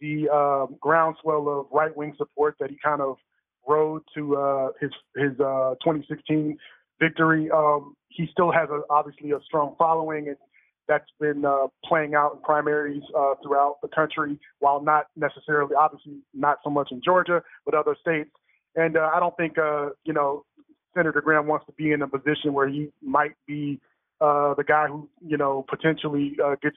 the 0.00 0.26
um, 0.30 0.76
groundswell 0.80 1.48
of 1.48 1.66
right-wing 1.70 2.14
support 2.16 2.56
that 2.60 2.70
he 2.70 2.78
kind 2.82 3.02
of 3.02 3.16
rode 3.68 4.02
to 4.14 4.36
uh, 4.36 4.68
his 4.80 4.90
his 5.16 5.32
2016 5.36 6.56
victory. 7.00 7.50
Um, 7.50 7.94
he 8.08 8.26
still 8.32 8.50
has 8.50 8.68
a, 8.70 8.80
obviously 8.90 9.30
a 9.32 9.40
strong 9.44 9.74
following, 9.78 10.28
and 10.28 10.36
that's 10.88 11.08
been 11.20 11.44
uh, 11.44 11.66
playing 11.84 12.14
out 12.14 12.34
in 12.36 12.42
primaries 12.42 13.02
uh, 13.16 13.34
throughout 13.42 13.76
the 13.82 13.88
country, 13.88 14.38
while 14.60 14.82
not 14.82 15.06
necessarily, 15.16 15.74
obviously, 15.74 16.18
not 16.32 16.58
so 16.62 16.70
much 16.70 16.88
in 16.90 17.00
Georgia, 17.04 17.42
but 17.64 17.74
other 17.74 17.96
states. 18.00 18.30
And 18.74 18.96
uh, 18.96 19.10
I 19.14 19.20
don't 19.20 19.36
think, 19.36 19.58
uh, 19.58 19.90
you 20.04 20.12
know, 20.12 20.44
Senator 20.94 21.20
Graham 21.20 21.46
wants 21.46 21.66
to 21.66 21.72
be 21.72 21.92
in 21.92 22.02
a 22.02 22.08
position 22.08 22.52
where 22.52 22.68
he 22.68 22.90
might 23.02 23.32
be 23.46 23.80
uh, 24.20 24.54
the 24.54 24.64
guy 24.64 24.86
who, 24.86 25.08
you 25.20 25.36
know, 25.36 25.64
potentially 25.68 26.36
uh, 26.44 26.56
gets 26.62 26.76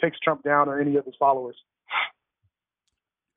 takes 0.00 0.18
Trump 0.20 0.42
down 0.44 0.66
or 0.66 0.80
any 0.80 0.96
of 0.96 1.04
his 1.04 1.14
followers. 1.18 1.56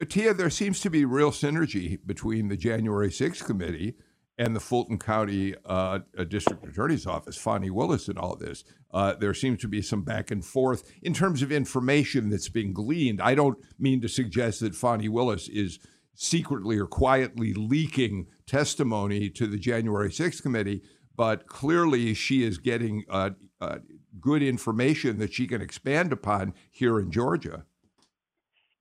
Tia, 0.07 0.34
there 0.34 0.49
seems 0.49 0.80
to 0.80 0.89
be 0.89 1.03
real 1.03 1.32
synergy 1.32 1.99
between 2.05 2.47
the 2.47 2.55
January 2.55 3.09
6th 3.09 3.45
committee 3.45 3.95
and 4.42 4.56
the 4.56 4.60
Fulton 4.60 4.98
County 4.98 5.54
uh, 5.68 6.00
uh, 6.18 6.24
District 6.24 6.66
Attorney's 6.66 7.06
Office, 7.06 7.38
Fani 7.38 7.70
Willis, 7.70 8.08
and 8.08 8.18
all 8.18 8.36
this. 8.36 8.64
Uh, 8.92 9.14
there 9.14 9.36
seems 9.36 9.60
to 9.60 9.68
be 9.68 9.84
some 9.84 10.02
back 10.02 10.32
and 10.32 10.44
forth 10.44 10.92
in 11.04 11.14
terms 11.14 11.44
of 11.44 11.52
information 11.52 12.32
that's 12.32 12.50
being 12.50 12.74
gleaned. 12.74 13.22
I 13.22 13.36
don't 13.36 13.60
mean 13.78 14.02
to 14.02 14.08
suggest 14.08 14.62
that 14.62 14.74
Fani 14.74 15.08
Willis 15.08 15.48
is 15.48 15.78
secretly 16.16 16.80
or 16.80 16.88
quietly 16.88 17.54
leaking 17.54 18.26
testimony 18.48 19.30
to 19.30 19.46
the 19.46 19.60
January 19.60 20.10
6th 20.10 20.42
committee, 20.42 20.82
but 21.16 21.46
clearly 21.46 22.16
she 22.16 22.44
is 22.44 22.58
getting 22.58 23.04
uh, 23.12 23.30
uh, 23.62 23.78
good 24.20 24.42
information 24.42 25.20
that 25.20 25.34
she 25.34 25.46
can 25.46 25.62
expand 25.62 26.12
upon 26.12 26.56
here 26.72 27.00
in 27.00 27.12
Georgia. 27.12 27.64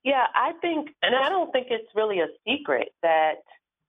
Yeah, 0.04 0.24
I 0.34 0.52
think, 0.62 0.88
and 1.02 1.14
I 1.14 1.28
don't 1.28 1.52
think 1.52 1.66
it's 1.68 1.94
really 1.94 2.20
a 2.20 2.28
secret 2.48 2.94
that 3.02 3.42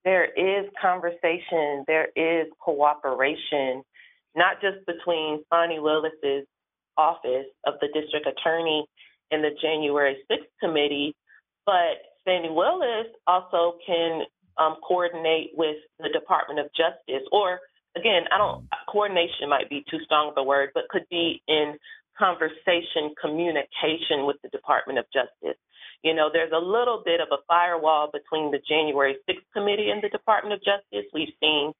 there 0.03 0.25
is 0.25 0.69
conversation, 0.81 1.83
there 1.87 2.09
is 2.15 2.47
cooperation, 2.59 3.83
not 4.35 4.61
just 4.61 4.85
between 4.85 5.43
Fani 5.49 5.79
Willis's 5.79 6.47
office 6.97 7.47
of 7.65 7.75
the 7.81 7.87
district 7.93 8.27
attorney 8.27 8.85
and 9.31 9.43
the 9.43 9.51
January 9.61 10.17
6th 10.29 10.51
committee, 10.59 11.15
but 11.65 12.01
Sandy 12.25 12.49
Willis 12.49 13.07
also 13.27 13.77
can 13.85 14.23
um, 14.57 14.75
coordinate 14.85 15.51
with 15.55 15.77
the 15.99 16.09
Department 16.09 16.59
of 16.59 16.67
Justice, 16.75 17.25
or 17.31 17.59
again, 17.95 18.23
I 18.31 18.37
don't 18.37 18.67
coordination 18.89 19.49
might 19.49 19.69
be 19.69 19.83
too 19.89 19.99
strong 20.05 20.29
of 20.29 20.37
a 20.37 20.43
word, 20.43 20.69
but 20.73 20.89
could 20.89 21.05
be 21.09 21.41
in 21.47 21.75
conversation, 22.17 23.13
communication 23.19 24.25
with 24.25 24.37
the 24.43 24.49
Department 24.49 24.99
of 24.99 25.05
Justice. 25.13 25.57
You 26.03 26.15
know, 26.15 26.29
there's 26.33 26.51
a 26.51 26.59
little 26.59 27.03
bit 27.05 27.21
of 27.21 27.27
a 27.31 27.41
firewall 27.47 28.09
between 28.11 28.51
the 28.51 28.59
January 28.67 29.17
6th 29.29 29.45
committee 29.53 29.89
and 29.89 30.01
the 30.01 30.09
Department 30.09 30.53
of 30.53 30.59
Justice. 30.59 31.05
We've 31.13 31.33
seen 31.39 31.73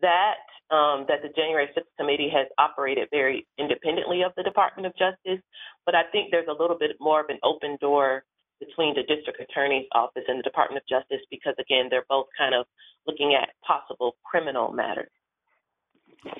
that 0.00 0.40
um, 0.70 1.06
that 1.08 1.22
the 1.22 1.28
January 1.34 1.68
6th 1.76 1.92
committee 1.98 2.28
has 2.28 2.46
operated 2.58 3.08
very 3.10 3.46
independently 3.58 4.22
of 4.22 4.32
the 4.36 4.42
Department 4.42 4.86
of 4.86 4.92
Justice, 4.96 5.42
but 5.86 5.94
I 5.94 6.02
think 6.12 6.30
there's 6.30 6.48
a 6.48 6.52
little 6.52 6.76
bit 6.78 6.92
more 7.00 7.20
of 7.20 7.26
an 7.30 7.38
open 7.42 7.78
door 7.80 8.24
between 8.60 8.94
the 8.94 9.02
district 9.02 9.40
attorney's 9.40 9.86
office 9.92 10.24
and 10.28 10.38
the 10.38 10.42
Department 10.42 10.82
of 10.82 10.88
Justice 10.88 11.24
because 11.30 11.54
again, 11.58 11.86
they're 11.90 12.04
both 12.08 12.26
kind 12.36 12.54
of 12.54 12.66
looking 13.06 13.34
at 13.34 13.50
possible 13.66 14.16
criminal 14.24 14.72
matters. 14.72 15.10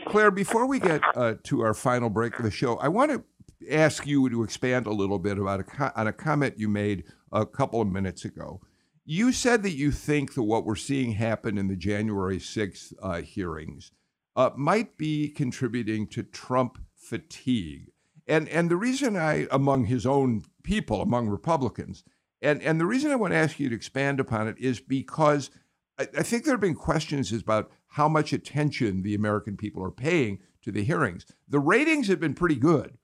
Claire, 0.06 0.30
before 0.30 0.66
we 0.66 0.80
get 0.80 1.00
uh, 1.14 1.34
to 1.44 1.62
our 1.62 1.72
final 1.72 2.10
break 2.10 2.36
of 2.38 2.44
the 2.44 2.50
show, 2.50 2.76
I 2.76 2.88
want 2.88 3.12
to 3.12 3.22
ask 3.70 4.06
you 4.06 4.28
to 4.30 4.42
expand 4.42 4.86
a 4.86 4.92
little 4.92 5.18
bit 5.18 5.38
about 5.38 5.60
a, 5.60 6.00
on 6.00 6.06
a 6.06 6.12
comment 6.12 6.58
you 6.58 6.68
made 6.68 7.04
a 7.32 7.46
couple 7.46 7.80
of 7.80 7.88
minutes 7.88 8.24
ago. 8.24 8.60
You 9.04 9.32
said 9.32 9.62
that 9.62 9.72
you 9.72 9.90
think 9.90 10.34
that 10.34 10.42
what 10.42 10.64
we're 10.64 10.76
seeing 10.76 11.12
happen 11.12 11.56
in 11.56 11.68
the 11.68 11.76
January 11.76 12.38
6th 12.38 12.92
uh, 13.02 13.22
hearings 13.22 13.90
uh, 14.36 14.50
might 14.56 14.96
be 14.98 15.28
contributing 15.28 16.06
to 16.08 16.22
Trump 16.22 16.78
fatigue. 16.94 17.90
And, 18.26 18.48
and 18.50 18.70
the 18.70 18.76
reason 18.76 19.16
I, 19.16 19.46
among 19.50 19.86
his 19.86 20.04
own 20.04 20.42
people, 20.62 21.00
among 21.00 21.28
Republicans, 21.28 22.04
and, 22.42 22.62
and 22.62 22.78
the 22.78 22.86
reason 22.86 23.10
I 23.10 23.16
want 23.16 23.32
to 23.32 23.38
ask 23.38 23.58
you 23.58 23.68
to 23.70 23.74
expand 23.74 24.20
upon 24.20 24.46
it 24.46 24.56
is 24.58 24.80
because 24.80 25.50
I, 25.98 26.06
I 26.18 26.22
think 26.22 26.44
there 26.44 26.52
have 26.52 26.60
been 26.60 26.74
questions 26.74 27.32
about 27.32 27.70
how 27.88 28.08
much 28.08 28.32
attention 28.32 29.02
the 29.02 29.14
American 29.14 29.56
people 29.56 29.82
are 29.82 29.90
paying 29.90 30.40
to 30.62 30.70
the 30.70 30.84
hearings. 30.84 31.24
The 31.48 31.58
ratings 31.58 32.08
have 32.08 32.20
been 32.20 32.34
pretty 32.34 32.56
good 32.56 32.98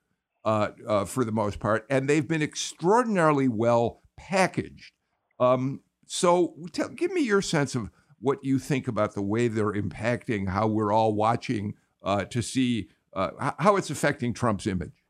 uh, 0.45 0.69
uh, 0.87 1.05
for 1.05 1.25
the 1.25 1.33
most 1.33 1.59
part, 1.59 1.87
and 1.89 2.09
they've 2.09 2.29
been 2.29 2.43
extraordinarily 2.43 3.49
well 3.49 4.03
packaged. 4.17 4.93
Um, 5.41 5.81
so, 6.07 6.55
tell, 6.73 6.89
give 6.89 7.13
me 7.13 7.23
your 7.23 7.43
sense 7.43 7.75
of 7.75 7.91
what 8.21 8.39
you 8.43 8.59
think 8.59 8.89
about 8.89 9.15
the 9.15 9.23
way 9.23 9.49
they're 9.49 9.73
impacting 9.73 10.49
how 10.49 10.67
we're 10.67 10.93
all 10.93 11.15
watching 11.15 11.75
uh, 12.03 12.25
to 12.25 12.43
see 12.43 12.89
uh, 13.15 13.53
how 13.59 13.77
it's 13.77 13.91
affecting 13.91 14.33
Trump's 14.33 14.67
image. 14.67 15.05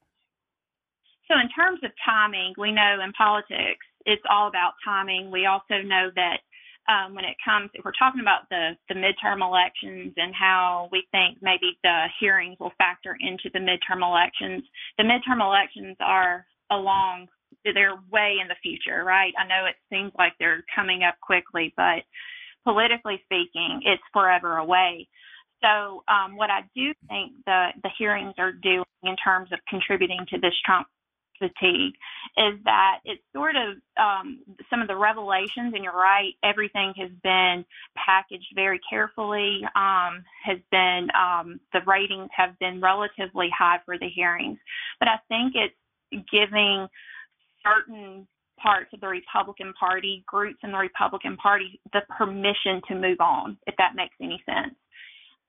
So, 1.28 1.34
in 1.34 1.48
terms 1.50 1.80
of 1.82 1.90
timing, 2.04 2.54
we 2.58 2.72
know 2.72 2.98
in 3.04 3.12
politics 3.12 3.86
it's 4.06 4.22
all 4.28 4.48
about 4.48 4.72
timing. 4.84 5.30
We 5.30 5.46
also 5.46 5.82
know 5.82 6.10
that 6.14 6.38
um, 6.88 7.14
when 7.14 7.24
it 7.24 7.36
comes, 7.44 7.70
if 7.74 7.84
we're 7.84 7.96
talking 7.98 8.20
about 8.20 8.48
the, 8.50 8.76
the 8.88 8.94
midterm 8.94 9.40
elections 9.40 10.12
and 10.16 10.34
how 10.34 10.88
we 10.92 11.04
think 11.12 11.38
maybe 11.40 11.78
the 11.82 12.06
hearings 12.20 12.56
will 12.60 12.72
factor 12.76 13.16
into 13.20 13.48
the 13.52 13.58
midterm 13.58 14.02
elections, 14.02 14.62
the 14.98 15.04
midterm 15.04 15.40
elections 15.40 15.96
are 16.00 16.46
along, 16.70 17.28
they're 17.64 17.96
way 18.12 18.36
in 18.40 18.48
the 18.48 18.60
future, 18.62 19.04
right? 19.04 19.32
I 19.38 19.46
know 19.46 19.66
it 19.66 19.76
seems 19.90 20.12
like 20.18 20.34
they're 20.38 20.64
coming 20.74 21.02
up 21.02 21.14
quickly, 21.20 21.72
but 21.76 22.04
politically 22.64 23.20
speaking, 23.24 23.80
it's 23.84 24.02
forever 24.12 24.58
away. 24.58 25.08
So, 25.62 26.04
um, 26.08 26.36
what 26.36 26.50
I 26.50 26.60
do 26.74 26.92
think 27.08 27.32
the, 27.46 27.68
the 27.82 27.90
hearings 27.96 28.34
are 28.36 28.52
doing 28.52 28.84
in 29.02 29.16
terms 29.16 29.50
of 29.52 29.58
contributing 29.68 30.26
to 30.30 30.38
this 30.38 30.52
Trump 30.66 30.86
fatigue 31.38 31.94
is 32.36 32.60
that 32.64 32.98
it's 33.04 33.22
sort 33.34 33.56
of 33.56 33.76
um, 33.98 34.40
some 34.74 34.82
of 34.82 34.88
the 34.88 34.96
revelations, 34.96 35.72
and 35.74 35.84
you're 35.84 35.92
right, 35.92 36.34
everything 36.42 36.92
has 36.96 37.10
been 37.22 37.64
packaged 37.94 38.52
very 38.54 38.80
carefully, 38.90 39.60
um, 39.76 40.24
has 40.42 40.58
been, 40.72 41.08
um, 41.14 41.60
the 41.72 41.80
ratings 41.86 42.28
have 42.36 42.58
been 42.58 42.80
relatively 42.80 43.48
high 43.56 43.78
for 43.84 43.98
the 43.98 44.08
hearings. 44.08 44.58
But 44.98 45.08
I 45.08 45.18
think 45.28 45.54
it's 45.54 46.26
giving 46.30 46.88
certain 47.64 48.26
parts 48.60 48.90
of 48.92 49.00
the 49.00 49.08
Republican 49.08 49.72
Party, 49.78 50.24
groups 50.26 50.58
in 50.64 50.72
the 50.72 50.78
Republican 50.78 51.36
Party, 51.36 51.80
the 51.92 52.00
permission 52.18 52.80
to 52.88 52.94
move 52.94 53.20
on, 53.20 53.56
if 53.66 53.76
that 53.78 53.94
makes 53.94 54.14
any 54.20 54.42
sense. 54.44 54.74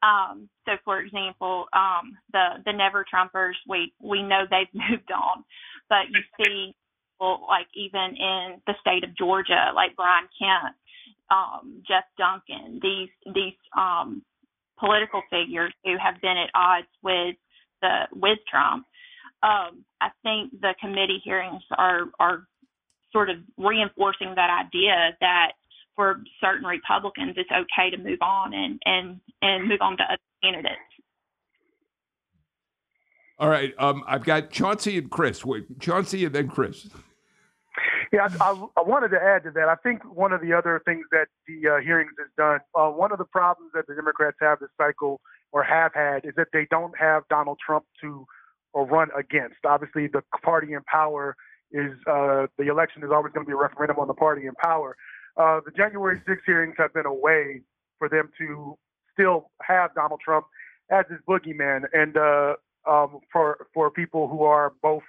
Um, 0.03 0.49
so, 0.65 0.73
for 0.83 0.99
example, 0.99 1.65
um, 1.73 2.17
the 2.31 2.61
the 2.65 2.73
Never 2.73 3.05
Trumpers, 3.11 3.55
we 3.67 3.93
we 3.99 4.21
know 4.21 4.43
they've 4.49 4.67
moved 4.91 5.11
on, 5.11 5.43
but 5.89 6.09
you 6.11 6.21
see, 6.37 6.75
well, 7.19 7.45
like 7.47 7.67
even 7.73 8.15
in 8.17 8.61
the 8.67 8.73
state 8.81 9.03
of 9.03 9.15
Georgia, 9.17 9.71
like 9.75 9.95
Brian 9.95 10.27
Kemp, 10.37 10.75
um, 11.31 11.83
Jeff 11.87 12.03
Duncan, 12.17 12.79
these 12.81 13.09
these 13.33 13.57
um, 13.77 14.21
political 14.79 15.21
figures 15.29 15.73
who 15.83 15.95
have 15.97 16.21
been 16.21 16.37
at 16.37 16.49
odds 16.53 16.87
with 17.03 17.35
the 17.81 18.07
with 18.13 18.39
Trump. 18.49 18.85
Um, 19.43 19.85
I 20.01 20.09
think 20.23 20.59
the 20.61 20.73
committee 20.79 21.21
hearings 21.23 21.63
are 21.77 22.05
are 22.19 22.47
sort 23.11 23.29
of 23.29 23.37
reinforcing 23.57 24.33
that 24.35 24.49
idea 24.49 25.15
that 25.21 25.53
for 25.95 26.21
certain 26.41 26.65
Republicans, 26.65 27.35
it's 27.37 27.49
okay 27.51 27.89
to 27.89 27.97
move 27.97 28.19
on 28.21 28.53
and 28.53 28.79
and 28.85 29.19
and 29.41 29.67
move 29.67 29.79
on 29.81 29.97
to 29.97 30.03
other 30.03 30.17
candidates. 30.43 30.79
All 33.37 33.49
right. 33.49 33.73
Um, 33.77 34.03
I've 34.07 34.23
got 34.23 34.49
Chauncey 34.49 34.97
and 34.97 35.09
Chris. 35.09 35.43
Wait, 35.43 35.79
Chauncey 35.79 36.25
and 36.25 36.33
then 36.33 36.47
Chris. 36.47 36.87
Yeah, 38.13 38.29
I, 38.39 38.51
I, 38.77 38.81
wanted 38.81 39.09
to 39.09 39.21
add 39.21 39.43
to 39.43 39.51
that. 39.51 39.67
I 39.67 39.75
think 39.75 40.03
one 40.03 40.31
of 40.31 40.39
the 40.39 40.53
other 40.53 40.81
things 40.85 41.05
that 41.11 41.27
the 41.47 41.69
uh, 41.69 41.77
hearings 41.81 42.11
has 42.17 42.29
done, 42.37 42.59
uh, 42.73 42.87
one 42.89 43.11
of 43.11 43.17
the 43.17 43.25
problems 43.25 43.71
that 43.73 43.87
the 43.87 43.95
Democrats 43.95 44.37
have 44.39 44.59
this 44.59 44.69
cycle 44.77 45.19
or 45.51 45.63
have 45.63 45.93
had 45.93 46.23
is 46.23 46.33
that 46.37 46.47
they 46.53 46.67
don't 46.71 46.97
have 46.97 47.23
Donald 47.29 47.57
Trump 47.65 47.83
to 48.01 48.25
or 48.73 48.85
run 48.85 49.09
against. 49.17 49.57
Obviously, 49.65 50.07
the 50.07 50.21
party 50.43 50.73
in 50.73 50.81
power 50.83 51.35
is 51.71 51.91
uh, 52.07 52.45
the 52.57 52.67
election 52.67 53.03
is 53.03 53.09
always 53.11 53.33
going 53.33 53.45
to 53.45 53.49
be 53.49 53.53
a 53.53 53.57
referendum 53.57 53.97
on 53.99 54.07
the 54.07 54.13
party 54.13 54.45
in 54.45 54.53
power. 54.55 54.95
Uh, 55.37 55.59
the 55.65 55.71
January 55.71 56.21
6 56.25 56.41
hearings 56.45 56.75
have 56.77 56.93
been 56.93 57.05
a 57.05 57.13
way 57.13 57.61
for 57.97 58.07
them 58.07 58.29
to 58.37 58.77
still 59.13 59.49
have 59.61 59.93
Donald 59.95 60.19
Trump 60.23 60.45
as 60.91 61.05
his 61.09 61.19
boogeyman, 61.27 61.83
and 61.93 62.15
uh, 62.15 62.55
um, 62.87 63.19
for 63.31 63.67
for 63.73 63.89
people 63.89 64.27
who 64.27 64.43
are 64.43 64.73
both 64.81 65.03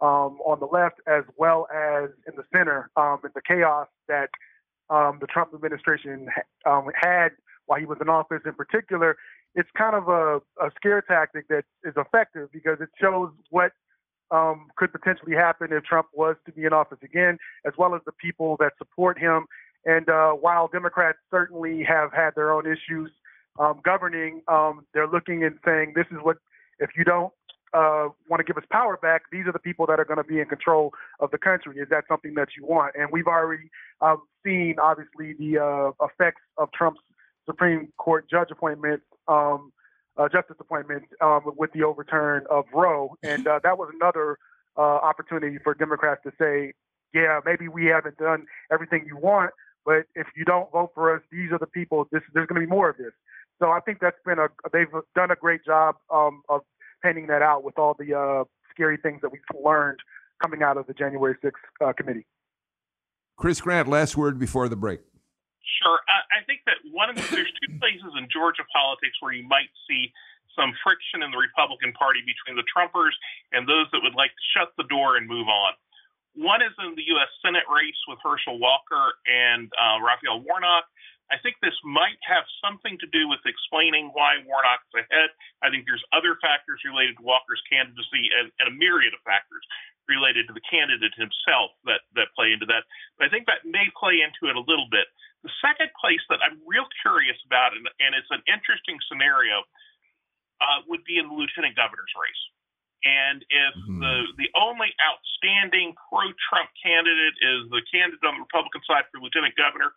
um, 0.00 0.38
on 0.44 0.60
the 0.60 0.66
left 0.66 1.00
as 1.06 1.24
well 1.36 1.66
as 1.74 2.10
in 2.26 2.34
the 2.36 2.44
center, 2.54 2.90
um, 2.96 3.18
in 3.24 3.30
the 3.34 3.42
chaos 3.46 3.88
that 4.06 4.30
um, 4.90 5.18
the 5.20 5.26
Trump 5.26 5.52
administration 5.54 6.28
um, 6.66 6.86
had 6.94 7.30
while 7.66 7.78
he 7.78 7.86
was 7.86 7.98
in 8.00 8.08
office. 8.08 8.40
In 8.46 8.54
particular, 8.54 9.16
it's 9.54 9.68
kind 9.76 9.94
of 9.94 10.08
a, 10.08 10.36
a 10.64 10.70
scare 10.76 11.02
tactic 11.02 11.48
that 11.48 11.64
is 11.84 11.94
effective 11.96 12.50
because 12.52 12.78
it 12.80 12.88
shows 13.00 13.30
what 13.50 13.72
um, 14.30 14.68
could 14.76 14.92
potentially 14.92 15.34
happen 15.34 15.68
if 15.72 15.84
Trump 15.84 16.08
was 16.12 16.36
to 16.46 16.52
be 16.52 16.64
in 16.64 16.72
office 16.72 16.98
again, 17.02 17.38
as 17.66 17.72
well 17.78 17.94
as 17.94 18.02
the 18.06 18.12
people 18.12 18.56
that 18.60 18.72
support 18.78 19.18
him. 19.18 19.46
And 19.84 20.08
uh, 20.08 20.32
while 20.32 20.68
Democrats 20.68 21.18
certainly 21.30 21.82
have 21.84 22.12
had 22.12 22.34
their 22.34 22.52
own 22.52 22.66
issues 22.66 23.10
um, 23.58 23.80
governing, 23.84 24.42
um, 24.48 24.86
they're 24.92 25.08
looking 25.08 25.44
and 25.44 25.58
saying, 25.64 25.92
this 25.96 26.06
is 26.10 26.18
what, 26.22 26.36
if 26.78 26.90
you 26.96 27.04
don't 27.04 27.32
uh, 27.74 28.08
want 28.28 28.40
to 28.40 28.44
give 28.44 28.56
us 28.56 28.64
power 28.70 28.96
back, 28.96 29.22
these 29.30 29.46
are 29.46 29.52
the 29.52 29.58
people 29.58 29.86
that 29.86 30.00
are 30.00 30.04
going 30.04 30.18
to 30.18 30.24
be 30.24 30.40
in 30.40 30.46
control 30.46 30.92
of 31.20 31.30
the 31.30 31.38
country. 31.38 31.76
Is 31.78 31.88
that 31.90 32.04
something 32.08 32.34
that 32.34 32.48
you 32.56 32.64
want? 32.66 32.94
And 32.98 33.08
we've 33.12 33.26
already 33.26 33.70
um, 34.00 34.22
seen, 34.44 34.76
obviously, 34.82 35.34
the 35.38 35.58
uh, 35.58 36.04
effects 36.04 36.42
of 36.56 36.70
Trump's 36.72 37.00
Supreme 37.46 37.92
Court 37.98 38.26
judge 38.30 38.50
appointment, 38.50 39.02
um, 39.26 39.72
uh, 40.16 40.28
justice 40.28 40.56
appointment, 40.60 41.04
um, 41.20 41.42
with 41.56 41.72
the 41.72 41.82
overturn 41.82 42.44
of 42.50 42.64
Roe, 42.74 43.16
and 43.22 43.46
uh, 43.46 43.60
that 43.62 43.78
was 43.78 43.90
another 43.94 44.38
uh, 44.76 44.80
opportunity 44.80 45.58
for 45.62 45.74
Democrats 45.74 46.22
to 46.24 46.32
say, 46.38 46.72
yeah, 47.14 47.40
maybe 47.44 47.68
we 47.68 47.86
haven't 47.86 48.18
done 48.18 48.46
everything 48.70 49.04
you 49.06 49.16
want, 49.16 49.50
but 49.84 50.04
if 50.14 50.26
you 50.36 50.44
don't 50.44 50.70
vote 50.70 50.90
for 50.94 51.14
us, 51.14 51.22
these 51.32 51.50
are 51.52 51.58
the 51.58 51.66
people. 51.66 52.06
This 52.12 52.22
there's 52.34 52.46
going 52.46 52.60
to 52.60 52.66
be 52.66 52.70
more 52.70 52.90
of 52.90 52.96
this. 52.98 53.12
So 53.58 53.70
I 53.70 53.80
think 53.80 53.98
that's 54.00 54.18
been 54.24 54.38
a 54.38 54.48
they've 54.72 54.90
done 55.14 55.30
a 55.30 55.36
great 55.36 55.64
job 55.64 55.96
um, 56.12 56.42
of 56.48 56.62
painting 57.02 57.26
that 57.28 57.42
out 57.42 57.64
with 57.64 57.78
all 57.78 57.94
the 57.98 58.14
uh, 58.14 58.44
scary 58.70 58.96
things 58.96 59.20
that 59.22 59.32
we've 59.32 59.42
learned 59.64 59.98
coming 60.42 60.62
out 60.62 60.76
of 60.76 60.86
the 60.86 60.94
January 60.94 61.34
6th 61.42 61.52
uh, 61.84 61.92
committee. 61.92 62.26
Chris 63.36 63.60
Grant, 63.60 63.88
last 63.88 64.16
word 64.16 64.38
before 64.38 64.68
the 64.68 64.76
break. 64.76 65.00
Sure. 65.82 65.98
I, 66.06 66.42
I 66.42 66.44
think 66.46 66.62
that 66.66 66.78
one 66.90 67.10
of 67.10 67.16
the, 67.16 67.22
there's 67.30 67.50
two 67.62 67.70
places 67.78 68.10
in 68.18 68.26
Georgia 68.30 68.62
politics 68.70 69.18
where 69.20 69.32
you 69.32 69.46
might 69.46 69.70
see 69.86 70.10
some 70.58 70.74
friction 70.82 71.22
in 71.22 71.30
the 71.30 71.38
Republican 71.38 71.94
Party 71.94 72.18
between 72.26 72.58
the 72.58 72.66
Trumpers 72.66 73.14
and 73.54 73.62
those 73.68 73.86
that 73.94 74.02
would 74.02 74.18
like 74.18 74.34
to 74.34 74.44
shut 74.54 74.74
the 74.74 74.86
door 74.90 75.14
and 75.14 75.30
move 75.30 75.46
on. 75.46 75.72
One 76.34 76.62
is 76.62 76.74
in 76.82 76.94
the 76.94 77.06
U.S. 77.18 77.30
Senate 77.42 77.66
race 77.70 77.98
with 78.06 78.18
Herschel 78.22 78.58
Walker 78.58 79.18
and 79.26 79.70
uh, 79.74 80.02
Raphael 80.02 80.42
Warnock. 80.42 80.86
I 81.28 81.36
think 81.44 81.60
this 81.60 81.76
might 81.84 82.16
have 82.24 82.48
something 82.64 82.96
to 83.04 83.08
do 83.12 83.28
with 83.28 83.44
explaining 83.44 84.08
why 84.16 84.40
Warnock's 84.48 84.88
ahead. 84.96 85.28
I 85.60 85.68
think 85.68 85.84
there's 85.84 86.04
other 86.16 86.40
factors 86.40 86.80
related 86.88 87.20
to 87.20 87.24
Walker's 87.24 87.60
candidacy 87.68 88.32
and, 88.32 88.48
and, 88.60 88.72
a 88.72 88.74
myriad 88.74 89.12
of 89.12 89.20
factors 89.28 89.60
related 90.08 90.48
to 90.48 90.56
the 90.56 90.64
candidate 90.64 91.12
himself 91.20 91.76
that, 91.84 92.00
that 92.16 92.32
play 92.32 92.56
into 92.56 92.64
that. 92.72 92.88
But 93.20 93.28
I 93.28 93.30
think 93.30 93.44
that 93.44 93.68
may 93.68 93.92
play 93.92 94.24
into 94.24 94.48
it 94.48 94.56
a 94.56 94.64
little 94.64 94.88
bit. 94.88 95.04
The 95.44 95.52
second 95.60 95.92
place 96.00 96.24
that 96.32 96.40
I'm 96.40 96.58
real 96.64 96.88
curious 97.04 97.36
about, 97.44 97.76
and, 97.76 97.84
and 98.00 98.16
it's 98.16 98.32
an 98.32 98.40
interesting 98.48 98.96
scenario, 99.06 99.60
uh, 100.64 100.82
would 100.88 101.04
be 101.04 101.20
in 101.20 101.28
the 101.28 101.36
lieutenant 101.36 101.76
governor's 101.76 102.10
race. 102.16 102.44
And 103.06 103.46
if 103.46 103.74
mm-hmm. 103.78 104.02
the 104.02 104.14
the 104.42 104.50
only 104.58 104.90
outstanding 104.98 105.94
pro-Trump 106.10 106.66
candidate 106.82 107.36
is 107.38 107.70
the 107.70 107.78
candidate 107.94 108.18
on 108.26 108.42
the 108.42 108.42
Republican 108.42 108.82
side 108.90 109.06
for 109.14 109.22
lieutenant 109.22 109.54
governor, 109.54 109.94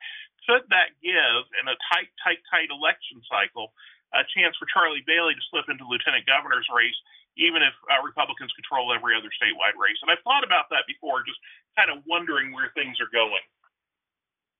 could 0.48 0.66
that 0.70 0.94
give, 1.02 1.42
in 1.62 1.66
a 1.70 1.78
tight, 1.92 2.10
tight, 2.24 2.42
tight 2.50 2.70
election 2.70 3.22
cycle, 3.30 3.74
a 4.12 4.28
chance 4.36 4.58
for 4.60 4.68
Charlie 4.68 5.06
Bailey 5.08 5.38
to 5.38 5.44
slip 5.50 5.72
into 5.72 5.88
lieutenant 5.88 6.28
governor's 6.28 6.68
race, 6.72 6.98
even 7.40 7.64
if 7.64 7.72
uh, 7.88 8.04
Republicans 8.04 8.52
control 8.58 8.92
every 8.92 9.16
other 9.16 9.32
statewide 9.32 9.78
race? 9.80 9.98
And 10.04 10.12
I've 10.12 10.24
thought 10.26 10.44
about 10.44 10.68
that 10.74 10.84
before, 10.90 11.24
just 11.24 11.40
kind 11.80 11.90
of 11.94 12.04
wondering 12.04 12.52
where 12.52 12.74
things 12.76 13.00
are 13.00 13.12
going. 13.12 13.44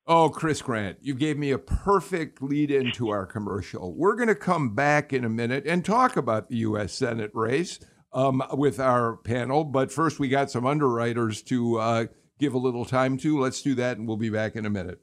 Oh, 0.08 0.30
Chris 0.30 0.62
Grant, 0.62 0.98
you 1.02 1.14
gave 1.14 1.38
me 1.38 1.52
a 1.52 1.60
perfect 1.60 2.42
lead 2.42 2.72
into 2.72 3.10
our 3.10 3.26
commercial. 3.26 3.94
We're 3.94 4.16
going 4.16 4.30
to 4.30 4.36
come 4.36 4.74
back 4.74 5.14
in 5.14 5.24
a 5.24 5.30
minute 5.30 5.68
and 5.68 5.86
talk 5.86 6.18
about 6.18 6.50
the 6.50 6.58
U.S. 6.58 6.94
Senate 6.94 7.30
race 7.34 7.80
um, 8.14 8.42
with 8.54 8.80
our 8.80 9.18
panel. 9.18 9.64
But 9.64 9.92
first, 9.92 10.20
we 10.20 10.28
got 10.28 10.50
some 10.50 10.66
underwriters 10.66 11.44
to 11.44 11.78
uh, 11.78 12.06
give 12.40 12.54
a 12.54 12.58
little 12.58 12.86
time 12.86 13.18
to. 13.20 13.40
Let's 13.40 13.62
do 13.62 13.76
that, 13.76 13.98
and 13.98 14.08
we'll 14.08 14.18
be 14.18 14.30
back 14.30 14.56
in 14.56 14.66
a 14.66 14.70
minute. 14.70 15.00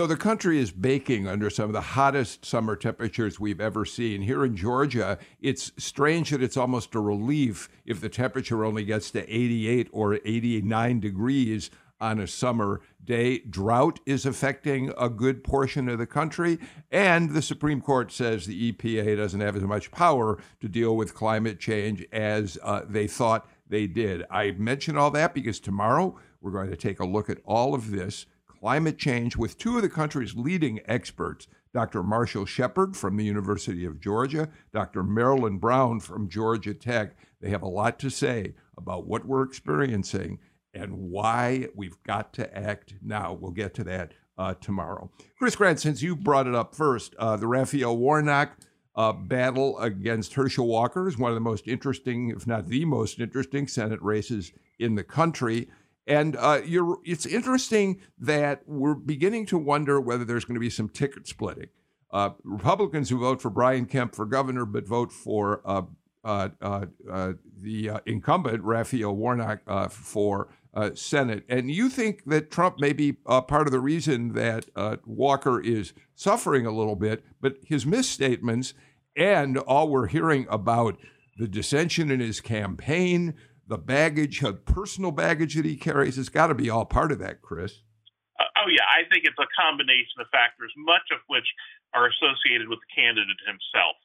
So 0.00 0.06
the 0.06 0.16
country 0.16 0.58
is 0.58 0.70
baking 0.70 1.28
under 1.28 1.50
some 1.50 1.66
of 1.66 1.74
the 1.74 1.82
hottest 1.82 2.46
summer 2.46 2.74
temperatures 2.74 3.38
we've 3.38 3.60
ever 3.60 3.84
seen. 3.84 4.22
Here 4.22 4.46
in 4.46 4.56
Georgia, 4.56 5.18
it's 5.42 5.72
strange 5.76 6.30
that 6.30 6.42
it's 6.42 6.56
almost 6.56 6.94
a 6.94 7.00
relief 7.00 7.68
if 7.84 8.00
the 8.00 8.08
temperature 8.08 8.64
only 8.64 8.82
gets 8.82 9.10
to 9.10 9.30
88 9.30 9.90
or 9.92 10.14
89 10.24 11.00
degrees 11.00 11.70
on 12.00 12.18
a 12.18 12.26
summer 12.26 12.80
day. 13.04 13.40
Drought 13.40 14.00
is 14.06 14.24
affecting 14.24 14.90
a 14.96 15.10
good 15.10 15.44
portion 15.44 15.86
of 15.86 15.98
the 15.98 16.06
country, 16.06 16.58
and 16.90 17.32
the 17.32 17.42
Supreme 17.42 17.82
Court 17.82 18.10
says 18.10 18.46
the 18.46 18.72
EPA 18.72 19.18
doesn't 19.18 19.40
have 19.42 19.54
as 19.54 19.64
much 19.64 19.90
power 19.90 20.38
to 20.62 20.68
deal 20.70 20.96
with 20.96 21.12
climate 21.12 21.60
change 21.60 22.06
as 22.10 22.56
uh, 22.62 22.80
they 22.88 23.06
thought 23.06 23.46
they 23.68 23.86
did. 23.86 24.24
I 24.30 24.52
mention 24.52 24.96
all 24.96 25.10
that 25.10 25.34
because 25.34 25.60
tomorrow 25.60 26.18
we're 26.40 26.52
going 26.52 26.70
to 26.70 26.76
take 26.76 27.00
a 27.00 27.06
look 27.06 27.28
at 27.28 27.40
all 27.44 27.74
of 27.74 27.90
this 27.90 28.24
climate 28.60 28.98
change 28.98 29.36
with 29.36 29.58
two 29.58 29.76
of 29.76 29.82
the 29.82 29.88
country's 29.88 30.34
leading 30.34 30.80
experts. 30.86 31.46
Dr. 31.72 32.02
Marshall 32.02 32.46
Shepard 32.46 32.96
from 32.96 33.16
the 33.16 33.24
University 33.24 33.84
of 33.84 34.00
Georgia, 34.00 34.48
Dr. 34.72 35.02
Marilyn 35.02 35.58
Brown 35.58 36.00
from 36.00 36.28
Georgia 36.28 36.74
Tech. 36.74 37.16
They 37.40 37.50
have 37.50 37.62
a 37.62 37.68
lot 37.68 37.98
to 38.00 38.10
say 38.10 38.54
about 38.76 39.06
what 39.06 39.24
we're 39.24 39.44
experiencing 39.44 40.40
and 40.74 40.92
why 40.94 41.68
we've 41.74 42.02
got 42.02 42.32
to 42.34 42.56
act 42.56 42.94
now. 43.02 43.32
We'll 43.32 43.52
get 43.52 43.72
to 43.74 43.84
that 43.84 44.12
uh, 44.36 44.54
tomorrow. 44.54 45.10
Chris 45.38 45.56
Grant, 45.56 45.80
since 45.80 46.02
you 46.02 46.16
brought 46.16 46.46
it 46.46 46.54
up 46.54 46.74
first, 46.74 47.14
uh, 47.18 47.36
the 47.36 47.46
Raphael 47.46 47.96
Warnock 47.96 48.56
uh, 48.96 49.12
battle 49.12 49.78
against 49.78 50.34
Herschel 50.34 50.66
Walker 50.66 51.08
is 51.08 51.16
one 51.16 51.30
of 51.30 51.34
the 51.36 51.40
most 51.40 51.68
interesting, 51.68 52.30
if 52.30 52.46
not 52.46 52.68
the 52.68 52.84
most 52.84 53.20
interesting, 53.20 53.68
Senate 53.68 54.02
races 54.02 54.52
in 54.78 54.96
the 54.96 55.04
country. 55.04 55.68
And 56.10 56.36
uh, 56.36 56.60
it's 57.04 57.24
interesting 57.24 58.00
that 58.18 58.62
we're 58.66 58.94
beginning 58.94 59.46
to 59.46 59.58
wonder 59.58 60.00
whether 60.00 60.24
there's 60.24 60.44
going 60.44 60.56
to 60.56 60.60
be 60.60 60.70
some 60.70 60.88
ticket 60.88 61.26
splitting. 61.26 61.68
Uh, 62.12 62.30
Republicans 62.42 63.08
who 63.08 63.18
vote 63.18 63.40
for 63.40 63.50
Brian 63.50 63.86
Kemp 63.86 64.14
for 64.14 64.26
governor 64.26 64.64
but 64.64 64.86
vote 64.86 65.12
for 65.12 65.62
uh, 65.64 65.82
the 66.24 68.00
incumbent 68.04 68.62
Raphael 68.64 69.14
Warnock 69.14 69.60
for 69.90 70.48
uh, 70.74 70.90
Senate. 70.94 71.44
And 71.48 71.70
you 71.70 71.88
think 71.88 72.24
that 72.26 72.50
Trump 72.50 72.78
may 72.78 72.92
be 72.92 73.16
uh, 73.26 73.40
part 73.40 73.66
of 73.66 73.72
the 73.72 73.80
reason 73.80 74.34
that 74.34 74.66
uh, 74.76 74.96
Walker 75.04 75.60
is 75.60 75.92
suffering 76.14 76.66
a 76.66 76.70
little 76.70 76.96
bit, 76.96 77.24
but 77.40 77.56
his 77.64 77.86
misstatements 77.86 78.74
and 79.16 79.58
all 79.58 79.88
we're 79.88 80.06
hearing 80.06 80.46
about 80.48 80.96
the 81.38 81.48
dissension 81.48 82.10
in 82.10 82.20
his 82.20 82.40
campaign, 82.40 83.34
the 83.70 83.78
baggage, 83.78 84.42
the 84.42 84.52
personal 84.52 85.14
baggage 85.14 85.54
that 85.54 85.64
he 85.64 85.78
carries, 85.78 86.18
has 86.18 86.28
got 86.28 86.50
to 86.50 86.58
be 86.58 86.68
all 86.68 86.84
part 86.84 87.14
of 87.14 87.22
that, 87.22 87.40
Chris. 87.40 87.86
Uh, 88.34 88.50
oh, 88.58 88.68
yeah. 88.68 88.82
I 88.90 89.06
think 89.06 89.22
it's 89.22 89.38
a 89.38 89.46
combination 89.54 90.18
of 90.18 90.26
factors, 90.34 90.74
much 90.74 91.06
of 91.14 91.22
which 91.30 91.46
are 91.94 92.10
associated 92.10 92.66
with 92.66 92.82
the 92.82 92.90
candidate 92.90 93.40
himself. 93.46 93.96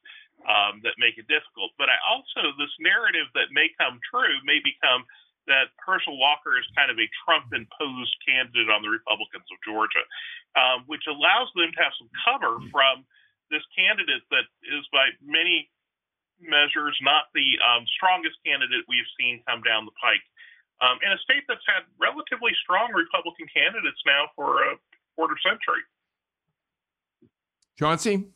Um, 0.45 0.84
that 0.86 0.93
make 1.01 1.18
it 1.18 1.26
difficult. 1.26 1.74
But 1.74 1.89
I 1.89 1.97
also, 2.05 2.53
this 2.61 2.70
narrative 2.78 3.26
that 3.34 3.49
may 3.49 3.66
come 3.82 3.97
true 4.05 4.36
may 4.45 4.61
become 4.61 5.01
that 5.49 5.74
Herschel 5.82 6.22
Walker 6.22 6.53
is 6.53 6.68
kind 6.78 6.93
of 6.93 7.01
a 7.01 7.09
Trump 7.26 7.49
imposed 7.49 8.13
candidate 8.22 8.70
on 8.70 8.86
the 8.86 8.93
Republicans 8.93 9.47
of 9.49 9.57
Georgia, 9.66 10.05
um, 10.53 10.86
which 10.86 11.09
allows 11.09 11.49
them 11.57 11.74
to 11.74 11.80
have 11.82 11.97
some 11.97 12.11
cover 12.22 12.61
from 12.70 13.09
this 13.49 13.66
candidate 13.74 14.22
that 14.30 14.45
is, 14.70 14.86
by 14.93 15.09
many 15.26 15.66
measures, 16.42 16.96
not 17.02 17.32
the 17.34 17.58
um, 17.64 17.86
strongest 17.96 18.36
candidate 18.46 18.84
we've 18.88 19.08
seen 19.20 19.42
come 19.48 19.62
down 19.64 19.86
the 19.86 19.96
pike 19.98 20.24
um, 20.82 21.00
in 21.06 21.12
a 21.12 21.20
state 21.24 21.44
that's 21.48 21.64
had 21.68 21.88
relatively 22.00 22.52
strong 22.64 22.92
Republican 22.92 23.48
candidates 23.54 24.00
now 24.06 24.28
for 24.36 24.64
a 24.64 24.76
quarter 25.16 25.36
century. 25.40 25.84
Chauncey? 27.80 28.28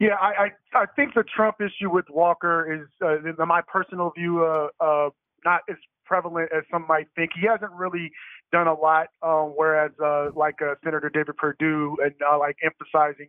Yeah, 0.00 0.14
I, 0.20 0.52
I, 0.74 0.82
I 0.82 0.86
think 0.96 1.14
the 1.14 1.24
Trump 1.24 1.56
issue 1.60 1.90
with 1.90 2.04
Walker 2.10 2.72
is, 2.72 2.88
uh, 3.02 3.18
in 3.18 3.34
my 3.48 3.62
personal 3.66 4.12
view, 4.16 4.44
uh, 4.44 4.68
uh, 4.80 5.10
not 5.44 5.62
as 5.68 5.76
prevalent 6.04 6.50
as 6.56 6.62
some 6.70 6.86
might 6.86 7.08
think. 7.16 7.30
He 7.38 7.46
hasn't 7.46 7.72
really 7.72 8.10
done 8.52 8.68
a 8.68 8.74
lot, 8.74 9.08
um, 9.22 9.52
whereas 9.56 9.90
uh, 10.02 10.30
like 10.36 10.62
uh, 10.62 10.74
Senator 10.84 11.10
David 11.10 11.36
Perdue 11.36 11.96
and 12.02 12.14
uh, 12.22 12.38
like 12.38 12.56
emphasizing, 12.62 13.28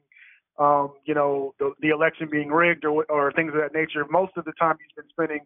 um, 0.59 0.93
you 1.05 1.13
know, 1.13 1.53
the, 1.59 1.73
the 1.81 1.89
election 1.89 2.27
being 2.29 2.49
rigged 2.49 2.85
or, 2.85 3.05
or 3.09 3.31
things 3.31 3.53
of 3.53 3.61
that 3.61 3.73
nature. 3.73 4.05
Most 4.09 4.33
of 4.37 4.45
the 4.45 4.51
time, 4.53 4.77
he's 4.79 4.93
been 4.95 5.09
spending 5.09 5.39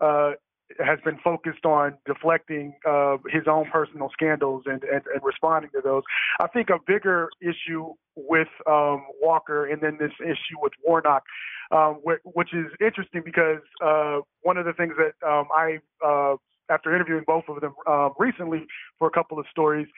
uh, 0.00 0.32
has 0.78 0.98
been 1.04 1.18
focused 1.22 1.64
on 1.64 1.94
deflecting 2.06 2.74
uh, 2.88 3.16
his 3.28 3.42
own 3.48 3.68
personal 3.70 4.08
scandals 4.12 4.62
and, 4.66 4.82
and, 4.84 5.02
and, 5.12 5.22
responding 5.22 5.70
to 5.72 5.80
those. 5.82 6.02
I 6.38 6.46
think 6.46 6.70
a 6.70 6.78
bigger 6.86 7.28
issue 7.42 7.94
with 8.14 8.48
um, 8.68 9.04
Walker 9.20 9.66
and 9.66 9.82
then 9.82 9.96
this 9.98 10.12
issue 10.20 10.58
with 10.60 10.72
Warnock, 10.84 11.24
um, 11.72 12.00
which 12.24 12.54
is 12.54 12.66
interesting 12.80 13.22
because 13.24 13.60
uh, 13.84 14.20
one 14.42 14.56
of 14.56 14.64
the 14.64 14.72
things 14.72 14.94
that 14.96 15.26
um, 15.26 15.48
I, 15.54 15.78
uh, 16.04 16.36
after 16.70 16.94
interviewing 16.94 17.24
both 17.26 17.44
of 17.48 17.60
them 17.60 17.74
um, 17.88 18.12
recently 18.18 18.66
for 18.98 19.08
a 19.08 19.10
couple 19.10 19.38
of 19.38 19.46
stories, 19.50 19.88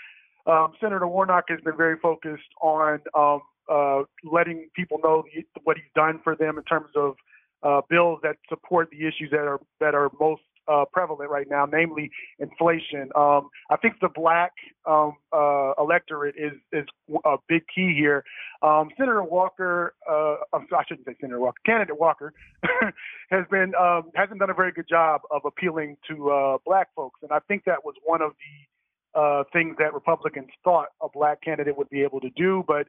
um, 0.47 0.73
Senator 0.81 1.07
Warnock 1.07 1.45
has 1.49 1.61
been 1.61 1.77
very 1.77 1.99
focused 2.01 2.49
on 2.61 3.01
um, 3.15 3.41
uh, 3.73 4.03
letting 4.25 4.69
people 4.75 4.99
know 5.03 5.25
what 5.65 5.77
he's 5.77 5.93
done 5.95 6.21
for 6.23 6.37
them 6.37 6.59
in 6.59 6.65
terms 6.65 6.91
of 6.97 7.15
uh, 7.63 7.81
bills 7.89 8.19
that 8.23 8.37
support 8.49 8.89
the 8.91 9.07
issues 9.07 9.31
that 9.31 9.47
are 9.47 9.61
that 9.81 9.95
are 9.95 10.11
most 10.21 10.43
uh, 10.69 10.85
prevalent 10.93 11.31
right 11.31 11.47
now, 11.51 11.67
namely 11.71 12.11
inflation. 12.39 13.11
Um, 13.17 13.51
I 13.71 13.77
think 13.77 13.95
the 14.01 14.09
black 14.09 14.53
um, 14.87 15.15
uh, 15.33 15.73
electorate 15.79 16.35
is 16.37 16.53
is 16.73 16.87
a 17.25 17.37
big 17.49 17.63
key 17.75 17.95
here. 17.97 18.25
Um, 18.63 18.91
Senator 18.97 19.23
Walker, 19.23 19.95
uh, 20.09 20.37
I 20.53 20.85
shouldn't 20.87 21.07
say 21.07 21.15
Senator 21.21 21.41
Walker, 21.41 21.59
candidate 21.67 21.99
Walker, 21.99 22.33
has 23.31 23.45
been 23.51 23.73
um, 23.79 24.11
hasn't 24.15 24.39
done 24.39 24.51
a 24.51 24.55
very 24.55 24.73
good 24.73 24.89
job 24.89 25.23
of 25.31 25.43
appealing 25.45 25.97
to 26.09 26.31
uh, 26.31 26.59
black 26.65 26.89
folks, 26.95 27.21
and 27.23 27.33
I 27.33 27.41
think 27.41 27.65
that 27.65 27.85
was 27.85 27.95
one 28.05 28.23
of 28.23 28.33
the 28.33 28.72
uh, 29.15 29.45
things 29.53 29.77
that 29.79 29.93
Republicans 29.95 30.49
thought 30.65 30.89
a 31.03 31.09
black 31.13 31.43
candidate 31.43 31.77
would 31.77 31.91
be 31.91 32.03
able 32.03 32.21
to 32.21 32.31
do, 32.31 32.65
but 32.67 32.87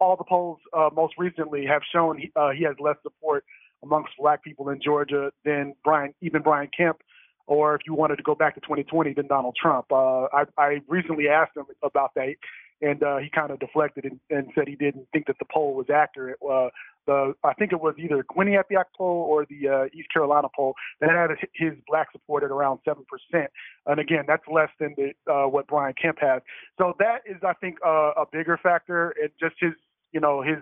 all 0.00 0.16
the 0.16 0.24
polls 0.24 0.58
uh, 0.76 0.90
most 0.94 1.14
recently 1.18 1.64
have 1.66 1.82
shown 1.92 2.18
he, 2.18 2.32
uh, 2.36 2.50
he 2.50 2.64
has 2.64 2.74
less 2.80 2.96
support 3.02 3.44
amongst 3.82 4.12
black 4.18 4.42
people 4.42 4.68
in 4.68 4.80
Georgia 4.82 5.30
than 5.44 5.74
Brian, 5.84 6.14
even 6.20 6.42
Brian 6.42 6.68
Kemp, 6.76 6.98
or 7.46 7.74
if 7.74 7.82
you 7.86 7.94
wanted 7.94 8.16
to 8.16 8.22
go 8.22 8.34
back 8.34 8.54
to 8.54 8.60
2020, 8.60 9.14
than 9.14 9.26
Donald 9.26 9.56
Trump. 9.60 9.86
Uh, 9.90 10.24
I, 10.32 10.44
I 10.56 10.80
recently 10.88 11.28
asked 11.28 11.56
him 11.56 11.66
about 11.82 12.12
that, 12.14 12.34
and 12.80 13.02
uh, 13.02 13.18
he 13.18 13.28
kind 13.30 13.50
of 13.50 13.58
deflected 13.58 14.04
and, 14.04 14.20
and, 14.30 14.48
said 14.54 14.68
he 14.68 14.76
didn't 14.76 15.06
think 15.12 15.26
that 15.26 15.38
the 15.38 15.46
poll 15.52 15.74
was 15.74 15.86
accurate. 15.92 16.38
The 17.06 17.34
I 17.42 17.54
think 17.54 17.72
it 17.72 17.80
was 17.80 17.94
either 17.98 18.16
the 18.16 18.24
Quinnipiac 18.24 18.84
poll 18.96 19.26
or 19.28 19.46
the 19.46 19.68
uh, 19.68 19.84
East 19.92 20.08
Carolina 20.12 20.48
poll 20.54 20.74
that 21.00 21.10
had 21.10 21.30
his 21.54 21.72
black 21.88 22.12
support 22.12 22.42
at 22.42 22.50
around 22.50 22.80
seven 22.84 23.04
percent, 23.08 23.50
and 23.86 23.98
again, 24.00 24.24
that's 24.26 24.44
less 24.52 24.70
than 24.78 24.94
the, 24.96 25.32
uh, 25.32 25.48
what 25.48 25.66
Brian 25.66 25.94
Kemp 26.00 26.18
has. 26.20 26.42
So 26.78 26.94
that 26.98 27.22
is, 27.26 27.36
I 27.42 27.54
think, 27.54 27.78
uh, 27.84 28.12
a 28.16 28.24
bigger 28.30 28.58
factor, 28.62 29.14
and 29.20 29.30
just 29.40 29.56
his, 29.60 29.72
you 30.12 30.20
know, 30.20 30.42
his 30.42 30.58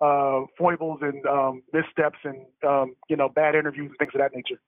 uh, 0.00 0.42
foibles 0.56 1.00
and 1.02 1.24
um, 1.26 1.62
missteps 1.72 2.18
and 2.24 2.46
um, 2.66 2.94
you 3.08 3.16
know 3.16 3.28
bad 3.28 3.54
interviews 3.54 3.88
and 3.88 3.98
things 3.98 4.12
of 4.14 4.20
that 4.20 4.34
nature. 4.34 4.60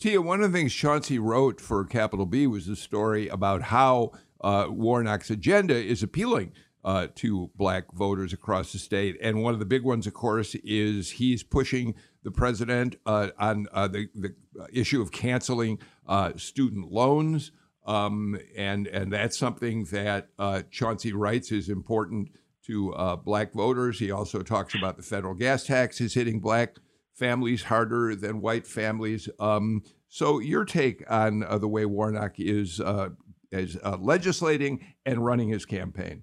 Tia, 0.00 0.20
one 0.20 0.42
of 0.42 0.52
the 0.52 0.58
things 0.58 0.74
Chauncey 0.74 1.18
wrote 1.18 1.60
for 1.60 1.84
Capital 1.84 2.26
B 2.26 2.46
was 2.46 2.68
a 2.68 2.76
story 2.76 3.28
about 3.28 3.62
how 3.62 4.12
uh, 4.40 4.66
Warnock's 4.68 5.30
agenda 5.30 5.74
is 5.74 6.02
appealing 6.02 6.52
uh, 6.84 7.08
to 7.16 7.50
black 7.56 7.92
voters 7.92 8.32
across 8.32 8.72
the 8.72 8.78
state. 8.78 9.16
And 9.22 9.42
one 9.42 9.54
of 9.54 9.60
the 9.60 9.66
big 9.66 9.82
ones, 9.82 10.06
of 10.06 10.14
course, 10.14 10.54
is 10.56 11.12
he's 11.12 11.42
pushing 11.42 11.94
the 12.22 12.30
president 12.30 12.96
uh, 13.06 13.28
on 13.38 13.66
uh, 13.72 13.88
the, 13.88 14.08
the 14.14 14.34
issue 14.72 15.00
of 15.00 15.12
canceling 15.12 15.78
uh, 16.06 16.32
student 16.36 16.90
loans. 16.90 17.52
Um, 17.86 18.38
and, 18.56 18.86
and 18.86 19.12
that's 19.12 19.36
something 19.36 19.84
that 19.84 20.28
uh, 20.38 20.62
Chauncey 20.70 21.12
writes 21.12 21.52
is 21.52 21.68
important 21.68 22.30
to 22.66 22.94
black 23.24 23.52
voters. 23.52 23.98
He 23.98 24.10
also 24.10 24.40
talks 24.40 24.74
about 24.74 24.96
the 24.96 25.02
federal 25.02 25.34
gas 25.34 25.64
tax 25.64 26.00
is 26.00 26.14
hitting 26.14 26.40
black 26.40 26.76
families 27.14 27.64
harder 27.64 28.14
than 28.16 28.40
white 28.40 28.66
families. 28.66 29.28
Um, 29.38 29.82
so, 30.08 30.38
your 30.38 30.64
take 30.64 31.02
on 31.10 31.42
uh, 31.42 31.58
the 31.58 31.68
way 31.68 31.86
Warnock 31.86 32.34
is 32.38 32.80
uh, 32.80 33.08
is 33.50 33.76
uh, 33.84 33.96
legislating 34.00 34.94
and 35.04 35.24
running 35.24 35.48
his 35.48 35.64
campaign? 35.64 36.22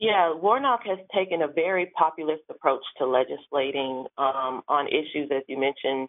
Yeah, 0.00 0.32
Warnock 0.34 0.80
has 0.86 0.98
taken 1.14 1.42
a 1.42 1.48
very 1.48 1.92
populist 1.96 2.42
approach 2.48 2.82
to 2.98 3.06
legislating 3.06 4.06
um, 4.16 4.62
on 4.66 4.88
issues, 4.88 5.28
as 5.30 5.42
you 5.46 5.60
mentioned, 5.60 6.08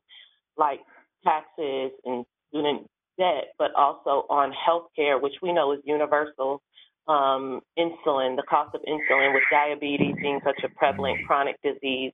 like 0.57 0.79
taxes 1.25 1.91
and 2.05 2.25
student 2.49 2.87
debt, 3.19 3.53
but 3.59 3.75
also 3.75 4.25
on 4.29 4.53
health 4.53 4.87
care, 4.95 5.19
which 5.19 5.33
we 5.41 5.51
know 5.51 5.73
is 5.73 5.79
universal 5.83 6.61
um, 7.09 7.59
insulin, 7.77 8.37
the 8.37 8.43
cost 8.49 8.73
of 8.75 8.81
insulin 8.87 9.33
with 9.33 9.43
diabetes 9.51 10.15
being 10.21 10.39
such 10.45 10.63
a 10.63 10.69
prevalent 10.69 11.19
chronic 11.27 11.57
disease 11.61 12.13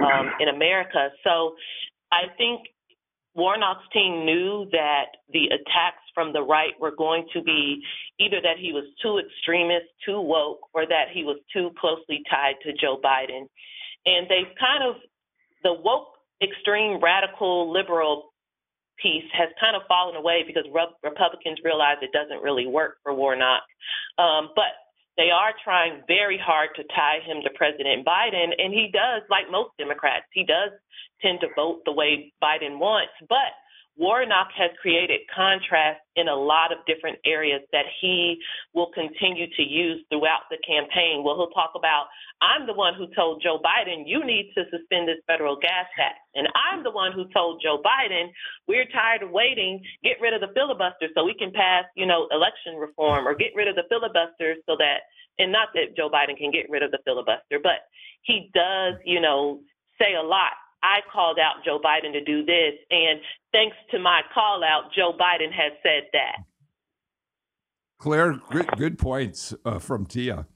um, 0.00 0.32
in 0.40 0.48
America. 0.48 1.10
So 1.22 1.54
I 2.10 2.34
think 2.36 2.62
Warnock's 3.34 3.88
team 3.92 4.26
knew 4.26 4.68
that 4.72 5.06
the 5.32 5.46
attacks 5.46 6.04
from 6.14 6.32
the 6.32 6.42
right 6.42 6.72
were 6.78 6.94
going 6.96 7.26
to 7.32 7.42
be 7.42 7.80
either 8.20 8.40
that 8.42 8.58
he 8.60 8.72
was 8.72 8.84
too 9.00 9.18
extremist, 9.18 9.86
too 10.04 10.20
woke, 10.20 10.60
or 10.74 10.86
that 10.86 11.06
he 11.12 11.24
was 11.24 11.38
too 11.52 11.70
closely 11.80 12.22
tied 12.28 12.56
to 12.62 12.72
Joe 12.72 13.00
Biden. 13.02 13.48
And 14.04 14.28
they've 14.28 14.52
kind 14.60 14.84
of, 14.84 14.96
the 15.62 15.72
woke, 15.72 16.08
extreme, 16.42 17.00
radical, 17.00 17.72
liberal 17.72 18.32
piece 19.00 19.24
has 19.32 19.48
kind 19.58 19.76
of 19.76 19.82
fallen 19.88 20.16
away 20.16 20.44
because 20.46 20.64
Republicans 21.02 21.58
realize 21.64 21.96
it 22.02 22.12
doesn't 22.12 22.42
really 22.42 22.66
work 22.66 22.96
for 23.02 23.14
Warnock. 23.14 23.62
Um, 24.18 24.50
but 24.54 24.76
they 25.16 25.30
are 25.30 25.52
trying 25.62 26.02
very 26.08 26.38
hard 26.38 26.70
to 26.76 26.84
tie 26.94 27.20
him 27.24 27.42
to 27.44 27.50
President 27.54 28.06
Biden, 28.06 28.50
and 28.56 28.72
he 28.72 28.90
does, 28.92 29.22
like 29.28 29.50
most 29.50 29.70
Democrats, 29.78 30.26
he 30.32 30.44
does 30.44 30.70
tend 31.20 31.40
to 31.40 31.48
vote 31.54 31.82
the 31.84 31.92
way 31.92 32.32
Biden 32.42 32.78
wants. 32.78 33.12
But 33.28 33.52
Warnock 33.96 34.48
has 34.56 34.70
created 34.80 35.20
contrast 35.28 36.00
in 36.16 36.28
a 36.28 36.34
lot 36.34 36.72
of 36.72 36.80
different 36.86 37.18
areas 37.26 37.60
that 37.72 37.84
he 38.00 38.40
will 38.72 38.90
continue 38.92 39.46
to 39.52 39.62
use 39.62 40.00
throughout 40.08 40.48
the 40.48 40.56
campaign. 40.64 41.22
Well, 41.24 41.36
he'll 41.36 41.52
talk 41.52 41.72
about, 41.76 42.08
I'm 42.40 42.66
the 42.66 42.72
one 42.72 42.94
who 42.96 43.06
told 43.14 43.42
Joe 43.42 43.60
Biden, 43.60 44.04
you 44.06 44.24
need 44.24 44.52
to 44.56 44.64
suspend 44.72 45.08
this 45.08 45.20
federal 45.26 45.56
gas 45.60 45.84
tax. 45.96 46.16
And 46.34 46.48
I'm 46.56 46.82
the 46.82 46.90
one 46.90 47.12
who 47.12 47.28
told 47.36 47.60
Joe 47.62 47.82
Biden, 47.84 48.32
we're 48.66 48.88
tired 48.88 49.22
of 49.22 49.30
waiting, 49.30 49.82
get 50.02 50.16
rid 50.20 50.32
of 50.32 50.40
the 50.40 50.52
filibuster 50.54 51.12
so 51.14 51.24
we 51.24 51.36
can 51.36 51.52
pass, 51.52 51.84
you 51.94 52.06
know, 52.06 52.28
election 52.32 52.80
reform 52.80 53.28
or 53.28 53.34
get 53.34 53.52
rid 53.54 53.68
of 53.68 53.76
the 53.76 53.84
filibuster 53.88 54.56
so 54.64 54.76
that, 54.80 55.04
and 55.38 55.52
not 55.52 55.68
that 55.74 55.96
Joe 55.96 56.08
Biden 56.08 56.36
can 56.36 56.50
get 56.50 56.70
rid 56.70 56.82
of 56.82 56.90
the 56.90 57.00
filibuster, 57.04 57.60
but 57.62 57.84
he 58.22 58.50
does, 58.54 58.96
you 59.04 59.20
know, 59.20 59.60
say 60.00 60.14
a 60.14 60.22
lot 60.24 60.56
I 60.82 61.00
called 61.12 61.38
out 61.38 61.64
Joe 61.64 61.78
Biden 61.78 62.12
to 62.12 62.24
do 62.24 62.44
this, 62.44 62.74
and 62.90 63.20
thanks 63.52 63.76
to 63.92 63.98
my 63.98 64.22
call 64.34 64.62
out, 64.64 64.92
Joe 64.94 65.12
Biden 65.12 65.52
has 65.52 65.72
said 65.82 66.08
that. 66.12 66.44
Claire, 67.98 68.40
good, 68.50 68.66
good 68.76 68.98
points 68.98 69.54
uh, 69.64 69.78
from 69.78 70.06
Tia. 70.06 70.46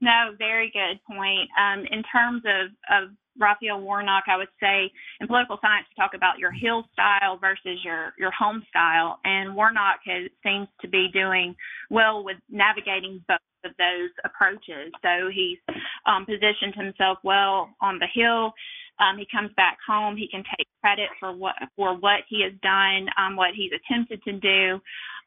No, 0.00 0.34
very 0.36 0.72
good 0.72 1.00
point. 1.06 1.48
Um, 1.58 1.86
in 1.90 2.02
terms 2.12 2.42
of, 2.44 2.70
of 2.90 3.10
Raphael 3.38 3.80
Warnock, 3.80 4.24
I 4.28 4.36
would 4.36 4.48
say 4.60 4.90
in 5.20 5.26
political 5.26 5.58
science, 5.62 5.86
we 5.88 6.02
talk 6.02 6.14
about 6.14 6.38
your 6.38 6.50
Hill 6.50 6.84
style 6.92 7.38
versus 7.40 7.78
your, 7.84 8.12
your 8.18 8.32
home 8.32 8.62
style. 8.68 9.18
And 9.24 9.54
Warnock 9.54 10.00
has, 10.06 10.30
seems 10.42 10.68
to 10.82 10.88
be 10.88 11.08
doing 11.12 11.54
well 11.90 12.24
with 12.24 12.36
navigating 12.50 13.24
both 13.28 13.38
of 13.64 13.72
those 13.78 14.10
approaches. 14.24 14.92
So 15.00 15.30
he's 15.32 15.58
um, 16.06 16.26
positioned 16.26 16.74
himself 16.74 17.18
well 17.22 17.70
on 17.80 17.98
the 17.98 18.08
Hill 18.12 18.52
um, 19.00 19.18
he 19.18 19.26
comes 19.30 19.50
back 19.56 19.78
home, 19.86 20.16
he 20.16 20.28
can 20.28 20.42
take 20.56 20.66
credit 20.80 21.08
for 21.18 21.32
what 21.34 21.54
for 21.76 21.94
what 21.96 22.20
he 22.28 22.42
has 22.42 22.52
done, 22.62 23.08
um, 23.18 23.36
what 23.36 23.50
he's 23.54 23.72
attempted 23.72 24.22
to 24.24 24.32
do. 24.32 24.80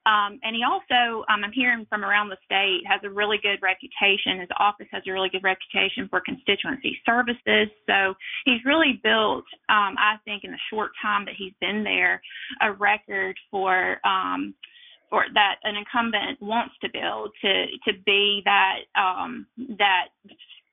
Um, 0.07 0.39
and 0.41 0.55
he 0.55 0.63
also, 0.63 1.26
um, 1.28 1.43
I'm 1.43 1.51
hearing 1.51 1.86
from 1.89 2.05
around 2.05 2.30
the 2.30 2.38
state, 2.45 2.88
has 2.88 3.01
a 3.03 3.09
really 3.09 3.38
good 3.43 3.59
reputation. 3.61 4.39
His 4.39 4.49
office 4.57 4.88
has 4.91 5.03
a 5.05 5.11
really 5.11 5.28
good 5.28 5.43
reputation 5.43 6.07
for 6.09 6.22
constituency 6.22 6.97
services. 7.05 7.68
So 7.88 8.15
he's 8.45 8.63
really 8.63 9.01
built, 9.03 9.43
um, 9.68 9.99
I 9.99 10.15
think, 10.24 10.45
in 10.45 10.51
the 10.51 10.63
short 10.70 10.91
time 11.01 11.26
that 11.26 11.36
he's 11.38 11.51
been 11.59 11.84
there, 11.84 12.22
a 12.61 12.72
record 12.72 13.36
for 13.51 13.99
um, 14.07 14.55
for 15.09 15.26
that 15.34 15.55
an 15.63 15.76
incumbent 15.76 16.41
wants 16.41 16.76
to 16.82 16.89
build 16.91 17.32
to 17.41 17.65
to 17.86 17.99
be 18.05 18.41
that 18.45 18.88
um, 18.95 19.45
that 19.78 20.07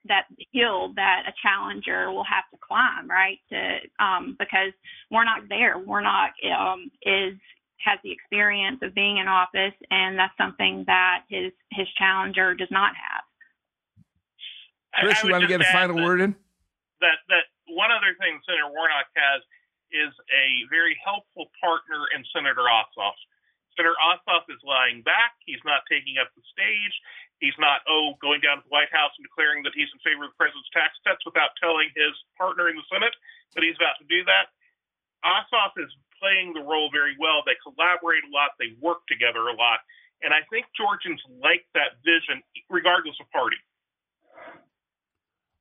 that 0.06 0.26
hill 0.52 0.92
that 0.96 1.24
a 1.26 1.32
challenger 1.42 2.10
will 2.10 2.24
have 2.24 2.44
to 2.52 2.58
climb, 2.60 3.08
right? 3.08 3.38
To 3.50 4.04
um, 4.04 4.36
because 4.38 4.72
Warnock 5.10 5.48
there, 5.48 5.78
Warnock 5.78 6.32
um, 6.44 6.90
is 7.02 7.34
has 7.84 7.98
the 8.02 8.12
experience 8.12 8.80
of 8.82 8.94
being 8.94 9.18
in 9.18 9.28
office, 9.28 9.76
and 9.90 10.18
that's 10.18 10.36
something 10.36 10.84
that 10.86 11.24
his 11.28 11.52
his 11.72 11.88
challenger 11.96 12.54
does 12.54 12.70
not 12.70 12.92
have. 12.96 13.24
Chris, 15.00 15.22
you 15.24 15.30
want 15.30 15.42
to 15.42 15.48
get 15.48 15.60
a 15.60 15.72
final 15.72 15.96
that, 15.96 16.04
word 16.04 16.20
in? 16.20 16.34
That 17.00 17.18
that 17.28 17.44
one 17.68 17.90
other 17.90 18.14
thing 18.20 18.40
Senator 18.46 18.70
Warnock 18.70 19.08
has 19.16 19.42
is 19.92 20.12
a 20.32 20.66
very 20.68 20.98
helpful 21.04 21.48
partner 21.62 22.08
in 22.16 22.24
Senator 22.34 22.66
Ossoff. 22.66 23.16
Senator 23.76 23.94
Ossoff 23.98 24.46
is 24.50 24.58
lying 24.62 25.02
back. 25.02 25.34
He's 25.46 25.62
not 25.66 25.82
taking 25.90 26.18
up 26.18 26.30
the 26.34 26.42
stage. 26.50 26.94
He's 27.42 27.56
not, 27.58 27.82
oh, 27.90 28.14
going 28.22 28.40
down 28.40 28.58
to 28.58 28.64
the 28.64 28.72
White 28.72 28.92
House 28.94 29.12
and 29.18 29.26
declaring 29.26 29.66
that 29.66 29.74
he's 29.74 29.90
in 29.92 30.00
favor 30.00 30.24
of 30.24 30.32
the 30.32 30.38
president's 30.38 30.70
tax 30.70 30.96
cuts 31.04 31.20
without 31.26 31.52
telling 31.60 31.90
his 31.92 32.14
partner 32.38 32.70
in 32.70 32.76
the 32.78 32.86
Senate 32.88 33.12
that 33.54 33.62
he's 33.66 33.76
about 33.76 33.98
to 34.00 34.06
do 34.06 34.24
that. 34.24 34.54
Ossoff 35.26 35.74
is 35.76 35.90
playing 36.20 36.54
the 36.54 36.62
role 36.62 36.88
very 36.92 37.16
well. 37.18 37.42
They 37.44 37.58
collaborate 37.60 38.24
a 38.24 38.30
lot. 38.32 38.56
They 38.56 38.72
work 38.80 39.04
together 39.08 39.50
a 39.50 39.56
lot. 39.56 39.80
And 40.22 40.32
I 40.32 40.40
think 40.48 40.66
Georgians 40.76 41.20
like 41.42 41.66
that 41.74 42.00
vision, 42.04 42.40
regardless 42.70 43.16
of 43.20 43.28
party. 43.30 43.60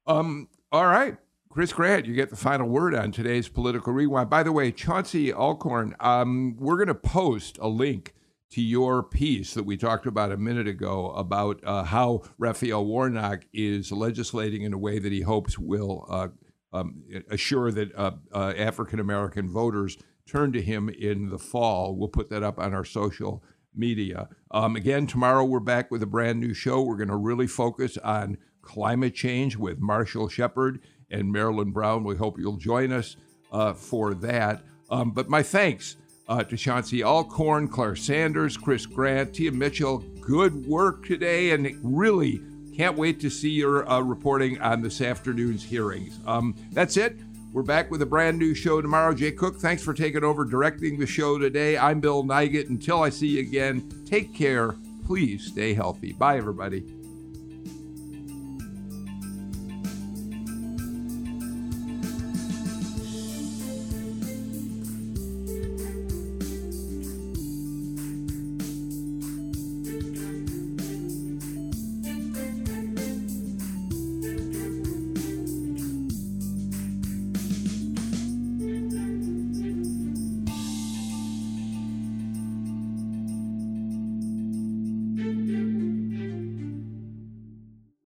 Um, 0.07 0.47
all 0.71 0.87
right. 0.87 1.17
Chris 1.49 1.71
Grant, 1.71 2.05
you 2.05 2.15
get 2.15 2.29
the 2.29 2.35
final 2.35 2.67
word 2.67 2.95
on 2.95 3.11
today's 3.11 3.47
political 3.47 3.93
rewind. 3.93 4.29
By 4.29 4.41
the 4.41 4.51
way, 4.51 4.71
Chauncey 4.71 5.31
Alcorn, 5.31 5.95
um, 5.99 6.55
we're 6.57 6.77
going 6.77 6.87
to 6.87 6.95
post 6.95 7.57
a 7.61 7.67
link 7.67 8.13
to 8.53 8.61
your 8.61 9.01
piece 9.01 9.55
that 9.55 9.63
we 9.63 9.75
talked 9.75 10.05
about 10.05 10.31
a 10.31 10.37
minute 10.37 10.67
ago 10.67 11.09
about 11.13 11.59
uh, 11.63 11.83
how 11.83 12.21
Raphael 12.37 12.85
Warnock 12.85 13.47
is 13.51 13.91
legislating 13.91 14.61
in 14.61 14.73
a 14.73 14.77
way 14.77 14.99
that 14.99 15.11
he 15.11 15.21
hopes 15.21 15.57
will 15.57 16.05
uh, 16.07 16.27
um, 16.71 17.03
assure 17.31 17.71
that 17.71 17.95
uh, 17.95 18.11
uh 18.31 18.53
African 18.55 18.99
American 18.99 19.49
voters 19.49 19.97
turn 20.27 20.51
to 20.51 20.61
him 20.61 20.87
in 20.87 21.29
the 21.29 21.39
fall. 21.39 21.95
We'll 21.95 22.09
put 22.09 22.29
that 22.29 22.43
up 22.43 22.59
on 22.59 22.75
our 22.75 22.85
social 22.85 23.43
media. 23.73 24.29
Um, 24.51 24.75
again, 24.75 25.07
tomorrow 25.07 25.43
we're 25.43 25.59
back 25.59 25.89
with 25.89 26.03
a 26.03 26.07
brand 26.07 26.39
new 26.39 26.53
show. 26.53 26.83
We're 26.83 26.97
going 26.97 27.07
to 27.09 27.15
really 27.15 27.47
focus 27.47 27.97
on 27.97 28.37
climate 28.61 29.15
change 29.15 29.57
with 29.57 29.79
Marshall 29.79 30.29
Shepard 30.29 30.79
and 31.09 31.31
Marilyn 31.31 31.71
Brown. 31.71 32.03
We 32.03 32.17
hope 32.17 32.37
you'll 32.37 32.57
join 32.57 32.91
us 32.91 33.15
uh, 33.51 33.73
for 33.73 34.13
that. 34.13 34.61
Um, 34.91 35.09
but 35.09 35.27
my 35.27 35.41
thanks 35.41 35.95
uh, 36.27 36.43
to 36.43 37.03
Alcorn, 37.03 37.67
Claire 37.67 37.95
Sanders, 37.95 38.57
Chris 38.57 38.85
Grant, 38.85 39.33
Tia 39.33 39.51
Mitchell. 39.51 39.99
Good 40.21 40.65
work 40.65 41.05
today, 41.05 41.51
and 41.51 41.77
really 41.83 42.41
can't 42.75 42.97
wait 42.97 43.19
to 43.19 43.29
see 43.29 43.49
your 43.49 43.89
uh, 43.89 43.99
reporting 43.99 44.59
on 44.61 44.81
this 44.81 45.01
afternoon's 45.01 45.63
hearings. 45.63 46.19
Um, 46.25 46.55
that's 46.71 46.97
it. 46.97 47.17
We're 47.51 47.61
back 47.61 47.91
with 47.91 48.01
a 48.01 48.05
brand 48.05 48.39
new 48.39 48.55
show 48.55 48.81
tomorrow. 48.81 49.13
Jay 49.13 49.31
Cook, 49.31 49.57
thanks 49.57 49.83
for 49.83 49.93
taking 49.93 50.23
over 50.23 50.43
directing 50.43 50.97
the 50.97 51.05
show 51.05 51.37
today. 51.37 51.77
I'm 51.77 51.99
Bill 51.99 52.23
Nigut. 52.23 52.69
Until 52.69 53.03
I 53.03 53.09
see 53.09 53.27
you 53.27 53.41
again, 53.41 53.87
take 54.05 54.33
care. 54.33 54.75
Please 55.05 55.47
stay 55.47 55.73
healthy. 55.73 56.13
Bye, 56.13 56.37
everybody. 56.37 57.02